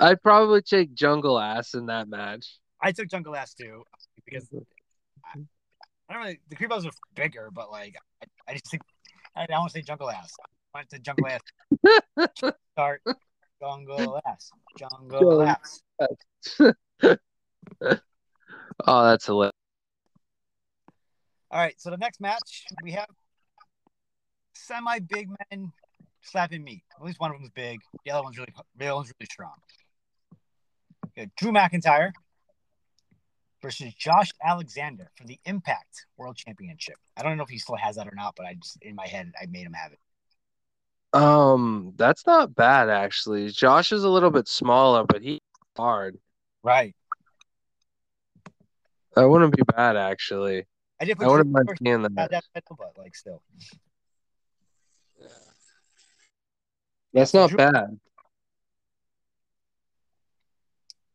I'd 0.01 0.23
probably 0.23 0.63
take 0.63 0.95
Jungle 0.95 1.39
Ass 1.39 1.75
in 1.75 1.87
that 1.87 2.09
match. 2.09 2.59
I 2.81 2.93
took 2.93 3.09
Jungle 3.09 3.35
Ass 3.35 3.55
too 3.55 3.85
because 4.25 4.49
I, 5.25 5.41
I 6.09 6.13
don't 6.13 6.23
really 6.23 6.41
the 6.49 6.57
brothers 6.67 6.87
are 6.87 6.93
bigger, 7.15 7.51
but 7.53 7.71
like 7.71 7.97
I, 8.23 8.53
I 8.53 8.53
just 8.55 8.71
think 8.71 8.83
I 9.37 9.47
don't 9.47 9.61
want 9.61 9.73
to 9.73 9.79
say 9.79 9.83
Jungle 9.83 10.11
Ass. 10.11 10.33
I 10.75 10.79
want 10.79 10.91
to 10.91 10.99
Jungle 10.99 11.27
Ass. 11.29 12.53
Start 12.73 13.03
Hmm. 13.61 13.67
Jungle 13.87 14.21
Ass. 14.27 14.51
Jungle 14.79 15.43
Ass. 15.43 15.83
Oh, 18.87 19.05
that's 19.05 19.27
hilarious. 19.27 19.53
All 21.51 21.61
right, 21.61 21.75
so 21.79 21.91
the 21.91 21.97
next 21.97 22.21
match 22.21 22.65
we 22.83 22.93
have 22.93 23.07
semi 24.55 24.99
big 24.99 25.29
men 25.51 25.73
slapping 26.23 26.65
meat. 26.65 26.83
At 26.99 27.05
least 27.05 27.21
one 27.21 27.31
of 27.31 27.37
them 27.37 27.45
is 27.45 27.51
big. 27.51 27.81
The 28.05 28.11
other 28.11 28.23
one's 28.25 28.37
really, 28.37 28.53
the 28.77 28.87
other 28.87 28.97
one's 28.97 29.13
really 29.21 29.29
strong. 29.31 29.55
Got 31.17 31.29
Drew 31.37 31.53
McIntyre 31.53 32.11
versus 33.63 33.95
Josh 33.95 34.31
Alexander 34.43 35.11
for 35.17 35.25
the 35.25 35.39
Impact 35.45 36.07
World 36.17 36.37
Championship. 36.37 36.97
I 37.17 37.23
don't 37.23 37.37
know 37.37 37.45
if 37.45 37.51
he 37.51 37.59
still 37.59 37.77
has 37.77 37.97
that 37.97 38.09
or 38.09 38.15
not, 38.15 38.35
but 38.37 38.47
I 38.47 38.55
just 38.55 38.79
in 38.83 38.97
my 38.97 39.07
head 39.07 39.33
I 39.41 39.47
made 39.47 39.67
him 39.67 39.75
have 39.75 39.93
it. 39.93 39.99
Um, 41.15 41.93
that's 41.97 42.27
not 42.27 42.55
bad 42.57 42.91
actually. 42.91 43.49
Josh 43.51 43.93
is 43.93 44.03
a 44.03 44.09
little 44.09 44.31
bit 44.31 44.49
smaller, 44.49 45.05
but 45.05 45.23
he's 45.23 45.39
hard. 45.77 46.19
Right. 46.63 46.95
That 49.15 49.29
wouldn't 49.29 49.57
be 49.57 49.63
bad 49.63 49.97
actually. 49.97 50.65
I 51.01 51.05
did 51.05 51.23
I 51.23 51.29
wouldn't 51.29 51.51
mind 51.51 51.69
seeing 51.81 52.03
that. 52.03 52.31
that 52.31 52.45
but 52.53 52.99
like 52.99 53.15
still. 53.15 53.43
That's 57.13 57.33
not 57.33 57.51
Drew- 57.51 57.59
bad. 57.59 58.01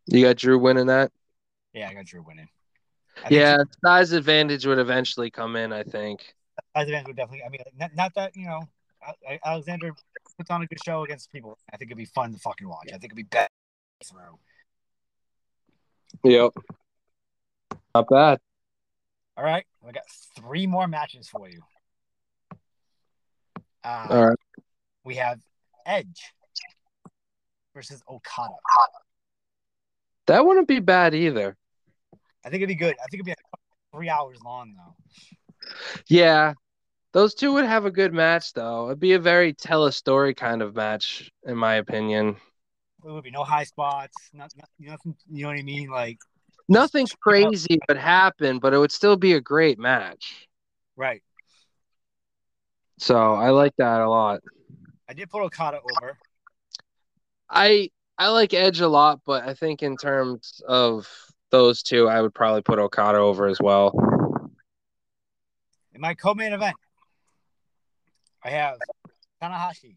You 0.08 0.24
got 0.26 0.38
Drew 0.38 0.58
winning 0.58 0.88
that? 0.88 1.12
Yeah, 1.74 1.90
I 1.90 1.94
got 1.94 2.06
Drew 2.06 2.24
winning. 2.26 2.48
I 3.26 3.28
Yeah, 3.30 3.58
size 3.84 4.14
advantage 4.14 4.66
would 4.66 4.80
eventually 4.80 5.30
come 5.30 5.58
in, 5.58 5.74
I 5.74 5.84
think. 5.84 6.34
size 6.74 6.88
advantage 6.88 7.08
would 7.08 7.18
definitely. 7.18 7.44
I 7.46 7.50
mean, 7.50 7.62
not, 7.78 7.96
not 7.96 8.14
that 8.16 8.36
you 8.38 8.48
know, 8.48 8.62
Alexander 9.46 9.94
puts 10.38 10.50
on 10.50 10.62
a 10.62 10.66
good 10.66 10.84
show 10.84 11.04
against 11.04 11.32
people. 11.32 11.58
I 11.72 11.78
think 11.78 11.90
it'd 11.90 11.98
be 11.98 12.06
fun 12.06 12.34
to 12.34 12.40
fucking 12.40 12.68
watch. 12.68 12.88
I 12.88 12.98
think 12.98 13.06
it'd 13.06 13.16
be 13.16 13.24
better 13.24 13.50
through. 14.06 14.40
Yep. 16.24 16.52
Not 17.96 18.08
bad. 18.10 18.40
All 19.38 19.44
right, 19.44 19.66
we 19.86 19.92
got 19.94 20.04
three 20.36 20.68
more 20.68 20.88
matches 20.88 21.30
for 21.30 21.48
you. 21.48 21.62
Uh, 23.84 24.08
All 24.10 24.26
right. 24.28 24.38
We 25.06 25.16
have 25.16 25.40
Edge 25.86 26.34
versus 27.74 28.04
Okada. 28.10 28.54
That 30.28 30.46
wouldn't 30.46 30.68
be 30.68 30.80
bad 30.80 31.16
either. 31.16 31.56
I 32.46 32.50
think 32.50 32.62
it'd 32.62 32.68
be 32.68 32.76
good. 32.76 32.96
I 32.96 33.08
think 33.10 33.22
it'd 33.22 33.26
be 33.26 33.32
like 33.32 33.38
three 33.94 34.10
hours 34.10 34.40
long 34.44 34.76
though. 34.76 34.96
Yeah. 36.08 36.54
Those 37.12 37.34
two 37.34 37.54
would 37.54 37.66
have 37.66 37.86
a 37.86 37.92
good 37.92 38.14
match 38.14 38.54
though. 38.54 38.88
It'd 38.88 39.00
be 39.00 39.14
a 39.14 39.20
very 39.20 39.54
tell 39.54 39.86
a 39.86 39.92
story 39.92 40.34
kind 40.34 40.62
of 40.62 40.76
match, 40.76 41.32
in 41.44 41.58
my 41.58 41.76
opinion. 41.76 42.38
There 43.04 43.14
would 43.14 43.24
be 43.24 43.32
no 43.32 43.44
high 43.44 43.64
spots. 43.64 44.16
Not, 44.34 44.52
not, 44.58 44.70
nothing. 44.80 45.16
You 45.32 45.44
know 45.44 45.50
what 45.50 45.58
I 45.58 45.64
mean? 45.64 45.90
Like 45.90 46.20
Nothing 46.70 47.08
crazy 47.20 47.80
would 47.88 47.98
happen, 47.98 48.60
but 48.60 48.74
it 48.74 48.78
would 48.78 48.92
still 48.92 49.16
be 49.18 49.34
a 49.34 49.42
great 49.42 49.80
match. 49.80 50.48
right. 50.96 51.24
So 53.00 53.34
I 53.34 53.50
like 53.50 53.74
that 53.78 54.02
a 54.02 54.10
lot. 54.10 54.42
I 55.08 55.14
did 55.14 55.30
put 55.30 55.42
Okada 55.42 55.80
over. 55.80 56.18
I 57.50 57.90
I 58.18 58.28
like 58.28 58.54
Edge 58.54 58.82
a 58.82 58.88
lot, 58.88 59.22
but 59.26 59.48
I 59.48 59.54
think 59.54 59.82
in 59.82 59.98
terms 59.98 60.62
of 60.68 61.08
those 61.50 61.82
two, 61.82 62.08
I 62.08 62.22
would 62.22 62.36
probably 62.36 62.62
put 62.62 62.78
Okada 62.78 63.18
over 63.18 63.48
as 63.48 63.60
well. 63.60 63.94
In 65.94 66.02
my 66.02 66.14
co-main 66.14 66.54
event, 66.54 66.76
I 68.44 68.50
have 68.50 68.78
Tanahashi 69.42 69.96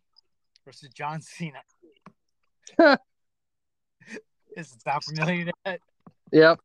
versus 0.64 0.90
John 0.90 1.20
Cena. 1.20 1.60
Does 2.78 2.98
it 4.56 4.82
sound 4.82 5.04
familiar 5.04 5.46
to 5.46 5.52
that? 5.64 5.80
Yep. 6.32 6.60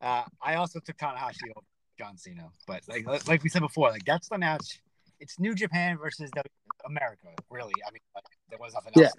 Uh, 0.00 0.24
I 0.40 0.54
also 0.56 0.80
took 0.80 0.96
Tanahashi 0.96 1.50
over 1.56 1.66
John 1.98 2.16
Cena, 2.16 2.48
but 2.66 2.82
like 2.88 3.06
like 3.28 3.42
we 3.42 3.48
said 3.48 3.62
before, 3.62 3.90
like 3.90 4.04
that's 4.04 4.28
the 4.28 4.38
match. 4.38 4.80
It's 5.20 5.38
New 5.38 5.54
Japan 5.54 5.98
versus 5.98 6.30
America, 6.84 7.28
really. 7.48 7.72
I 7.86 7.92
mean, 7.92 8.00
like, 8.14 8.24
there 8.50 8.58
was 8.58 8.74
nothing 8.74 8.92
else. 9.00 9.12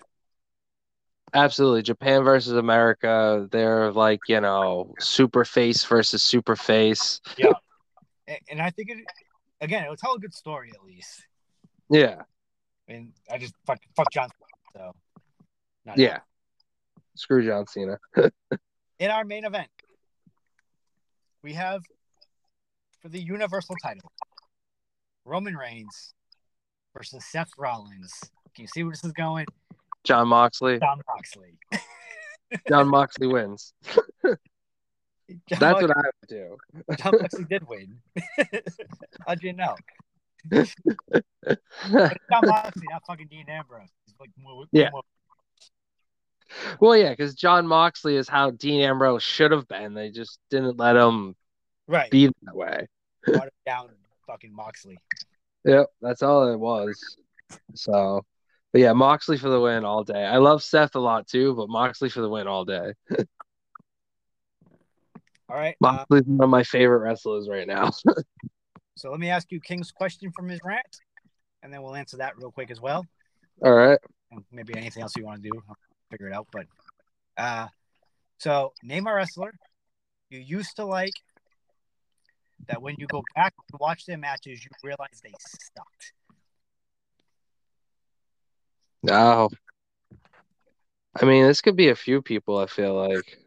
Absolutely. 1.34 1.82
Japan 1.82 2.24
versus 2.24 2.54
America. 2.54 3.48
They're 3.52 3.92
like, 3.92 4.20
you 4.28 4.42
know, 4.42 4.94
super 5.00 5.46
face 5.46 5.84
versus 5.86 6.22
super 6.22 6.56
face. 6.56 7.22
And, 8.28 8.40
and 8.50 8.62
I 8.62 8.70
think 8.70 8.90
it 8.90 8.98
again, 9.62 9.84
it'll 9.84 9.96
tell 9.96 10.16
a 10.16 10.20
good 10.20 10.34
story 10.34 10.72
at 10.74 10.84
least. 10.86 11.26
Yeah. 11.94 12.24
And 12.88 13.14
I 13.32 13.38
just 13.38 13.54
fuck 13.66 13.78
fuck 13.96 14.08
John. 14.12 14.30
Cena, 14.76 14.86
So 14.88 14.96
not 15.86 15.98
Yeah. 15.98 16.20
Screw 17.16 17.46
John 17.46 17.68
Cena. 17.68 18.00
in 19.00 19.12
our 19.12 19.24
main 19.24 19.46
event, 19.46 19.70
we 21.44 21.54
have 21.54 21.84
for 23.00 23.10
the 23.10 23.22
Universal 23.22 23.76
title 23.84 24.12
Roman 25.24 25.56
Reigns 25.56 26.14
versus 26.96 27.24
Seth 27.26 27.52
Rollins. 27.58 28.12
Can 28.56 28.64
you 28.64 28.68
see 28.68 28.84
where 28.84 28.92
this 28.92 29.04
is 29.04 29.12
going? 29.14 29.46
Jon 30.04 30.28
Moxley. 30.28 30.80
Jon 30.80 31.00
Moxley. 31.08 31.58
Jon 32.68 32.88
Moxley 32.90 33.28
wins. 33.28 33.74
John 34.24 34.38
That's 35.48 35.62
Mox- 35.62 35.82
what 35.84 35.92
I 35.92 36.02
would 36.02 36.28
do. 36.30 36.58
Jon 36.98 37.14
Moxley 37.22 37.46
did 37.46 37.68
win. 37.68 38.00
How'd 39.28 39.42
you 39.44 39.54
know? 39.54 39.76
But 40.50 40.70
it's 41.44 42.26
Jon 42.32 42.48
Moxley, 42.48 42.88
not 42.90 43.04
fucking 43.08 43.28
Dean 43.28 43.46
Ambrose. 43.50 43.90
He's 44.06 44.16
like 44.20 44.30
more, 44.38 44.66
Yeah. 44.72 44.90
more- 44.92 45.04
well, 46.80 46.96
yeah, 46.96 47.10
because 47.10 47.36
Jon 47.36 47.68
Moxley 47.68 48.16
is 48.16 48.30
how 48.30 48.52
Dean 48.52 48.82
Ambrose 48.82 49.24
should 49.24 49.52
have 49.52 49.68
been. 49.68 49.94
They 49.94 50.12
just 50.12 50.40
didn't 50.50 50.78
let 50.78 50.96
him 50.96 51.36
right. 51.88 52.12
be 52.12 52.28
that 52.44 52.56
way. 52.56 52.88
Watered 53.28 53.52
down 53.66 53.90
fucking 54.28 54.54
Moxley. 54.54 54.98
Yep, 55.66 55.88
that's 56.02 56.22
all 56.22 56.52
it 56.52 56.58
was. 56.58 57.18
So, 57.74 58.26
but 58.72 58.82
yeah, 58.82 58.94
Moxley 58.94 59.38
for 59.38 59.50
the 59.50 59.60
win 59.60 59.86
all 59.86 60.04
day. 60.04 60.26
I 60.26 60.38
love 60.38 60.64
Seth 60.64 60.96
a 60.96 61.00
lot 61.00 61.28
too, 61.28 61.54
but 61.56 61.70
Moxley 61.70 62.10
for 62.10 62.22
the 62.22 62.30
win 62.30 62.48
all 62.48 62.66
day. 62.66 62.94
All 65.50 65.56
right. 65.58 65.76
Uh, 65.84 65.92
Moxley's 65.94 66.24
one 66.26 66.44
of 66.44 66.50
my 66.50 66.64
favorite 66.64 67.00
wrestlers 67.00 67.48
right 67.50 67.68
now. 67.68 67.92
so 68.96 69.12
let 69.12 69.20
me 69.20 69.30
ask 69.30 69.52
you 69.52 69.60
King's 69.60 69.92
question 69.92 70.32
from 70.36 70.50
his 70.50 70.60
rant, 70.64 71.00
and 71.62 71.74
then 71.74 71.82
we'll 71.82 71.96
answer 71.96 72.18
that 72.18 72.38
real 72.38 72.52
quick 72.52 72.72
as 72.72 72.82
well. 72.82 73.06
all 73.64 73.74
right. 73.74 74.00
and 74.32 74.44
maybe 74.52 74.76
anything 74.76 75.04
else 75.04 75.14
you 75.16 75.26
want 75.26 75.42
to 75.42 75.50
do, 75.50 75.62
I'll 75.68 75.78
figure 76.12 76.28
it 76.28 76.34
out. 76.34 76.48
But 76.52 76.66
uh, 77.38 77.68
so 78.38 78.74
name 78.84 79.08
a 79.08 79.14
wrestler 79.14 79.54
you 80.34 80.40
used 80.40 80.76
to 80.78 80.86
like 80.86 81.14
that 82.68 82.82
when 82.82 82.96
you 82.98 83.08
go 83.08 83.24
back 83.36 83.54
and 83.72 83.80
watch 83.80 84.06
their 84.06 84.18
matches, 84.18 84.64
you 84.64 84.72
realize 84.84 85.22
they 85.24 85.34
sucked. 85.40 86.14
No. 89.04 89.50
I 91.22 91.26
mean, 91.26 91.46
this 91.46 91.62
could 91.62 91.76
be 91.76 91.90
a 91.90 91.96
few 91.96 92.22
people, 92.22 92.58
I 92.58 92.66
feel 92.66 92.96
like. 92.96 93.38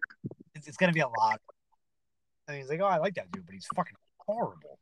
It's, 0.55 0.69
it's 0.69 0.77
gonna 0.77 0.93
be 0.93 1.01
a 1.01 1.09
lot. 1.09 1.41
I 2.47 2.53
mean, 2.53 2.61
he's 2.61 2.71
like, 2.71 2.81
oh, 2.81 2.87
I 2.87 2.99
like 2.99 3.15
that 3.15 3.33
dude, 3.33 3.45
but 3.45 3.55
he's 3.55 3.67
fucking 3.75 3.97
horrible. 4.19 4.79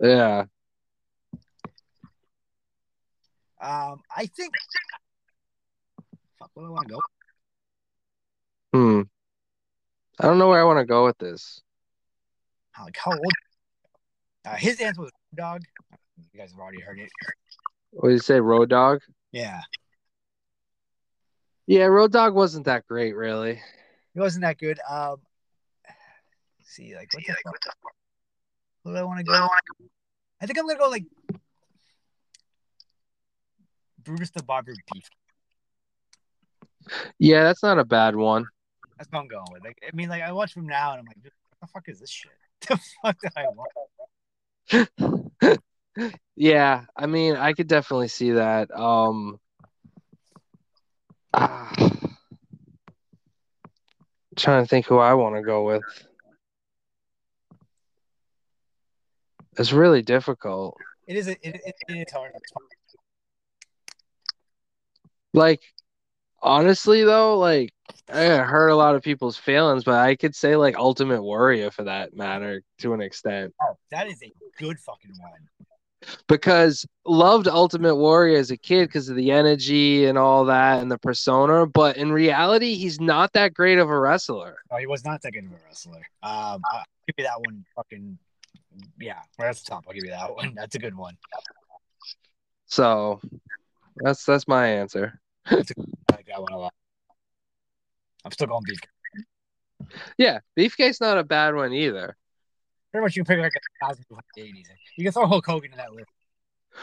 Yeah. 0.00 0.44
Um, 3.60 4.00
I 4.14 4.26
think. 4.26 4.52
Fuck, 6.38 6.50
where 6.54 6.66
do 6.66 6.70
I 6.72 6.74
want 6.74 6.88
to 6.88 6.94
go? 6.94 7.00
Hmm. 8.78 9.02
I 10.20 10.24
don't 10.26 10.38
know 10.38 10.48
where 10.48 10.60
I 10.60 10.64
want 10.64 10.78
to 10.78 10.84
go 10.84 11.04
with 11.06 11.18
this. 11.18 11.60
Like, 12.78 12.96
how 13.02 13.12
old? 13.12 13.32
Uh, 14.44 14.54
his 14.56 14.80
answer 14.80 15.00
was 15.00 15.10
road 15.32 15.36
dog. 15.38 15.62
You 16.32 16.40
guys 16.40 16.50
have 16.52 16.60
already 16.60 16.80
heard 16.80 16.98
it. 16.98 17.10
What 17.90 18.08
did 18.10 18.14
you 18.16 18.20
say, 18.20 18.38
Road 18.40 18.68
Dog? 18.68 19.00
Yeah, 19.32 19.60
Yeah, 21.66 21.84
Road 21.84 22.12
Dog 22.12 22.34
wasn't 22.34 22.66
that 22.66 22.86
great, 22.86 23.14
really. 23.16 23.60
he 24.14 24.20
wasn't 24.20 24.42
that 24.42 24.58
good. 24.58 24.78
Um, 24.88 25.16
see, 26.64 26.94
like, 26.94 27.08
what 27.14 27.24
the 27.24 27.34
fuck? 27.42 27.94
Who 28.86 28.92
do 28.92 28.98
I 28.98 29.02
want 29.02 29.18
to 29.18 29.24
go? 29.24 29.48
I 30.40 30.46
think 30.46 30.56
I'm 30.60 30.66
gonna 30.66 30.78
go 30.78 30.88
like 30.88 31.02
Brutus 34.04 34.30
the 34.30 34.44
Barber 34.44 34.74
Beef. 34.92 35.10
Yeah, 37.18 37.42
that's 37.42 37.64
not 37.64 37.80
a 37.80 37.84
bad 37.84 38.14
one. 38.14 38.46
That's 38.96 39.10
what 39.10 39.18
I'm 39.18 39.26
going 39.26 39.46
with. 39.50 39.64
Like, 39.64 39.78
I 39.82 39.90
mean, 39.92 40.08
like 40.08 40.22
I 40.22 40.30
watch 40.30 40.56
him 40.56 40.68
now 40.68 40.92
and 40.92 41.00
I'm 41.00 41.06
like, 41.06 41.16
what 41.20 41.32
the 41.60 41.66
fuck 41.66 41.88
is 41.88 41.98
this 41.98 42.10
shit? 42.10 42.30
the 42.68 42.78
fuck 43.02 43.16
did 43.20 43.32
I 43.36 43.46
want? 45.42 45.60
Yeah, 46.38 46.82
I 46.94 47.06
mean, 47.06 47.36
I 47.36 47.54
could 47.54 47.68
definitely 47.68 48.08
see 48.08 48.32
that. 48.32 48.70
Um, 48.70 49.40
ah, 51.32 51.74
trying 54.36 54.62
to 54.62 54.68
think 54.68 54.84
who 54.84 54.98
I 54.98 55.14
want 55.14 55.36
to 55.36 55.42
go 55.42 55.64
with. 55.64 55.82
It's 59.58 59.72
really 59.72 60.02
difficult. 60.02 60.76
It 61.06 61.16
is. 61.16 61.28
A, 61.28 61.32
it, 61.32 61.60
it, 61.64 61.74
it 61.88 61.92
is 62.08 62.12
hard. 62.12 62.32
Like, 65.32 65.62
honestly, 66.42 67.04
though, 67.04 67.38
like, 67.38 67.72
I 68.08 68.24
hurt 68.24 68.68
a 68.68 68.76
lot 68.76 68.94
of 68.94 69.02
people's 69.02 69.36
feelings, 69.36 69.84
but 69.84 69.94
I 69.94 70.16
could 70.16 70.34
say, 70.34 70.56
like, 70.56 70.76
Ultimate 70.76 71.22
Warrior 71.22 71.70
for 71.70 71.84
that 71.84 72.16
matter 72.16 72.62
to 72.78 72.94
an 72.94 73.00
extent. 73.00 73.54
Oh, 73.62 73.76
that 73.90 74.06
is 74.08 74.22
a 74.22 74.32
good 74.58 74.78
fucking 74.80 75.12
one. 75.18 75.66
because 76.28 76.86
loved 77.04 77.48
Ultimate 77.48 77.96
Warrior 77.96 78.38
as 78.38 78.50
a 78.50 78.56
kid 78.56 78.88
because 78.88 79.08
of 79.08 79.16
the 79.16 79.30
energy 79.30 80.06
and 80.06 80.18
all 80.18 80.44
that 80.46 80.80
and 80.82 80.90
the 80.90 80.98
persona, 80.98 81.66
but 81.66 81.96
in 81.96 82.12
reality, 82.12 82.74
he's 82.74 83.00
not 83.00 83.32
that 83.32 83.54
great 83.54 83.78
of 83.78 83.88
a 83.88 83.98
wrestler. 83.98 84.56
Oh, 84.70 84.76
he 84.76 84.86
was 84.86 85.04
not 85.04 85.22
that 85.22 85.32
good 85.32 85.44
of 85.44 85.52
a 85.52 85.58
wrestler. 85.66 86.02
Um, 86.22 86.62
I'll 86.70 86.84
give 87.06 87.14
you 87.18 87.24
that 87.24 87.40
one. 87.44 87.64
Fucking 87.74 88.18
yeah, 89.00 89.20
that's 89.38 89.62
top, 89.62 89.84
I'll 89.86 89.94
give 89.94 90.04
you 90.04 90.10
that 90.10 90.34
one. 90.34 90.54
That's 90.56 90.74
a 90.74 90.78
good 90.78 90.96
one. 90.96 91.16
So 92.66 93.20
that's 93.96 94.24
that's 94.24 94.48
my 94.48 94.66
answer. 94.66 95.20
I 95.46 95.54
like 95.56 96.26
that 96.26 96.42
one 96.42 96.52
a 96.52 96.58
lot. 96.58 96.74
I'm 98.24 98.32
still 98.32 98.48
going 98.48 98.62
beef. 98.66 98.80
Yeah, 100.18 100.40
Beefcake's 100.56 101.00
not 101.00 101.16
a 101.16 101.24
bad 101.24 101.54
one 101.54 101.72
either. 101.72 102.16
Pretty 102.90 103.04
much, 103.04 103.16
you 103.16 103.24
can 103.24 103.36
pick 103.36 103.42
like 103.42 103.52
a 103.54 103.86
thousand 103.86 104.04
'80s. 104.36 104.64
You 104.96 105.04
can 105.04 105.12
throw 105.12 105.26
Hulk 105.26 105.46
Hogan 105.46 105.70
in 105.70 105.78
that 105.78 105.92
list. 105.92 106.10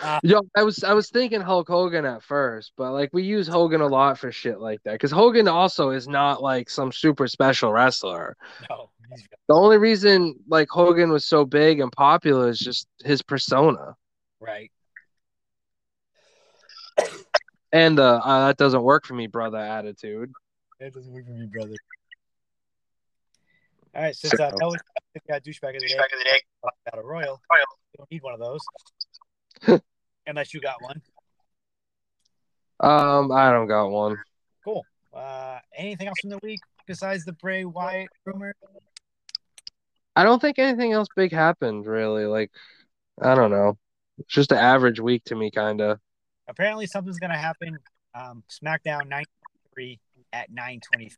Uh, 0.01 0.19
Yo, 0.23 0.41
I 0.55 0.63
was 0.63 0.83
I 0.83 0.93
was 0.93 1.09
thinking 1.09 1.41
Hulk 1.41 1.67
Hogan 1.67 2.05
at 2.05 2.23
first, 2.23 2.71
but 2.77 2.93
like 2.93 3.09
we 3.13 3.23
use 3.23 3.47
Hogan 3.47 3.81
a 3.81 3.87
lot 3.87 4.17
for 4.17 4.31
shit 4.31 4.59
like 4.59 4.81
that 4.83 4.93
because 4.93 5.11
Hogan 5.11 5.47
also 5.47 5.89
is 5.89 6.07
not 6.07 6.41
like 6.41 6.69
some 6.69 6.91
super 6.91 7.27
special 7.27 7.71
wrestler. 7.71 8.35
no, 8.69 8.89
The 9.47 9.53
only 9.53 9.77
reason 9.77 10.35
like 10.47 10.69
Hogan 10.69 11.11
was 11.11 11.25
so 11.25 11.45
big 11.45 11.79
and 11.79 11.91
popular 11.91 12.49
is 12.49 12.59
just 12.59 12.87
his 13.03 13.21
persona, 13.21 13.95
right. 14.39 14.71
and 17.71 17.99
uh, 17.99 18.21
uh 18.23 18.47
that 18.47 18.57
doesn't 18.57 18.83
work 18.83 19.05
for 19.05 19.13
me, 19.13 19.27
brother. 19.27 19.57
Attitude. 19.57 20.31
That 20.79 20.93
doesn't 20.93 21.11
work 21.11 21.25
for 21.25 21.31
me, 21.31 21.47
brother. 21.47 21.75
All 23.95 24.01
right, 24.01 24.15
since 24.15 24.33
uh, 24.33 24.49
that 24.49 24.53
was 24.55 24.79
we 25.13 25.21
got 25.29 25.43
douchebag 25.43 25.75
of 25.75 25.81
the 25.81 25.87
day, 25.87 26.39
battle 26.85 27.03
royal. 27.03 27.41
You 27.51 27.97
don't 27.97 28.11
need 28.11 28.23
one 28.23 28.33
of 28.33 28.39
those 28.39 29.81
unless 30.27 30.53
you 30.53 30.61
got 30.61 30.81
one. 30.81 31.01
Um, 32.79 33.31
I 33.31 33.51
don't 33.51 33.67
got 33.67 33.89
one. 33.89 34.17
Cool. 34.63 34.83
Uh, 35.13 35.59
anything 35.77 36.07
else 36.07 36.19
from 36.21 36.31
the 36.31 36.39
week 36.41 36.59
besides 36.87 37.23
the 37.23 37.33
Bray 37.33 37.65
Wyatt 37.65 38.09
rumor? 38.25 38.55
I 40.15 40.23
don't 40.23 40.39
think 40.39 40.59
anything 40.59 40.91
else 40.91 41.07
big 41.15 41.31
happened 41.31 41.85
really. 41.85 42.25
Like, 42.25 42.51
I 43.21 43.35
don't 43.35 43.51
know. 43.51 43.77
It's 44.19 44.33
just 44.33 44.51
an 44.51 44.59
average 44.59 44.99
week 44.99 45.23
to 45.25 45.35
me, 45.35 45.49
kind 45.51 45.81
of. 45.81 45.99
Apparently, 46.47 46.85
something's 46.85 47.19
gonna 47.19 47.37
happen. 47.37 47.77
Um, 48.13 48.43
SmackDown 48.49 49.07
93 49.07 49.99
at 50.31 50.51
9:20. 50.51 51.11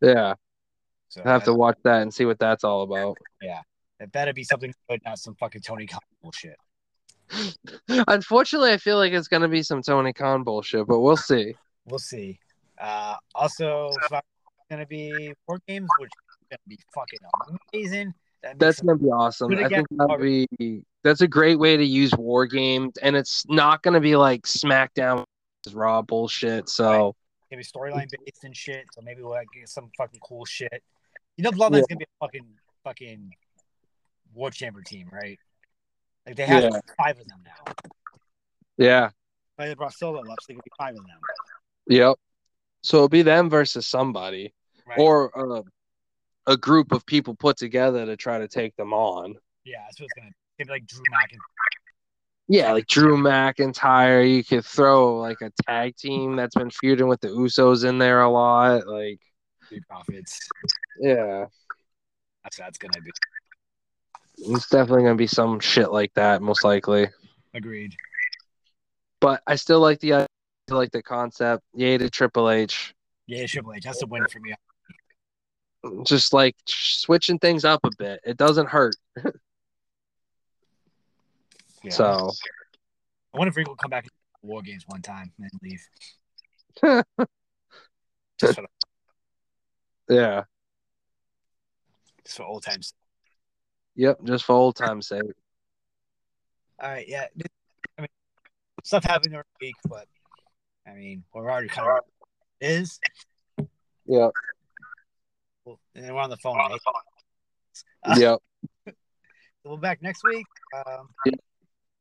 Yeah, 0.00 0.34
So 1.08 1.22
I 1.24 1.30
have 1.30 1.44
to 1.44 1.54
watch 1.54 1.78
that 1.84 2.02
and 2.02 2.12
see 2.12 2.24
what 2.24 2.38
that's 2.38 2.64
all 2.64 2.82
about. 2.82 3.18
that 3.98 4.10
better 4.10 4.32
be 4.32 4.42
something 4.42 4.74
good, 4.88 5.00
not 5.04 5.18
some 5.18 5.34
fucking 5.36 5.60
Tony 5.60 5.86
Khan 5.86 6.00
bullshit. 6.22 6.56
Unfortunately, 8.08 8.72
I 8.72 8.78
feel 8.78 8.96
like 8.96 9.12
it's 9.12 9.28
gonna 9.28 9.48
be 9.48 9.62
some 9.62 9.82
Tony 9.82 10.12
Khan 10.12 10.42
bullshit, 10.42 10.86
but 10.86 11.00
we'll 11.00 11.16
see. 11.16 11.54
We'll 11.84 11.98
see. 11.98 12.38
Uh, 12.78 13.16
also, 13.34 13.90
gonna 14.70 14.86
be 14.86 15.34
War 15.46 15.60
Games, 15.68 15.88
which 15.98 16.10
gonna 16.52 16.76
be 16.76 16.78
fucking 16.94 17.18
amazing. 17.72 18.14
That 18.42 18.58
That's 18.58 18.80
gonna 18.80 18.98
be 18.98 19.06
awesome. 19.08 19.52
I 19.54 19.68
think 19.68 19.86
that'll 19.90 20.18
be 20.18 20.84
that's 21.04 21.20
a 21.20 21.28
great 21.28 21.58
way 21.58 21.76
to 21.76 21.84
use 21.84 22.12
war 22.16 22.46
games, 22.46 22.94
and 23.02 23.16
it's 23.16 23.44
not 23.48 23.82
gonna 23.82 24.00
be 24.00 24.16
like 24.16 24.42
SmackDown 24.42 25.24
Raw 25.72 26.02
bullshit. 26.02 26.68
So 26.68 27.14
gonna 27.50 27.60
be 27.60 27.64
storyline 27.64 28.08
based 28.24 28.44
and 28.44 28.56
shit. 28.56 28.84
So 28.92 29.00
maybe 29.02 29.22
we'll 29.22 29.38
get 29.54 29.68
some 29.68 29.90
fucking 29.96 30.20
cool 30.22 30.44
shit. 30.44 30.82
You 31.36 31.44
know, 31.44 31.50
Bloodline's 31.50 31.86
gonna 31.86 31.98
be 31.98 32.04
a 32.04 32.24
fucking 32.26 32.46
fucking 32.84 33.30
War 34.34 34.50
Chamber 34.50 34.82
team, 34.82 35.08
right? 35.12 35.38
Like 36.26 36.36
they 36.36 36.46
have 36.46 36.64
Yeah. 36.64 36.70
like 36.70 36.82
five 36.96 37.18
of 37.18 37.26
them 37.28 37.42
now. 37.44 37.72
yeah, 38.76 39.10
But 39.56 39.66
they 39.66 39.74
brought 39.74 39.92
Solo 39.94 40.20
up, 40.20 40.26
so 40.40 40.46
they 40.48 40.54
could 40.54 40.64
be 40.64 40.70
five 40.78 40.94
of 40.94 41.06
them. 41.06 41.18
yep. 41.86 42.16
So 42.82 42.96
it'll 42.98 43.08
be 43.08 43.22
them 43.22 43.48
versus 43.48 43.86
somebody, 43.86 44.52
Right? 44.86 44.98
or 44.98 45.30
uh, 45.58 45.62
a 46.46 46.56
group 46.56 46.92
of 46.92 47.04
people 47.06 47.34
put 47.34 47.56
together 47.56 48.04
to 48.06 48.16
try 48.16 48.38
to 48.38 48.48
take 48.48 48.74
them 48.76 48.92
on. 48.92 49.34
yeah, 49.64 49.78
that's 49.86 50.00
what 50.00 50.06
it's 50.06 50.12
gonna. 50.14 50.30
Gonna 50.58 50.66
be 50.66 50.72
like 50.72 50.86
Drew 50.86 51.02
McIntyre. 51.12 51.38
Yeah, 52.48 52.72
like 52.72 52.86
Drew 52.86 53.16
McIntyre. 53.16 54.28
You 54.36 54.44
could 54.44 54.64
throw 54.64 55.16
like 55.18 55.40
a 55.40 55.50
tag 55.66 55.96
team 55.96 56.36
that's 56.36 56.54
been 56.54 56.70
feuding 56.70 57.08
with 57.08 57.20
the 57.20 57.28
Usos 57.28 57.88
in 57.88 57.98
there 57.98 58.20
a 58.22 58.28
lot. 58.30 58.86
Like, 58.86 59.20
Street 59.64 59.82
Profits. 59.88 60.38
yeah, 61.00 61.46
That's 62.42 62.56
that's 62.58 62.78
gonna 62.78 63.00
be. 63.02 63.10
it's 64.54 64.68
definitely 64.68 65.04
gonna 65.04 65.14
be 65.14 65.26
some 65.26 65.60
shit 65.60 65.90
like 65.90 66.12
that, 66.14 66.42
most 66.42 66.64
likely. 66.64 67.06
Agreed. 67.54 67.94
But 69.20 69.42
I 69.46 69.54
still 69.54 69.80
like 69.80 70.00
the 70.00 70.14
I 70.14 70.26
like 70.68 70.90
the 70.90 71.02
concept. 71.02 71.62
Yay 71.74 71.96
to 71.98 72.10
Triple 72.10 72.50
H. 72.50 72.92
Yeah, 73.26 73.46
Triple 73.46 73.72
H. 73.74 73.84
That's 73.84 74.02
a 74.02 74.06
win 74.06 74.26
for 74.30 74.40
me. 74.40 74.52
Just 76.04 76.32
like 76.32 76.54
switching 76.66 77.38
things 77.38 77.64
up 77.64 77.80
a 77.84 77.90
bit. 77.98 78.20
It 78.24 78.36
doesn't 78.36 78.68
hurt. 78.68 78.94
Yeah. 81.84 81.90
So 81.90 82.30
I 83.34 83.38
wonder 83.38 83.50
if 83.50 83.56
Rick 83.56 83.66
will 83.66 83.76
come 83.76 83.90
back 83.90 84.04
to 84.04 84.10
War 84.42 84.62
Games 84.62 84.84
one 84.86 85.02
time 85.02 85.32
and 85.38 85.50
leave. 85.62 85.84
Just 88.40 88.54
for, 88.54 88.62
the, 90.08 90.14
yeah. 90.14 90.42
just 92.24 92.36
for 92.36 92.42
old 92.42 92.64
times. 92.64 92.92
Yep, 93.94 94.24
just 94.24 94.44
for 94.44 94.54
old 94.56 94.74
time's 94.74 95.06
sake. 95.06 95.22
All 96.80 96.90
right, 96.90 97.06
yeah. 97.06 97.26
I 97.96 98.00
mean, 98.00 98.08
stuff 98.82 99.04
happened 99.04 99.32
during 99.32 99.44
the 99.60 99.66
week, 99.66 99.76
but 99.88 100.06
I 100.88 100.94
mean, 100.94 101.22
we're 101.32 101.48
already 101.48 101.68
kind 101.68 101.88
of 101.88 102.04
is. 102.60 102.98
Yep. 104.06 104.32
Well, 105.64 105.78
and 105.94 106.06
we're 106.14 106.20
on 106.20 106.30
the 106.30 106.36
phone. 106.38 106.56
Right? 106.56 106.78
Uh, 108.04 108.16
Yep. 108.18 108.38
We'll 109.64 109.76
be 109.76 109.82
back 109.82 110.02
next 110.02 110.24
week. 110.24 110.44
Um, 110.74 111.08
Yeah. 111.24 111.32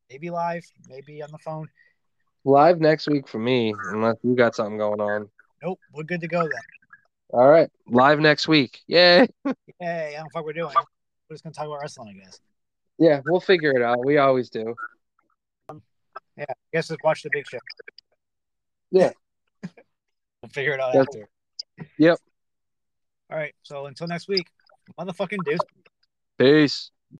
maybe 0.09 0.31
live, 0.31 0.63
maybe 0.89 1.21
on 1.21 1.29
the 1.31 1.37
phone. 1.37 1.67
Live 2.43 2.79
next 2.79 3.07
week 3.07 3.27
for 3.27 3.37
me, 3.37 3.71
unless 3.91 4.15
you 4.23 4.35
got 4.35 4.55
something 4.55 4.79
going 4.79 4.99
on. 4.99 5.29
Nope, 5.61 5.79
we're 5.93 6.01
good 6.01 6.21
to 6.21 6.27
go 6.27 6.41
then. 6.41 6.61
All 7.33 7.47
right. 7.47 7.69
Live 7.87 8.19
next 8.19 8.47
week. 8.47 8.79
Yay. 8.87 9.27
Hey, 9.79 10.15
I 10.17 10.19
don't 10.21 10.31
fuck 10.33 10.43
we're 10.43 10.53
doing. 10.53 10.73
We're 11.29 11.35
just 11.35 11.43
gonna 11.43 11.53
talk 11.53 11.67
about 11.67 11.81
wrestling, 11.81 12.19
I 12.19 12.23
guess. 12.25 12.39
Yeah, 12.97 13.21
we'll 13.25 13.39
figure 13.39 13.75
it 13.75 13.83
out. 13.83 14.03
We 14.03 14.17
always 14.17 14.49
do. 14.49 14.73
Yeah, 15.69 16.45
I 16.49 16.53
guess 16.73 16.87
just 16.87 16.99
watch 17.03 17.21
the 17.21 17.29
big 17.31 17.47
show. 17.47 17.59
Yeah. 18.89 19.11
we'll 20.41 20.49
figure 20.51 20.73
it 20.73 20.79
out 20.79 20.95
Yep. 20.95 21.01
after. 21.07 21.29
Yep. 21.99 22.17
All 23.31 23.37
right. 23.37 23.53
So 23.63 23.85
until 23.85 24.07
next 24.07 24.27
week, 24.27 24.47
motherfucking 24.99 25.43
deuce. 25.45 25.59
Peace. 26.37 26.91